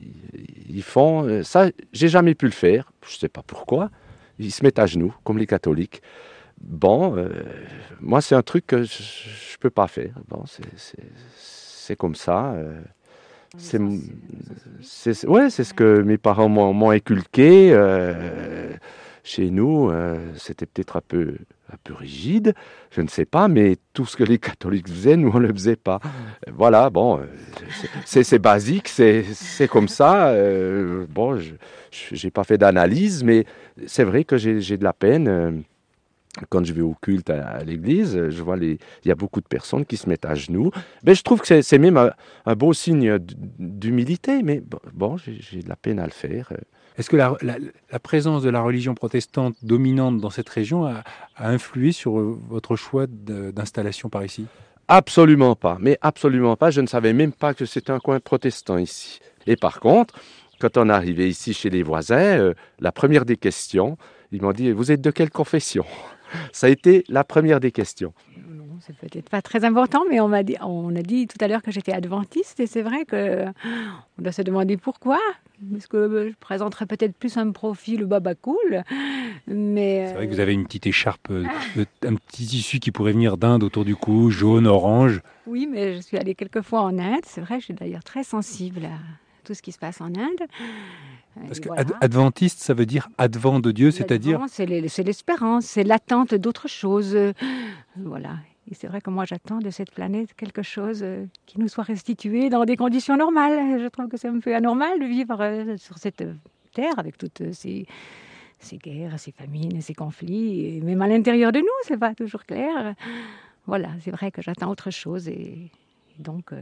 ils 0.70 0.84
font 0.84 1.26
euh, 1.28 1.44
ça. 1.44 1.70
J'ai 1.94 2.08
jamais 2.10 2.36
pu 2.36 2.46
le 2.46 2.52
faire. 2.52 2.92
Je 3.08 3.16
sais 3.18 3.30
pas 3.30 3.42
pourquoi. 3.46 3.90
Ils 4.40 4.52
se 4.52 4.64
mettent 4.64 4.78
à 4.80 4.86
genoux 4.86 5.16
comme 5.24 5.38
les 5.40 5.48
catholiques. 5.48 6.02
bon, 6.62 7.16
euh, 7.18 7.30
moi, 8.02 8.22
c'est 8.22 8.36
un 8.36 8.44
truc 8.44 8.68
que 8.68 8.84
je 8.84 9.02
ne 9.02 9.58
peux 9.60 9.72
pas 9.72 9.88
faire. 9.88 10.14
Bon, 10.28 10.44
c'est 11.36 11.96
comme 11.96 12.16
ça. 12.16 12.52
euh, 12.54 12.80
c'est 13.58 13.80
c'est 14.82 15.28
ouais, 15.28 15.50
c'est 15.50 15.64
ce 15.64 15.74
que 15.74 16.02
mes 16.02 16.18
parents 16.18 16.50
m'ont 16.50 16.74
m'ont 16.74 16.92
inculqué. 16.92 17.70
euh, 17.74 18.72
chez 19.24 19.50
nous, 19.50 19.90
euh, 19.90 20.16
c'était 20.38 20.66
peut-être 20.66 20.96
un 20.96 21.02
peu, 21.06 21.36
un 21.74 21.76
peu 21.84 21.94
rigide, 21.94 22.54
je 22.92 23.02
ne 23.02 23.10
sais 23.10 23.26
pas, 23.26 23.50
mais 23.50 23.76
tout 23.92 24.06
ce 24.06 24.16
que 24.16 24.24
les 24.24 24.38
catholiques 24.50 24.88
faisaient, 24.88 25.18
nous, 25.18 25.32
on 25.34 25.40
ne 25.42 25.48
le 25.48 25.54
faisait 25.54 25.76
pas. 25.76 26.00
Euh, 26.48 26.52
Voilà, 26.56 26.90
bon, 26.90 27.18
euh, 27.20 27.24
c'est- 27.82 27.90
c'est 28.06 28.24
c'est 28.24 28.40
basique, 28.40 28.88
c'est 28.88 29.24
c'est 29.34 29.68
comme 29.68 29.90
ça. 29.90 30.30
euh, 30.30 31.06
bon, 31.10 31.38
je 31.38 31.56
n'ai 32.26 32.32
pas 32.32 32.46
fait 32.46 32.58
d'analyse, 32.58 33.24
mais 33.26 33.44
c'est 33.86 34.06
vrai 34.06 34.24
que 34.24 34.38
j'ai 34.38 34.62
j'ai 34.62 34.78
de 34.78 34.86
la 34.86 34.94
peine. 34.94 35.64
Quand 36.50 36.64
je 36.66 36.74
vais 36.74 36.82
au 36.82 36.96
culte 37.02 37.30
à, 37.30 37.48
à 37.48 37.64
l'église, 37.64 38.30
je 38.30 38.44
vois 38.44 38.58
les, 38.58 38.78
il 39.04 39.08
y 39.08 39.12
a 39.12 39.16
beaucoup 39.16 39.42
de 39.42 39.48
personnes 39.48 39.86
qui 39.86 39.98
se 39.98 40.08
mettent 40.10 40.26
à 40.26 40.36
genoux. 40.36 40.72
Ben, 41.04 41.16
je 41.16 41.22
trouve 41.22 41.42
que 41.42 41.62
c'est- 41.62 41.78
même 41.78 41.98
un, 41.98 42.12
un 42.46 42.56
beau 42.56 42.74
signe 42.74 43.18
d'humilité, 43.60 44.44
mais 44.44 44.60
bon, 44.60 44.80
bon, 44.94 45.18
j'ai 45.18 45.62
de 45.62 45.70
la 45.70 45.76
peine 45.76 46.00
à 46.00 46.06
le 46.06 46.12
faire. 46.12 46.52
Est-ce 46.98 47.10
que 47.10 47.16
la, 47.16 47.36
la- 47.42 47.58
la 47.92 48.00
présence 48.00 48.42
de 48.44 48.50
la 48.50 48.62
religion 48.62 48.96
protestante 48.96 49.56
dominante 49.62 50.20
dans 50.20 50.32
cette 50.32 50.50
région 50.50 50.86
a, 50.86 51.04
a 51.36 51.50
influé 51.50 51.92
sur 51.92 52.20
euh, 52.20 52.38
votre 52.50 52.76
choix 52.76 53.06
d'installation 53.08 54.10
par 54.10 54.26
ici? 54.26 54.46
Absolument 54.88 55.56
pas, 55.56 55.78
mais 55.80 55.98
absolument 56.02 56.56
pas. 56.56 56.72
Je 56.72 56.82
ne 56.82 56.88
savais 56.88 57.14
même 57.14 57.34
pas 57.34 57.54
que 57.54 57.66
c'était 57.66 57.92
un 57.92 58.00
coin 58.00 58.20
protestant 58.20 58.78
ici. 58.78 59.20
Et 59.46 59.56
par 59.58 59.80
contre, 59.80 60.16
quand 60.60 60.78
on 60.78 60.90
arrivait 60.90 61.30
ici 61.30 61.54
chez 61.54 61.70
les 61.70 61.84
voisins, 61.84 62.40
euh, 62.40 62.54
la 62.80 62.92
première 62.92 63.26
des 63.26 63.38
questions, 63.38 63.98
ils 64.32 64.42
m'ont 64.42 64.54
dit 64.54 64.72
Vous 64.72 64.92
êtes 64.92 65.02
de 65.02 65.12
quelle 65.12 65.30
confession? 65.30 65.86
Ça 66.52 66.68
a 66.68 66.70
été 66.70 67.04
la 67.10 67.24
première 67.24 67.60
des 67.60 67.72
questions. 67.72 68.14
Non, 68.50 68.66
c'est 68.82 68.96
peut-être 68.96 69.30
pas 69.30 69.42
très 69.42 69.64
important, 69.66 70.04
mais 70.10 70.20
on 70.20 70.28
m'a 70.28 70.44
dit, 70.44 70.56
on 70.62 70.96
a 70.96 71.02
dit 71.02 71.28
tout 71.28 71.38
à 71.44 71.48
l'heure 71.48 71.62
que 71.62 71.72
j'étais 71.72 71.94
adventiste, 71.94 72.60
et 72.60 72.68
c'est 72.68 72.82
vrai 72.84 73.06
que 73.06 73.46
on 74.18 74.22
doit 74.22 74.32
se 74.32 74.42
demander 74.42 74.78
pourquoi. 74.78 75.20
Parce 75.72 75.88
que 75.88 76.30
je 76.30 76.36
présenterais 76.40 76.86
peut-être 76.86 77.16
plus 77.16 77.36
un 77.38 77.52
profil 77.52 78.06
baba 78.06 78.36
cool, 78.36 78.84
mais 79.48 80.06
C'est 80.08 80.14
vrai 80.14 80.28
que 80.28 80.34
vous 80.34 80.40
avez 80.40 80.54
une 80.54 80.66
petite 80.66 80.86
écharpe, 80.88 81.30
euh, 81.32 81.46
de- 81.76 82.08
un 82.08 82.16
petit 82.16 82.46
tissu 82.46 82.80
qui 82.80 82.92
pourrait 82.92 83.14
venir 83.14 83.38
d'Inde 83.38 83.64
autour 83.64 83.84
du 83.86 83.96
cou, 83.96 84.30
jaune, 84.30 84.68
orange. 84.68 85.22
oui, 85.48 85.68
mais 85.72 85.96
je 85.96 86.02
suis 86.02 86.18
allée 86.18 86.36
quelques 86.36 86.62
fois 86.62 86.82
en 86.82 86.98
Inde. 87.00 87.22
C'est 87.26 87.42
vrai, 87.42 87.60
je 87.60 87.66
suis 87.66 87.74
d'ailleurs 87.74 88.04
très 88.04 88.24
sensible 88.24 88.86
à 88.86 89.00
tout 89.48 89.54
ce 89.54 89.62
qui 89.62 89.72
se 89.72 89.80
passe 89.80 90.02
en 90.02 90.12
Inde. 90.28 90.44
Parce 91.48 91.60
que 91.60 91.68
voilà. 91.68 91.82
ad- 91.82 91.94
adventiste, 92.02 92.60
ça 92.60 92.74
veut 92.74 92.86
dire 92.86 93.10
advent 93.18 93.60
de 93.60 93.72
Dieu, 93.72 93.92
c'est-à-dire 93.92 94.40
c'est 94.48 94.66
l'es- 94.66 94.88
c'est 94.88 95.04
l'espérance, 95.04 95.66
c'est 95.66 95.84
l'attente 95.84 96.34
d'autre 96.36 96.68
chose. 96.68 97.16
Voilà. 97.96 98.38
Et 98.70 98.76
c'est 98.76 98.88
vrai 98.88 99.00
que 99.00 99.10
moi, 99.10 99.24
j'attends 99.26 99.60
de 99.60 99.70
cette 99.70 99.92
planète 99.92 100.34
quelque 100.36 100.62
chose 100.62 101.00
euh, 101.02 101.26
qui 101.46 101.58
nous 101.58 101.70
soit 101.70 101.86
restitué 101.86 102.50
dans 102.50 102.66
des 102.66 102.76
conditions 102.76 103.16
normales. 103.16 103.80
Je 103.80 103.88
trouve 103.88 104.10
que 104.10 104.18
c'est 104.18 104.28
un 104.28 104.40
peu 104.40 104.54
anormal 104.54 105.00
de 105.00 105.06
vivre 105.06 105.38
euh, 105.40 105.78
sur 105.78 105.98
cette 105.98 106.22
euh, 106.22 106.34
terre 106.74 106.98
avec 106.98 107.18
toutes 107.18 107.54
ces, 107.54 107.86
ces 108.60 108.78
guerres, 108.78 109.18
ces 109.20 109.32
famines, 109.32 109.80
ces 109.80 109.94
conflits. 109.94 110.66
Et 110.66 110.82
même 110.82 111.02
à 111.02 111.08
l'intérieur 111.08 111.54
de 111.54 111.60
nous, 111.60 111.78
c'est 111.84 111.98
pas 111.98 112.14
toujours 112.14 112.44
clair. 112.46 112.94
Voilà, 113.68 113.90
c'est 114.02 114.12
vrai 114.12 114.32
que 114.32 114.42
j'attends 114.42 114.70
autre 114.70 114.92
chose. 114.92 115.30
Et, 115.30 115.72
et 116.20 116.20
donc, 116.22 116.52
euh, 116.52 116.62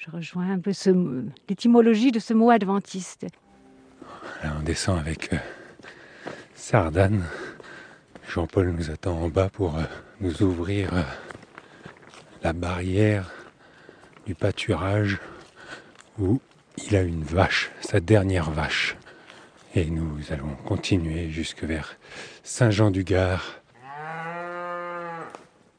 je 0.00 0.10
rejoins 0.10 0.50
un 0.52 0.58
peu 0.58 0.72
ce 0.72 0.88
mot- 0.90 1.30
l'étymologie 1.48 2.10
de 2.10 2.18
ce 2.18 2.32
mot 2.32 2.50
adventiste. 2.50 3.26
Là, 4.42 4.52
on 4.58 4.62
descend 4.62 4.98
avec 4.98 5.32
euh, 5.34 5.36
Sardane. 6.54 7.22
Jean-Paul 8.28 8.70
nous 8.70 8.90
attend 8.90 9.18
en 9.20 9.28
bas 9.28 9.50
pour 9.50 9.76
euh, 9.76 9.82
nous 10.20 10.42
ouvrir 10.42 10.94
euh, 10.94 11.02
la 12.42 12.52
barrière 12.54 13.30
du 14.26 14.34
pâturage 14.34 15.18
où 16.18 16.40
il 16.86 16.96
a 16.96 17.02
une 17.02 17.22
vache, 17.24 17.70
sa 17.82 18.00
dernière 18.00 18.50
vache. 18.50 18.96
Et 19.74 19.84
nous 19.90 20.18
allons 20.30 20.54
continuer 20.66 21.28
jusque 21.28 21.62
vers 21.64 21.96
Saint-Jean-du-Gard. 22.42 23.44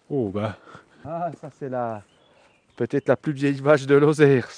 Oh 0.09 0.29
bah, 0.29 0.57
Ah, 1.05 1.31
ça 1.39 1.49
c'est 1.57 1.69
la 1.69 2.03
peut-être 2.87 3.09
la 3.09 3.15
plus 3.15 3.31
vieille 3.31 3.59
vache 3.61 3.85
de 3.85 3.93
Lozère. 3.93 4.49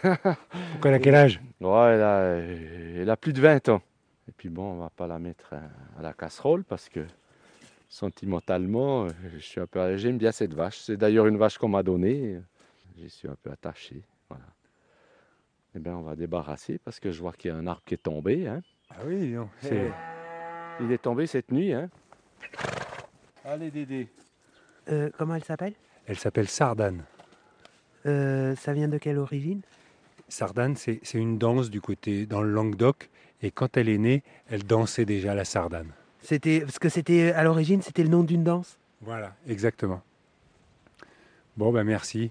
Pourquoi 0.00 0.36
elle 0.84 0.94
a 0.94 0.98
quel 0.98 1.14
âge? 1.14 1.42
Ouais, 1.60 1.90
elle 1.92 2.02
a, 2.02 2.20
elle 3.02 3.10
a 3.10 3.16
plus 3.18 3.34
de 3.34 3.40
20 3.42 3.68
ans. 3.68 3.82
Et 4.26 4.32
puis 4.32 4.48
bon, 4.48 4.62
on 4.62 4.78
va 4.78 4.88
pas 4.88 5.06
la 5.06 5.18
mettre 5.18 5.52
à, 5.52 6.02
la 6.02 6.14
casserole 6.14 6.64
parce 6.64 6.88
que 6.88 7.00
sentimentalement, 7.86 9.04
euh, 9.04 9.08
je 9.34 9.40
suis 9.40 9.60
un 9.60 9.66
peu, 9.66 9.94
j'aime 9.98 10.16
bien 10.16 10.32
cette 10.32 10.54
vache. 10.54 10.78
C'est 10.78 10.96
d'ailleurs 10.96 11.26
une 11.26 11.36
vache 11.36 11.58
qu'on 11.58 11.68
m'a 11.68 11.82
donnée. 11.82 12.40
J'y 12.96 13.10
suis 13.10 13.28
un 13.28 13.36
peu 13.42 13.50
attaché. 13.50 14.02
Voilà. 14.30 14.46
Eh 15.74 15.78
bien, 15.78 15.96
on 15.96 16.02
va 16.02 16.16
débarrasser 16.16 16.78
parce 16.78 16.98
que 16.98 17.10
je 17.10 17.20
vois 17.20 17.32
qu'il 17.32 17.50
y 17.50 17.54
a 17.54 17.58
un 17.58 17.66
arbre 17.66 17.82
qui 17.84 17.92
est 17.92 18.02
tombé. 18.02 18.48
Hein. 18.48 18.62
Ah 18.88 19.00
oui, 19.04 19.32
non, 19.32 19.50
c'est... 19.60 19.92
Il 20.80 20.90
est 20.90 21.02
tombé 21.02 21.26
cette 21.26 21.52
nuit. 21.52 21.74
Hein. 21.74 21.90
Allez, 23.44 23.70
Dédé. 23.70 24.08
Euh, 24.88 25.10
comment 25.18 25.34
elle 25.34 25.44
s'appelle? 25.44 25.74
Elle 26.06 26.16
s'appelle 26.16 26.48
Sardane. 26.48 27.04
Euh, 28.06 28.54
Ça 28.56 28.72
vient 28.72 28.88
de 28.88 28.98
quelle 28.98 29.18
origine? 29.18 29.60
Sardane, 30.28 30.76
c'est 30.76 31.00
c'est 31.02 31.18
une 31.18 31.38
danse 31.38 31.70
du 31.70 31.80
côté 31.80 32.26
dans 32.26 32.42
le 32.42 32.50
Languedoc. 32.50 33.08
Et 33.42 33.50
quand 33.50 33.76
elle 33.76 33.88
est 33.88 33.98
née, 33.98 34.22
elle 34.48 34.64
dansait 34.64 35.04
déjà 35.04 35.34
la 35.34 35.44
sardane. 35.44 35.90
C'était 36.22 36.60
parce 36.60 36.78
que 36.78 36.88
c'était 36.88 37.32
à 37.32 37.44
l'origine, 37.44 37.82
c'était 37.82 38.02
le 38.02 38.08
nom 38.08 38.22
d'une 38.24 38.42
danse? 38.42 38.78
Voilà, 39.02 39.34
exactement. 39.46 40.02
Bon, 41.56 41.70
ben 41.72 41.84
merci. 41.84 42.30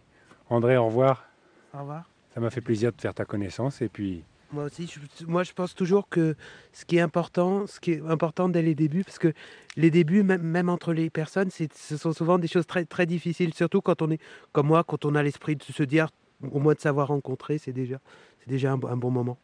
André, 0.49 0.77
au 0.77 0.88
revoir. 0.88 1.25
Au 1.73 1.79
revoir. 1.79 2.09
Ça 2.33 2.39
m'a 2.41 2.49
fait 2.49 2.61
plaisir 2.61 2.91
de 2.91 2.99
faire 2.99 3.13
ta 3.13 3.23
connaissance. 3.23 3.81
Et 3.81 3.88
puis, 3.88 4.23
Moi 4.51 4.65
aussi, 4.65 4.88
je, 4.88 5.25
moi 5.25 5.43
je 5.43 5.51
pense 5.53 5.73
toujours 5.75 6.08
que 6.08 6.36
ce 6.71 6.86
qui 6.86 6.97
est 6.97 7.01
important, 7.01 7.67
ce 7.67 7.79
qui 7.79 7.91
est 7.93 8.01
important 8.08 8.47
dès 8.47 8.62
les 8.62 8.75
débuts, 8.75 9.03
parce 9.03 9.19
que 9.19 9.34
les 9.75 9.89
débuts, 9.91 10.23
même, 10.23 10.41
même 10.43 10.69
entre 10.69 10.93
les 10.93 11.10
personnes, 11.10 11.49
ce 11.51 11.97
sont 11.97 12.13
souvent 12.13 12.38
des 12.38 12.47
choses 12.47 12.65
très 12.67 12.86
très 12.86 13.05
difficiles, 13.05 13.53
surtout 13.53 13.81
quand 13.81 14.01
on 14.01 14.12
est 14.12 14.19
comme 14.53 14.67
moi, 14.67 14.84
quand 14.84 15.03
on 15.05 15.15
a 15.15 15.23
l'esprit 15.23 15.55
de 15.55 15.63
se 15.63 15.84
dire, 15.84 16.08
au 16.51 16.60
moins 16.60 16.73
de 16.73 16.79
savoir 16.79 17.08
rencontrer, 17.10 17.58
c'est 17.58 17.73
déjà, 17.73 17.97
c'est 18.39 18.49
déjà 18.49 18.71
un, 18.71 18.77
bo- 18.77 18.88
un 18.88 18.97
bon 18.97 19.12
moment. 19.12 19.38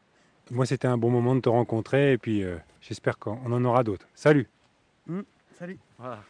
moi, 0.52 0.66
c'était 0.66 0.88
un 0.88 0.98
bon 0.98 1.10
moment 1.10 1.36
de 1.36 1.42
te 1.42 1.50
rencontrer. 1.50 2.14
Et 2.14 2.18
puis, 2.18 2.44
euh, 2.44 2.58
j'espère 2.80 3.18
qu'on 3.18 3.52
en 3.52 3.66
aura 3.66 3.84
d'autres. 3.84 4.08
Salut. 4.14 4.48
Hmm, 5.08 5.22
salut. 5.58 5.78
Voilà. 5.98 6.24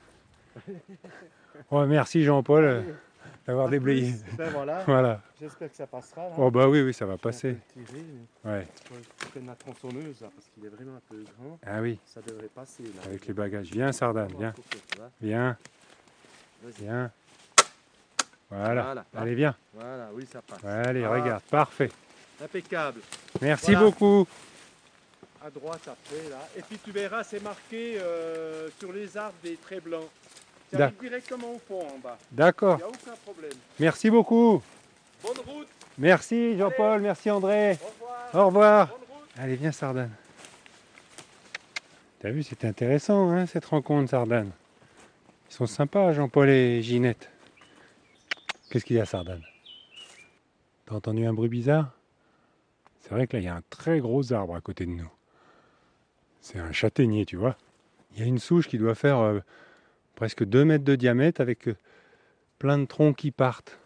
Ouais, 1.71 1.85
merci 1.87 2.23
Jean-Paul 2.23 2.83
d'avoir 3.45 3.69
déblayé. 3.69 4.13
Ben 4.37 4.49
voilà. 4.51 4.83
voilà. 4.85 5.21
J'espère 5.39 5.69
que 5.71 5.75
ça 5.75 5.87
passera. 5.87 6.23
là. 6.29 6.35
Oh 6.37 6.51
bah 6.51 6.67
oui, 6.67 6.81
oui, 6.81 6.93
ça 6.93 7.05
va 7.05 7.17
passer. 7.17 7.57
Tirer, 7.73 8.03
Ouais. 8.45 8.67
prendre 9.31 9.47
la 9.47 9.55
tronçonneuse 9.55 10.21
là, 10.21 10.29
parce 10.35 10.47
qu'il 10.53 10.65
est 10.65 10.69
vraiment 10.69 10.95
un 10.97 11.01
peu 11.09 11.23
grand. 11.39 11.59
Ah 11.65 11.81
oui. 11.81 11.99
Ça 12.05 12.21
devrait 12.21 12.47
passer 12.53 12.83
là. 12.83 13.01
Avec 13.05 13.25
les 13.27 13.33
bagages. 13.33 13.69
Viens, 13.71 13.91
Sardane, 13.91 14.31
viens. 14.37 14.53
Viens, 15.21 15.57
viens. 16.79 17.11
Voilà. 18.49 18.83
Voilà. 18.83 19.05
Allez, 19.15 19.35
viens. 19.35 19.55
Voilà, 19.73 20.09
oui, 20.13 20.27
ça 20.31 20.41
passe. 20.41 20.63
Allez, 20.65 21.01
Voilà. 21.05 21.23
regarde. 21.23 21.43
Parfait. 21.43 21.89
Impeccable. 22.43 22.99
Merci 23.41 23.71
Voilà. 23.73 23.79
beaucoup. 23.81 24.27
À 25.43 25.49
droite 25.49 25.81
après, 25.87 26.29
là. 26.29 26.47
Et 26.57 26.61
puis 26.61 26.77
tu 26.83 26.91
verras, 26.91 27.23
c'est 27.23 27.41
marqué 27.41 27.97
euh, 27.99 28.69
sur 28.79 28.91
les 28.93 29.15
arbres 29.17 29.37
des 29.43 29.55
traits 29.55 29.83
blancs. 29.83 30.07
Tu 30.71 30.77
D'ac- 30.77 30.93
arrives 30.97 31.09
directement 31.09 31.51
au 31.53 31.59
fond 31.59 31.81
en 31.81 31.97
bas. 31.99 32.17
D'accord. 32.31 32.77
Il 32.79 32.83
n'y 32.83 32.83
a 32.83 32.87
aucun 32.87 33.17
problème. 33.23 33.51
Merci 33.79 34.09
beaucoup. 34.09 34.61
Bonne 35.23 35.37
route. 35.45 35.67
Merci 35.97 36.57
Jean-Paul, 36.57 37.01
merci 37.01 37.29
André. 37.29 37.73
Au 37.73 37.87
revoir. 37.87 38.33
Au 38.33 38.45
revoir. 38.47 38.89
Allez, 39.37 39.55
viens 39.55 39.71
Sardane. 39.71 40.11
T'as 42.19 42.29
vu, 42.29 42.43
c'était 42.43 42.67
intéressant 42.67 43.29
hein, 43.31 43.45
cette 43.45 43.65
rencontre 43.65 44.09
Sardane. 44.09 44.51
Ils 45.49 45.53
sont 45.53 45.65
sympas 45.65 46.13
Jean-Paul 46.13 46.49
et 46.49 46.81
Ginette. 46.81 47.29
Qu'est-ce 48.69 48.85
qu'il 48.85 48.95
y 48.95 49.01
a 49.01 49.05
Sardane? 49.05 49.43
T'as 50.85 50.95
entendu 50.95 51.25
un 51.25 51.33
bruit 51.33 51.49
bizarre? 51.49 51.91
C'est 53.01 53.09
vrai 53.09 53.27
que 53.27 53.35
là, 53.35 53.41
il 53.41 53.45
y 53.45 53.49
a 53.49 53.55
un 53.55 53.63
très 53.69 53.99
gros 53.99 54.31
arbre 54.31 54.55
à 54.55 54.61
côté 54.61 54.85
de 54.85 54.91
nous. 54.91 55.11
C'est 56.41 56.59
un 56.59 56.71
châtaignier, 56.71 57.25
tu 57.25 57.35
vois. 57.35 57.57
Il 58.13 58.19
y 58.21 58.23
a 58.23 58.25
une 58.25 58.39
souche 58.39 58.67
qui 58.67 58.77
doit 58.77 58.95
faire 58.95 59.17
euh, 59.19 59.39
presque 60.15 60.43
2 60.43 60.65
mètres 60.65 60.83
de 60.83 60.95
diamètre 60.95 61.41
avec 61.41 61.67
euh, 61.67 61.75
plein 62.59 62.77
de 62.77 62.85
troncs 62.85 63.15
qui 63.15 63.31
partent. 63.31 63.79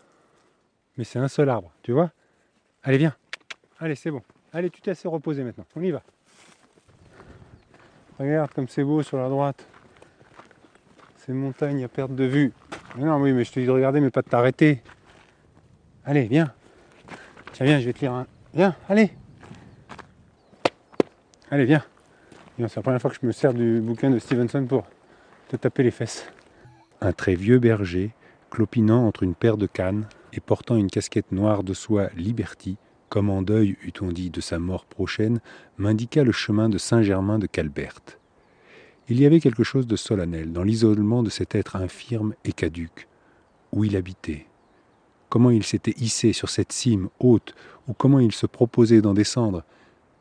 Mais 0.97 1.03
c'est 1.03 1.19
un 1.19 1.27
seul 1.27 1.49
arbre, 1.49 1.71
tu 1.81 1.91
vois? 1.91 2.11
Allez, 2.83 2.97
viens. 2.97 3.15
Allez, 3.79 3.95
c'est 3.95 4.11
bon. 4.11 4.21
Allez, 4.53 4.69
tu 4.69 4.81
t'es 4.81 4.91
assez 4.91 5.07
reposé 5.07 5.43
maintenant. 5.43 5.65
On 5.75 5.81
y 5.81 5.91
va. 5.91 6.01
Regarde 8.19 8.53
comme 8.53 8.67
c'est 8.69 8.83
beau 8.83 9.03
sur 9.03 9.17
la 9.17 9.27
droite. 9.27 9.67
Ces 11.17 11.33
montagnes 11.33 11.83
à 11.83 11.87
perte 11.87 12.15
de 12.15 12.23
vue. 12.23 12.53
Non, 12.97 13.17
oui, 13.17 13.33
mais 13.33 13.43
je 13.43 13.51
te 13.51 13.59
dis 13.59 13.65
de 13.65 13.71
regarder, 13.71 13.99
mais 13.99 14.11
pas 14.11 14.21
de 14.21 14.29
t'arrêter. 14.29 14.81
Allez, 16.05 16.27
viens. 16.27 16.53
Tiens, 17.51 17.65
viens, 17.65 17.79
je 17.79 17.85
vais 17.85 17.93
te 17.93 17.99
lire 17.99 18.13
un. 18.13 18.27
Viens, 18.53 18.75
allez. 18.87 19.11
Allez. 21.51 21.65
Viens, 21.65 21.83
C'est 22.57 22.75
la 22.77 22.81
première 22.81 23.01
fois 23.01 23.11
que 23.11 23.17
je 23.21 23.25
me 23.25 23.31
sers 23.31 23.53
du 23.53 23.81
bouquin 23.81 24.09
de 24.09 24.19
Stevenson 24.19 24.65
pour 24.65 24.85
Un 27.01 27.13
très 27.13 27.35
vieux 27.35 27.59
berger, 27.59 28.13
clopinant 28.49 29.05
entre 29.05 29.23
une 29.23 29.35
paire 29.35 29.57
de 29.57 29.67
cannes 29.67 30.07
et 30.33 30.39
portant 30.39 30.75
une 30.75 30.89
casquette 30.89 31.31
noire 31.31 31.63
de 31.63 31.73
soie 31.73 32.09
Liberty, 32.15 32.77
comme 33.09 33.29
en 33.29 33.41
deuil 33.41 33.77
eût-on 33.83 34.11
dit 34.11 34.29
de 34.29 34.41
sa 34.41 34.59
mort 34.59 34.85
prochaine, 34.85 35.39
m'indiqua 35.77 36.23
le 36.23 36.31
chemin 36.31 36.67
de 36.67 36.77
Saint-Germain 36.77 37.37
de 37.37 37.47
Calberte. 37.47 38.19
Il 39.07 39.19
y 39.19 39.25
avait 39.25 39.39
quelque 39.39 39.63
chose 39.63 39.85
de 39.85 39.95
solennel 39.95 40.51
dans 40.51 40.63
l'isolement 40.63 41.21
de 41.21 41.29
cet 41.29 41.53
être 41.53 41.75
infirme 41.75 42.33
et 42.43 42.51
caduque, 42.51 43.07
où 43.71 43.83
il 43.83 43.95
habitait, 43.95 44.47
comment 45.29 45.51
il 45.51 45.63
s'était 45.63 45.95
hissé 45.97 46.33
sur 46.33 46.49
cette 46.49 46.71
cime 46.71 47.09
haute, 47.19 47.53
ou 47.87 47.93
comment 47.93 48.19
il 48.19 48.31
se 48.31 48.47
proposait 48.47 49.01
d'en 49.01 49.13
descendre, 49.13 49.63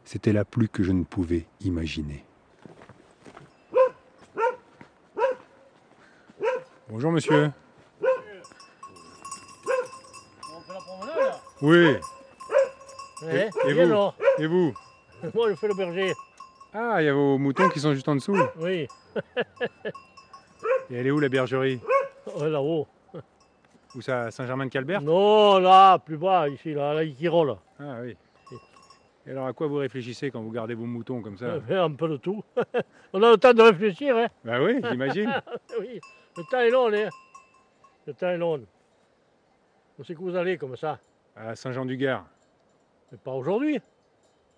c'était 0.04 0.34
là 0.34 0.44
plus 0.44 0.68
que 0.68 0.82
je 0.82 0.92
ne 0.92 1.04
pouvais 1.04 1.46
imaginer. 1.62 2.24
Bonjour 6.88 7.12
monsieur. 7.12 7.50
Oui. 11.62 11.96
Ouais, 13.22 13.48
et, 13.66 13.72
vous. 13.72 14.12
Et 14.38 14.46
vous 14.46 14.74
Moi, 15.34 15.50
je 15.50 15.54
fais 15.54 15.68
le 15.68 15.74
berger. 15.74 16.12
Ah, 16.74 16.96
il 17.00 17.06
y 17.06 17.08
a 17.08 17.14
vos 17.14 17.38
moutons 17.38 17.70
qui 17.70 17.80
sont 17.80 17.94
juste 17.94 18.08
en 18.08 18.16
dessous. 18.16 18.36
Oui. 18.58 18.86
Et 20.90 20.94
elle 20.96 21.06
est 21.06 21.10
où 21.10 21.20
la 21.20 21.28
bergerie 21.30 21.80
Ouais, 22.38 22.50
Là-haut. 22.50 22.86
Où 23.94 24.02
ça, 24.02 24.30
Saint-Germain-de-Calbert 24.30 25.00
Non, 25.00 25.58
là, 25.58 25.98
plus 25.98 26.18
bas, 26.18 26.48
ici, 26.48 26.74
là, 26.74 26.92
là, 26.92 27.06
qui 27.06 27.28
roule. 27.28 27.56
Ah 27.80 27.98
oui. 28.02 28.16
Et 29.26 29.30
alors 29.30 29.46
à 29.46 29.52
quoi 29.54 29.68
vous 29.68 29.76
réfléchissez 29.76 30.30
quand 30.30 30.42
vous 30.42 30.50
gardez 30.50 30.74
vos 30.74 30.84
moutons 30.84 31.22
comme 31.22 31.38
ça 31.38 31.54
Un 31.70 31.92
peu 31.92 32.08
de 32.08 32.16
tout. 32.18 32.44
On 33.14 33.22
a 33.22 33.30
le 33.30 33.36
temps 33.38 33.54
de 33.54 33.62
réfléchir, 33.62 34.16
hein. 34.16 34.26
Bah 34.44 34.60
oui, 34.60 34.80
j'imagine. 34.90 35.32
oui, 35.80 36.00
le 36.36 36.44
temps 36.50 36.58
est 36.60 36.70
long, 36.70 36.92
hein. 36.92 37.08
Le 38.06 38.14
temps 38.14 38.28
est 38.28 38.36
long. 38.36 38.64
Où 39.98 40.04
c'est 40.04 40.14
que 40.14 40.20
vous 40.20 40.34
allez 40.36 40.58
comme 40.58 40.76
ça 40.76 40.98
À 41.36 41.54
Saint-Jean-du-Gard. 41.54 42.26
Mais 43.12 43.18
pas 43.18 43.32
aujourd'hui. 43.32 43.80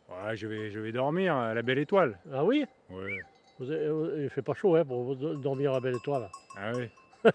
Ouais, 0.09 0.37
je 0.37 0.47
vais, 0.47 0.71
je 0.71 0.79
vais 0.81 0.93
dormir 0.93 1.35
à 1.37 1.53
la 1.55 1.63
Belle 1.63 1.79
Étoile. 1.79 2.19
Ah 2.33 2.45
oui? 2.45 2.65
Ouais. 2.91 3.19
vous 3.59 3.71
avez- 3.71 3.89
vous- 3.91 4.11
Il 4.23 4.31
fait 4.31 4.43
pas 4.43 4.55
chaud, 4.55 4.77
hein, 4.77 4.85
pour 4.85 5.15
dormir 5.17 5.71
à 5.73 5.75
la 5.75 5.81
belle 5.81 5.97
étoile. 5.97 6.29
Ah 6.57 6.73
oui. 6.75 6.89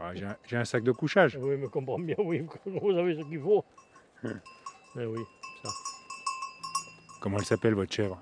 Ah, 0.00 0.14
j'ai 0.14 0.24
un- 0.24 0.36
J'ai 0.46 0.56
un, 0.56 0.64
sac 0.64 0.82
de 0.82 0.92
couchage. 0.92 1.36
Oui, 1.40 1.56
mais 1.56 1.68
comprends 1.68 1.98
bien, 1.98 2.16
oui, 2.18 2.44
vous 2.66 2.90
avez 2.90 3.14
ce 3.16 3.26
qu'il 3.28 3.40
faut. 3.40 3.64
Eh 4.98 5.04
oui, 5.04 5.20
ça. 5.62 5.68
Comment 7.20 7.36
elle 7.38 7.44
s'appelle 7.44 7.74
votre 7.74 7.92
chèvre? 7.92 8.18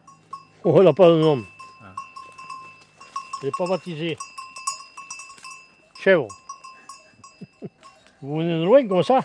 Oh, 0.65 0.75
elle 0.79 0.85
n'a 0.87 0.93
pas 0.93 1.09
de 1.09 1.17
nom. 1.21 1.43
Ah. 1.83 1.95
Elle 3.41 3.47
n'est 3.49 3.53
pas 3.57 3.67
baptisée. 3.69 4.17
Vous 6.07 6.29
venez 8.37 8.59
de 8.59 8.65
loin 8.65 8.87
comme 8.87 9.03
ça 9.03 9.21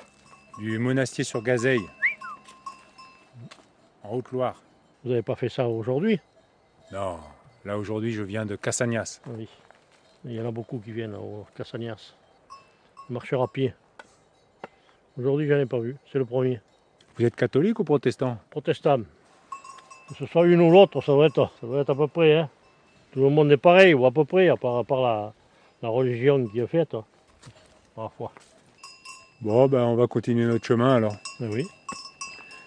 Du 0.60 0.80
monastier 0.80 1.26
sur 1.26 1.42
Gazeille. 1.42 1.84
En 4.04 4.16
Haute-Loire. 4.16 4.62
Vous 5.04 5.10
n'avez 5.10 5.22
pas 5.22 5.36
fait 5.36 5.50
ça 5.50 5.68
aujourd'hui? 5.68 6.22
Non, 6.94 7.18
là 7.66 7.78
aujourd'hui 7.78 8.14
je 8.14 8.24
viens 8.24 8.46
de 8.46 8.56
Cassagnas. 8.56 9.20
Oui. 9.28 9.50
Il 10.24 10.34
y 10.34 10.42
en 10.42 10.48
a 10.48 10.52
beaucoup 10.52 10.80
qui 10.80 10.92
viennent 10.92 11.16
au 11.16 11.46
Cassagnas. 11.56 12.14
Marcher 13.10 13.38
à 13.42 13.48
pied. 13.48 13.74
Aujourd'hui, 15.18 15.48
je 15.48 15.54
n'en 15.54 15.60
ai 15.60 15.66
pas 15.66 15.80
vu. 15.80 15.98
C'est 16.12 16.18
le 16.18 16.26
premier. 16.26 16.62
Vous 17.18 17.26
êtes 17.26 17.36
catholique 17.36 17.80
ou 17.80 17.84
protestant? 17.84 18.38
Protestant. 18.50 19.02
Que 20.08 20.16
ce 20.16 20.26
soit 20.28 20.46
une 20.46 20.62
ou 20.62 20.72
l'autre, 20.72 21.02
ça 21.02 21.12
doit 21.12 21.26
être, 21.26 21.52
ça 21.60 21.68
doit 21.68 21.82
être 21.82 21.90
à 21.90 21.96
peu 21.96 22.08
près. 22.08 22.38
Hein. 22.38 22.50
Tout 23.12 23.22
le 23.22 23.30
monde 23.30 23.52
est 23.52 23.58
pareil, 23.58 23.94
ou 23.94 24.06
à 24.06 24.12
peu 24.12 24.24
près, 24.24 24.48
à 24.48 24.56
part, 24.56 24.78
à 24.78 24.84
part 24.84 25.02
la, 25.02 25.34
la 25.82 25.90
religion 25.90 26.46
qui 26.48 26.60
est 26.60 26.68
faite. 26.68 26.94
hein. 26.94 27.04
Parfois. 27.96 28.32
Bon, 29.42 29.68
ben 29.68 29.82
on 29.84 29.96
va 29.96 30.08
continuer 30.08 30.46
notre 30.46 30.66
chemin 30.66 30.96
alors. 30.96 31.16
Eh 31.40 31.48
oui. 31.48 31.66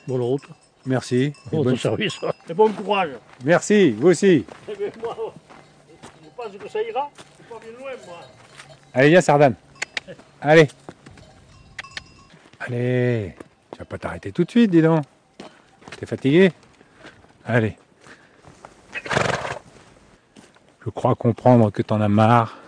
Bonne 0.09 0.21
route. 0.23 0.43
Merci. 0.87 1.33
Bon 1.51 1.63
bonne- 1.63 1.77
service. 1.77 2.19
Et 2.49 2.55
bon 2.55 2.71
courage. 2.73 3.11
Merci, 3.45 3.91
vous 3.93 4.09
aussi. 4.09 4.45
Eh 4.69 4.77
bien, 4.77 4.89
moi, 5.03 5.17
je 6.23 6.29
pense 6.37 6.57
que 6.57 6.69
ça 6.69 6.83
ira? 6.83 7.11
C'est 7.37 7.47
pas 7.49 7.59
bien 7.61 7.79
loin, 7.79 7.91
moi. 8.07 8.17
Allez, 8.95 9.09
viens 9.11 9.21
Sardane. 9.21 9.55
Allez. 10.41 10.69
Allez. 12.61 13.35
Tu 13.73 13.79
vas 13.79 13.85
pas 13.85 13.99
t'arrêter 13.99 14.33
tout 14.33 14.45
de 14.45 14.51
suite, 14.51 14.71
dis 14.71 14.83
donc. 14.83 15.05
T'es 15.99 16.07
fatigué? 16.07 16.53
Allez. 17.45 17.77
Je 20.85 20.91
crois 20.91 21.15
comprendre 21.15 21.71
que 21.71 21.83
t'en 21.83 22.01
as 22.01 22.09
marre. 22.09 22.59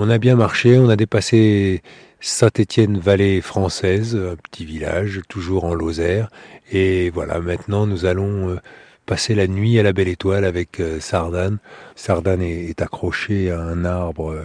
On 0.00 0.10
a 0.10 0.18
bien 0.18 0.36
marché, 0.36 0.78
on 0.78 0.88
a 0.90 0.94
dépassé 0.94 1.82
Saint-Étienne-Vallée 2.20 3.40
française, 3.40 4.14
un 4.14 4.36
petit 4.36 4.64
village, 4.64 5.22
toujours 5.28 5.64
en 5.64 5.74
Lozère. 5.74 6.30
Et 6.70 7.10
voilà, 7.10 7.40
maintenant 7.40 7.84
nous 7.84 8.04
allons 8.04 8.48
euh, 8.48 8.60
passer 9.06 9.34
la 9.34 9.48
nuit 9.48 9.76
à 9.76 9.82
la 9.82 9.92
Belle 9.92 10.06
Étoile 10.06 10.44
avec 10.44 10.78
euh, 10.78 11.00
Sardane. 11.00 11.58
Sardane 11.96 12.42
est, 12.42 12.80
accroché 12.80 13.50
à 13.50 13.60
un 13.60 13.84
arbre 13.84 14.30
euh, 14.30 14.44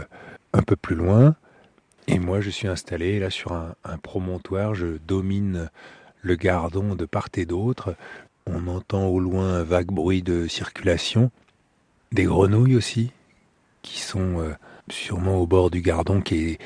un 0.54 0.64
peu 0.64 0.76
plus 0.76 0.96
loin. 0.96 1.36
Et 2.08 2.18
moi, 2.18 2.42
je 2.42 2.50
suis 2.50 2.68
installé 2.68 3.20
là 3.20 3.30
sur 3.30 3.52
un, 3.54 3.76
promontoire. 4.02 4.74
Je 4.74 4.98
domine 5.08 5.70
le 6.24 6.34
gardon 6.34 6.96
de 6.96 7.06
part 7.06 7.30
et 7.36 7.46
d'autre. 7.46 7.96
On 8.48 8.68
entend 8.68 9.06
au 9.06 9.20
loin 9.20 9.54
un 9.54 9.64
vague 9.64 9.92
bruit 9.92 10.24
de 10.24 10.48
circulation. 10.48 11.30
Des 12.12 12.24
grenouilles 12.24 12.76
aussi, 12.76 13.12
qui 13.84 14.00
sont 14.00 14.44
sûrement 14.90 15.36
au 15.38 15.48
bord 15.48 15.70
du 15.70 15.82
gardon, 15.82 16.22
qui 16.22 16.50
est 16.52 16.60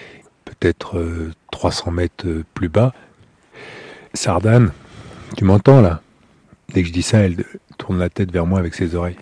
peut-être 0.46 0.98
euh, 0.98 1.32
300 1.52 1.92
mètres 1.92 2.28
euh, 2.28 2.44
plus 2.54 2.70
bas. 2.70 2.94
Sardane, 4.14 4.72
tu 5.36 5.44
m'entends 5.44 5.82
là? 5.82 6.02
Dès 6.74 6.82
que 6.82 6.88
je 6.88 6.94
dis 6.94 7.02
ça, 7.02 7.20
elle 7.20 7.44
tourne 7.78 8.00
la 8.00 8.10
tête 8.10 8.32
vers 8.32 8.46
moi 8.46 8.60
avec 8.60 8.74
ses 8.74 8.96
oreilles. 8.96 9.18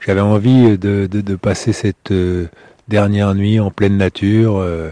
J'avais 0.00 0.20
envie 0.20 0.78
de, 0.78 1.06
de- 1.10 1.36
passer 1.36 1.72
cette 1.72 2.10
euh, 2.10 2.48
dernière 2.88 3.34
nuit 3.34 3.60
en 3.60 3.70
pleine 3.70 3.96
nature 3.96 4.56
euh, 4.56 4.90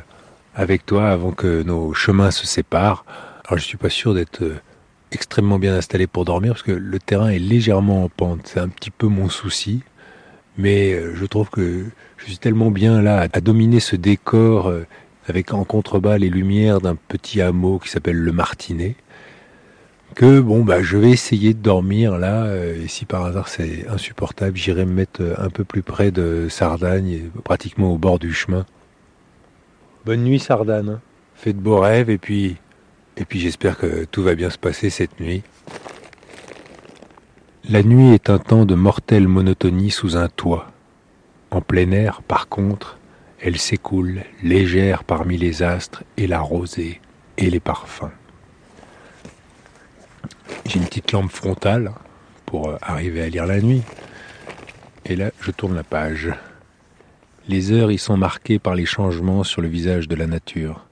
avec 0.55 0.85
toi 0.85 1.09
avant 1.11 1.33
que 1.33 1.63
nos 1.63 1.95
chemins 1.95 2.31
se 2.31 2.47
séparent. 2.47 3.05
Alors 3.47 3.59
je 3.59 3.65
suis 3.65 3.79
pas 3.79 3.89
sûr 3.89 4.13
d'être 4.15 4.43
euh, 4.43 4.61
extrêmement 5.13 5.59
bien 5.59 5.75
installé 5.75 6.07
pour 6.07 6.25
dormir 6.25 6.53
parce 6.53 6.63
que 6.63 6.73
le 6.73 6.99
terrain 6.99 7.29
est 7.31 7.39
légèrement 7.39 8.05
en 8.05 8.09
pente. 8.09 8.41
C'est 8.45 8.61
un 8.61 8.69
petit 8.69 8.91
peu 8.91 9.07
mon 9.07 9.29
souci. 9.29 9.83
Mais 10.59 10.93
euh, 10.93 11.15
je 11.15 11.25
trouve 11.25 11.49
que 11.49 11.85
je 12.19 12.25
suis 12.25 12.39
tellement 12.39 12.71
bien 12.71 13.01
là 13.01 13.29
à, 13.33 13.41
dominer 13.41 13.81
ce 13.81 13.97
décor 13.97 14.69
euh, 14.69 14.87
avec 15.29 15.55
en 15.55 15.65
contrebas 15.65 16.19
les 16.19 16.29
lumières 16.29 16.81
d'un 16.81 16.97
petit 16.97 17.41
hameau 17.41 17.79
qui 17.79 17.89
s'appelle 17.89 18.17
le 18.17 18.33
Martinet 18.33 18.97
que 20.15 20.41
bon 20.41 20.65
bah 20.65 20.83
je 20.83 20.97
vais 20.99 21.11
essayer 21.11 21.55
de 21.55 21.61
dormir 21.61 22.19
là 22.19 22.45
euh, 22.45 22.85
et 22.85 22.89
si 22.89 23.05
par 23.05 23.25
hasard 23.25 23.49
c'est 23.49 23.87
insupportable 23.89 24.57
j'irai 24.57 24.85
me 24.85 24.93
mettre 24.93 25.23
euh, 25.23 25.35
un 25.39 25.49
peu 25.49 25.65
plus 25.65 25.83
près 25.83 26.11
de 26.11 26.49
Sardagne 26.51 27.09
et 27.09 27.31
pratiquement 27.45 27.93
au 27.93 27.99
bord 27.99 28.19
du 28.19 28.33
chemin. 28.33 28.67
Bonne 30.05 30.25
nuit 30.25 30.41
Sardane 30.41 31.01
fais 31.35 31.53
de 31.53 31.61
beaux 31.61 31.79
rêves 31.79 32.11
et 32.11 32.19
puis 32.19 32.57
et 33.17 33.25
puis 33.25 33.39
j'espère 33.39 33.79
que 33.79 34.05
tout 34.05 34.23
va 34.23 34.35
bien 34.35 34.51
se 34.51 34.59
passer 34.59 34.91
cette 34.91 35.21
nuit. 35.21 35.43
La 37.69 37.83
nuit 37.83 38.15
est 38.15 38.31
un 38.31 38.39
temps 38.39 38.65
de 38.65 38.75
mortelle 38.75 39.29
monotonie 39.29 39.91
sous 39.91 40.17
un 40.17 40.29
toit 40.29 40.69
en 41.51 41.61
plein 41.61 41.91
air 41.93 42.23
par 42.23 42.49
contre 42.49 42.99
elle 43.41 43.59
s'écoule 43.59 44.23
légère 44.43 45.05
parmi 45.05 45.37
les 45.37 45.63
astres 45.63 46.05
et 46.17 46.27
la 46.27 46.41
rosée 46.41 47.01
et 47.37 47.51
les 47.51 47.61
parfums 47.61 48.11
j'ai 50.69 50.79
une 50.79 50.85
petite 50.85 51.13
lampe 51.13 51.31
frontale 51.31 51.93
pour 52.45 52.69
euh, 52.69 52.77
arriver 52.83 53.23
à 53.23 53.29
lire 53.29 53.47
la 53.47 53.61
nuit. 53.61 53.83
Et 55.05 55.17
là, 55.17 55.31
je 55.41 55.51
tourne 55.51 55.75
la 55.75 55.83
page. 55.83 56.31
Les 57.49 57.73
heures 57.73 57.91
y 57.91 57.99
sont 57.99 58.17
marquées 58.17 58.59
par 58.59 58.75
les 58.75 58.85
changements 58.85 59.45
sur 59.45 59.63
le 59.63 59.69
visage 59.69 60.09
de 60.09 60.15
la 60.15 60.27
nature. 60.27 60.85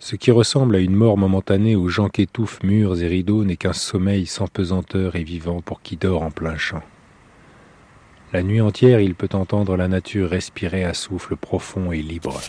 Ce 0.00 0.16
qui 0.16 0.30
ressemble 0.30 0.76
à 0.76 0.80
une 0.80 0.94
mort 0.94 1.16
momentanée 1.16 1.76
aux 1.76 1.88
gens 1.88 2.08
qu'étouffent 2.08 2.62
murs 2.62 3.00
et 3.00 3.06
rideaux 3.06 3.44
n'est 3.44 3.56
qu'un 3.56 3.72
sommeil 3.72 4.26
sans 4.26 4.48
pesanteur 4.48 5.16
et 5.16 5.22
vivant 5.22 5.60
pour 5.60 5.80
qui 5.80 5.96
dort 5.96 6.22
en 6.22 6.30
plein 6.30 6.56
champ. 6.56 6.82
La 8.34 8.42
nuit 8.42 8.60
entière, 8.60 8.98
il 8.98 9.14
peut 9.14 9.28
entendre 9.32 9.76
la 9.76 9.86
nature 9.86 10.28
respirer 10.28 10.82
à 10.82 10.92
souffle 10.92 11.36
profond 11.36 11.92
et 11.92 12.02
libre. 12.02 12.40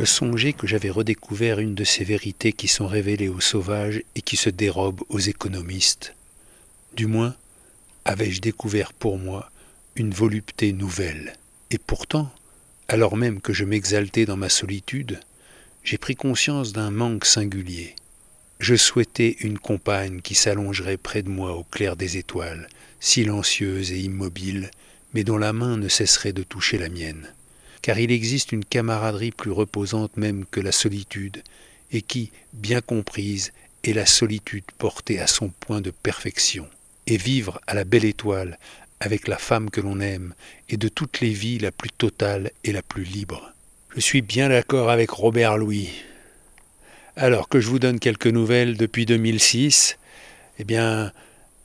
Je 0.00 0.04
songeais 0.04 0.54
que 0.54 0.66
j'avais 0.66 0.90
redécouvert 0.90 1.60
une 1.60 1.76
de 1.76 1.84
ces 1.84 2.02
vérités 2.02 2.52
qui 2.52 2.66
sont 2.66 2.88
révélées 2.88 3.28
aux 3.28 3.38
sauvages 3.38 4.02
et 4.16 4.22
qui 4.22 4.36
se 4.36 4.50
dérobent 4.50 5.04
aux 5.08 5.20
économistes. 5.20 6.16
Du 6.96 7.06
moins, 7.06 7.36
avais-je 8.04 8.40
découvert 8.40 8.92
pour 8.92 9.18
moi 9.18 9.52
une 9.94 10.12
volupté 10.12 10.72
nouvelle. 10.72 11.34
Et 11.70 11.78
pourtant, 11.78 12.32
alors 12.88 13.16
même 13.16 13.40
que 13.40 13.52
je 13.52 13.64
m'exaltais 13.64 14.26
dans 14.26 14.36
ma 14.36 14.48
solitude, 14.48 15.20
j'ai 15.84 15.96
pris 15.96 16.16
conscience 16.16 16.72
d'un 16.72 16.90
manque 16.90 17.24
singulier. 17.24 17.94
Je 18.58 18.74
souhaitais 18.74 19.36
une 19.42 19.60
compagne 19.60 20.22
qui 20.22 20.34
s'allongerait 20.34 20.96
près 20.96 21.22
de 21.22 21.28
moi 21.28 21.52
au 21.52 21.62
clair 21.62 21.94
des 21.94 22.16
étoiles, 22.16 22.66
silencieuse 23.02 23.90
et 23.90 23.98
immobile, 23.98 24.70
mais 25.12 25.24
dont 25.24 25.36
la 25.36 25.52
main 25.52 25.76
ne 25.76 25.88
cesserait 25.88 26.32
de 26.32 26.44
toucher 26.44 26.78
la 26.78 26.88
mienne. 26.88 27.26
car 27.82 27.98
il 27.98 28.12
existe 28.12 28.52
une 28.52 28.64
camaraderie 28.64 29.32
plus 29.32 29.50
reposante 29.50 30.16
même 30.16 30.44
que 30.48 30.60
la 30.60 30.70
solitude, 30.70 31.42
et 31.90 32.00
qui, 32.00 32.30
bien 32.52 32.80
comprise, 32.80 33.52
est 33.82 33.92
la 33.92 34.06
solitude 34.06 34.64
portée 34.78 35.18
à 35.18 35.26
son 35.26 35.48
point 35.48 35.80
de 35.80 35.90
perfection. 35.90 36.68
Et 37.08 37.16
vivre 37.16 37.60
à 37.66 37.74
la 37.74 37.82
belle 37.82 38.04
étoile, 38.04 38.56
avec 39.00 39.26
la 39.26 39.36
femme 39.36 39.68
que 39.68 39.80
l'on 39.80 39.98
aime, 39.98 40.32
est 40.68 40.76
de 40.76 40.86
toutes 40.86 41.20
les 41.20 41.32
vies 41.32 41.58
la 41.58 41.72
plus 41.72 41.90
totale 41.90 42.52
et 42.62 42.70
la 42.70 42.82
plus 42.82 43.02
libre. 43.02 43.52
Je 43.96 44.00
suis 44.00 44.22
bien 44.22 44.48
d'accord 44.48 44.88
avec 44.88 45.10
Robert 45.10 45.58
Louis. 45.58 45.90
Alors 47.16 47.48
que 47.48 47.60
je 47.60 47.68
vous 47.68 47.80
donne 47.80 47.98
quelques 47.98 48.28
nouvelles 48.28 48.76
depuis 48.76 49.06
2006, 49.06 49.98
eh 50.60 50.64
bien, 50.64 51.12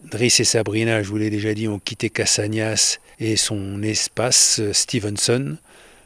Driss 0.04 0.40
et 0.40 0.44
Sabrina, 0.46 1.02
je 1.02 1.10
vous 1.10 1.18
l'ai 1.18 1.30
déjà 1.30 1.54
dit, 1.54 1.68
ont 1.68 1.80
quitté 1.80 2.10
Cassagnas 2.10 3.00
et 3.20 3.36
son 3.36 3.82
espace 3.82 4.62
Stevenson. 4.72 5.58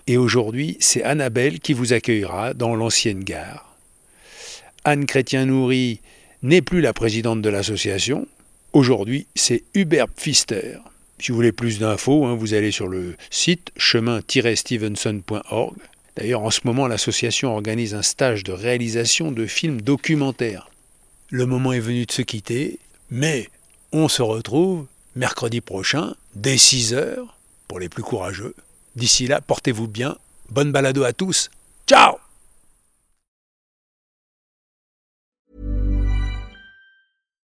Et 0.07 0.17
aujourd'hui, 0.17 0.77
c'est 0.79 1.03
Annabelle 1.03 1.59
qui 1.59 1.73
vous 1.73 1.93
accueillera 1.93 2.53
dans 2.53 2.75
l'ancienne 2.75 3.23
gare. 3.23 3.75
Anne 4.83 5.05
Chrétien-Nourry 5.05 5.99
n'est 6.41 6.61
plus 6.61 6.81
la 6.81 6.93
présidente 6.93 7.41
de 7.41 7.49
l'association. 7.49 8.27
Aujourd'hui, 8.73 9.27
c'est 9.35 9.63
Hubert 9.75 10.07
Pfister. 10.07 10.77
Si 11.19 11.31
vous 11.31 11.35
voulez 11.35 11.51
plus 11.51 11.77
d'infos, 11.77 12.25
hein, 12.25 12.33
vous 12.35 12.55
allez 12.55 12.71
sur 12.71 12.87
le 12.87 13.15
site 13.29 13.71
chemin-stevenson.org. 13.77 15.75
D'ailleurs, 16.15 16.41
en 16.41 16.49
ce 16.49 16.61
moment, 16.63 16.87
l'association 16.87 17.53
organise 17.53 17.93
un 17.93 18.01
stage 18.01 18.43
de 18.43 18.53
réalisation 18.53 19.31
de 19.31 19.45
films 19.45 19.81
documentaires. 19.81 20.71
Le 21.29 21.45
moment 21.45 21.73
est 21.73 21.79
venu 21.79 22.05
de 22.05 22.11
se 22.11 22.23
quitter, 22.23 22.79
mais 23.11 23.49
on 23.91 24.07
se 24.07 24.21
retrouve 24.21 24.87
mercredi 25.15 25.61
prochain, 25.61 26.15
dès 26.35 26.57
6 26.57 26.93
heures, 26.93 27.37
pour 27.67 27.79
les 27.79 27.89
plus 27.89 28.03
courageux. 28.03 28.55
D'ici 28.95 29.27
là, 29.27 29.41
portez-vous 29.41 29.87
bien. 29.87 30.17
Bonne 30.49 30.71
balado 30.71 31.03
à 31.03 31.13
tous. 31.13 31.49
Ciao 31.87 32.17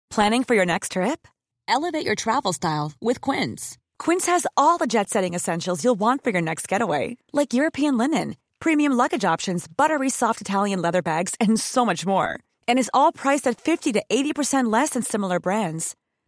Planning 0.09 0.45
for 0.45 0.55
your 0.55 0.65
next 0.65 0.93
trip? 0.93 1.27
Elevate 1.67 2.05
your 2.05 2.15
travel 2.15 2.53
style 2.53 2.93
with 3.01 3.19
Quince. 3.19 3.77
Quince 3.99 4.27
has 4.27 4.47
all 4.55 4.77
the 4.77 4.87
jet 4.87 5.09
setting 5.09 5.33
essentials 5.33 5.83
you'll 5.83 5.99
want 5.99 6.23
for 6.23 6.29
your 6.29 6.41
next 6.41 6.69
getaway, 6.69 7.17
like 7.33 7.53
European 7.53 7.97
linen, 7.97 8.37
premium 8.61 8.93
luggage 8.93 9.25
options, 9.25 9.67
buttery 9.67 10.09
soft 10.09 10.39
Italian 10.39 10.81
leather 10.81 11.01
bags, 11.01 11.35
and 11.41 11.59
so 11.59 11.85
much 11.85 12.05
more. 12.05 12.39
And 12.65 12.79
is 12.79 12.91
all 12.93 13.11
priced 13.11 13.45
at 13.45 13.59
50 13.59 13.91
to 13.91 14.03
80% 14.09 14.71
less 14.71 14.91
than 14.91 15.01
similar 15.01 15.41
brands. 15.41 15.95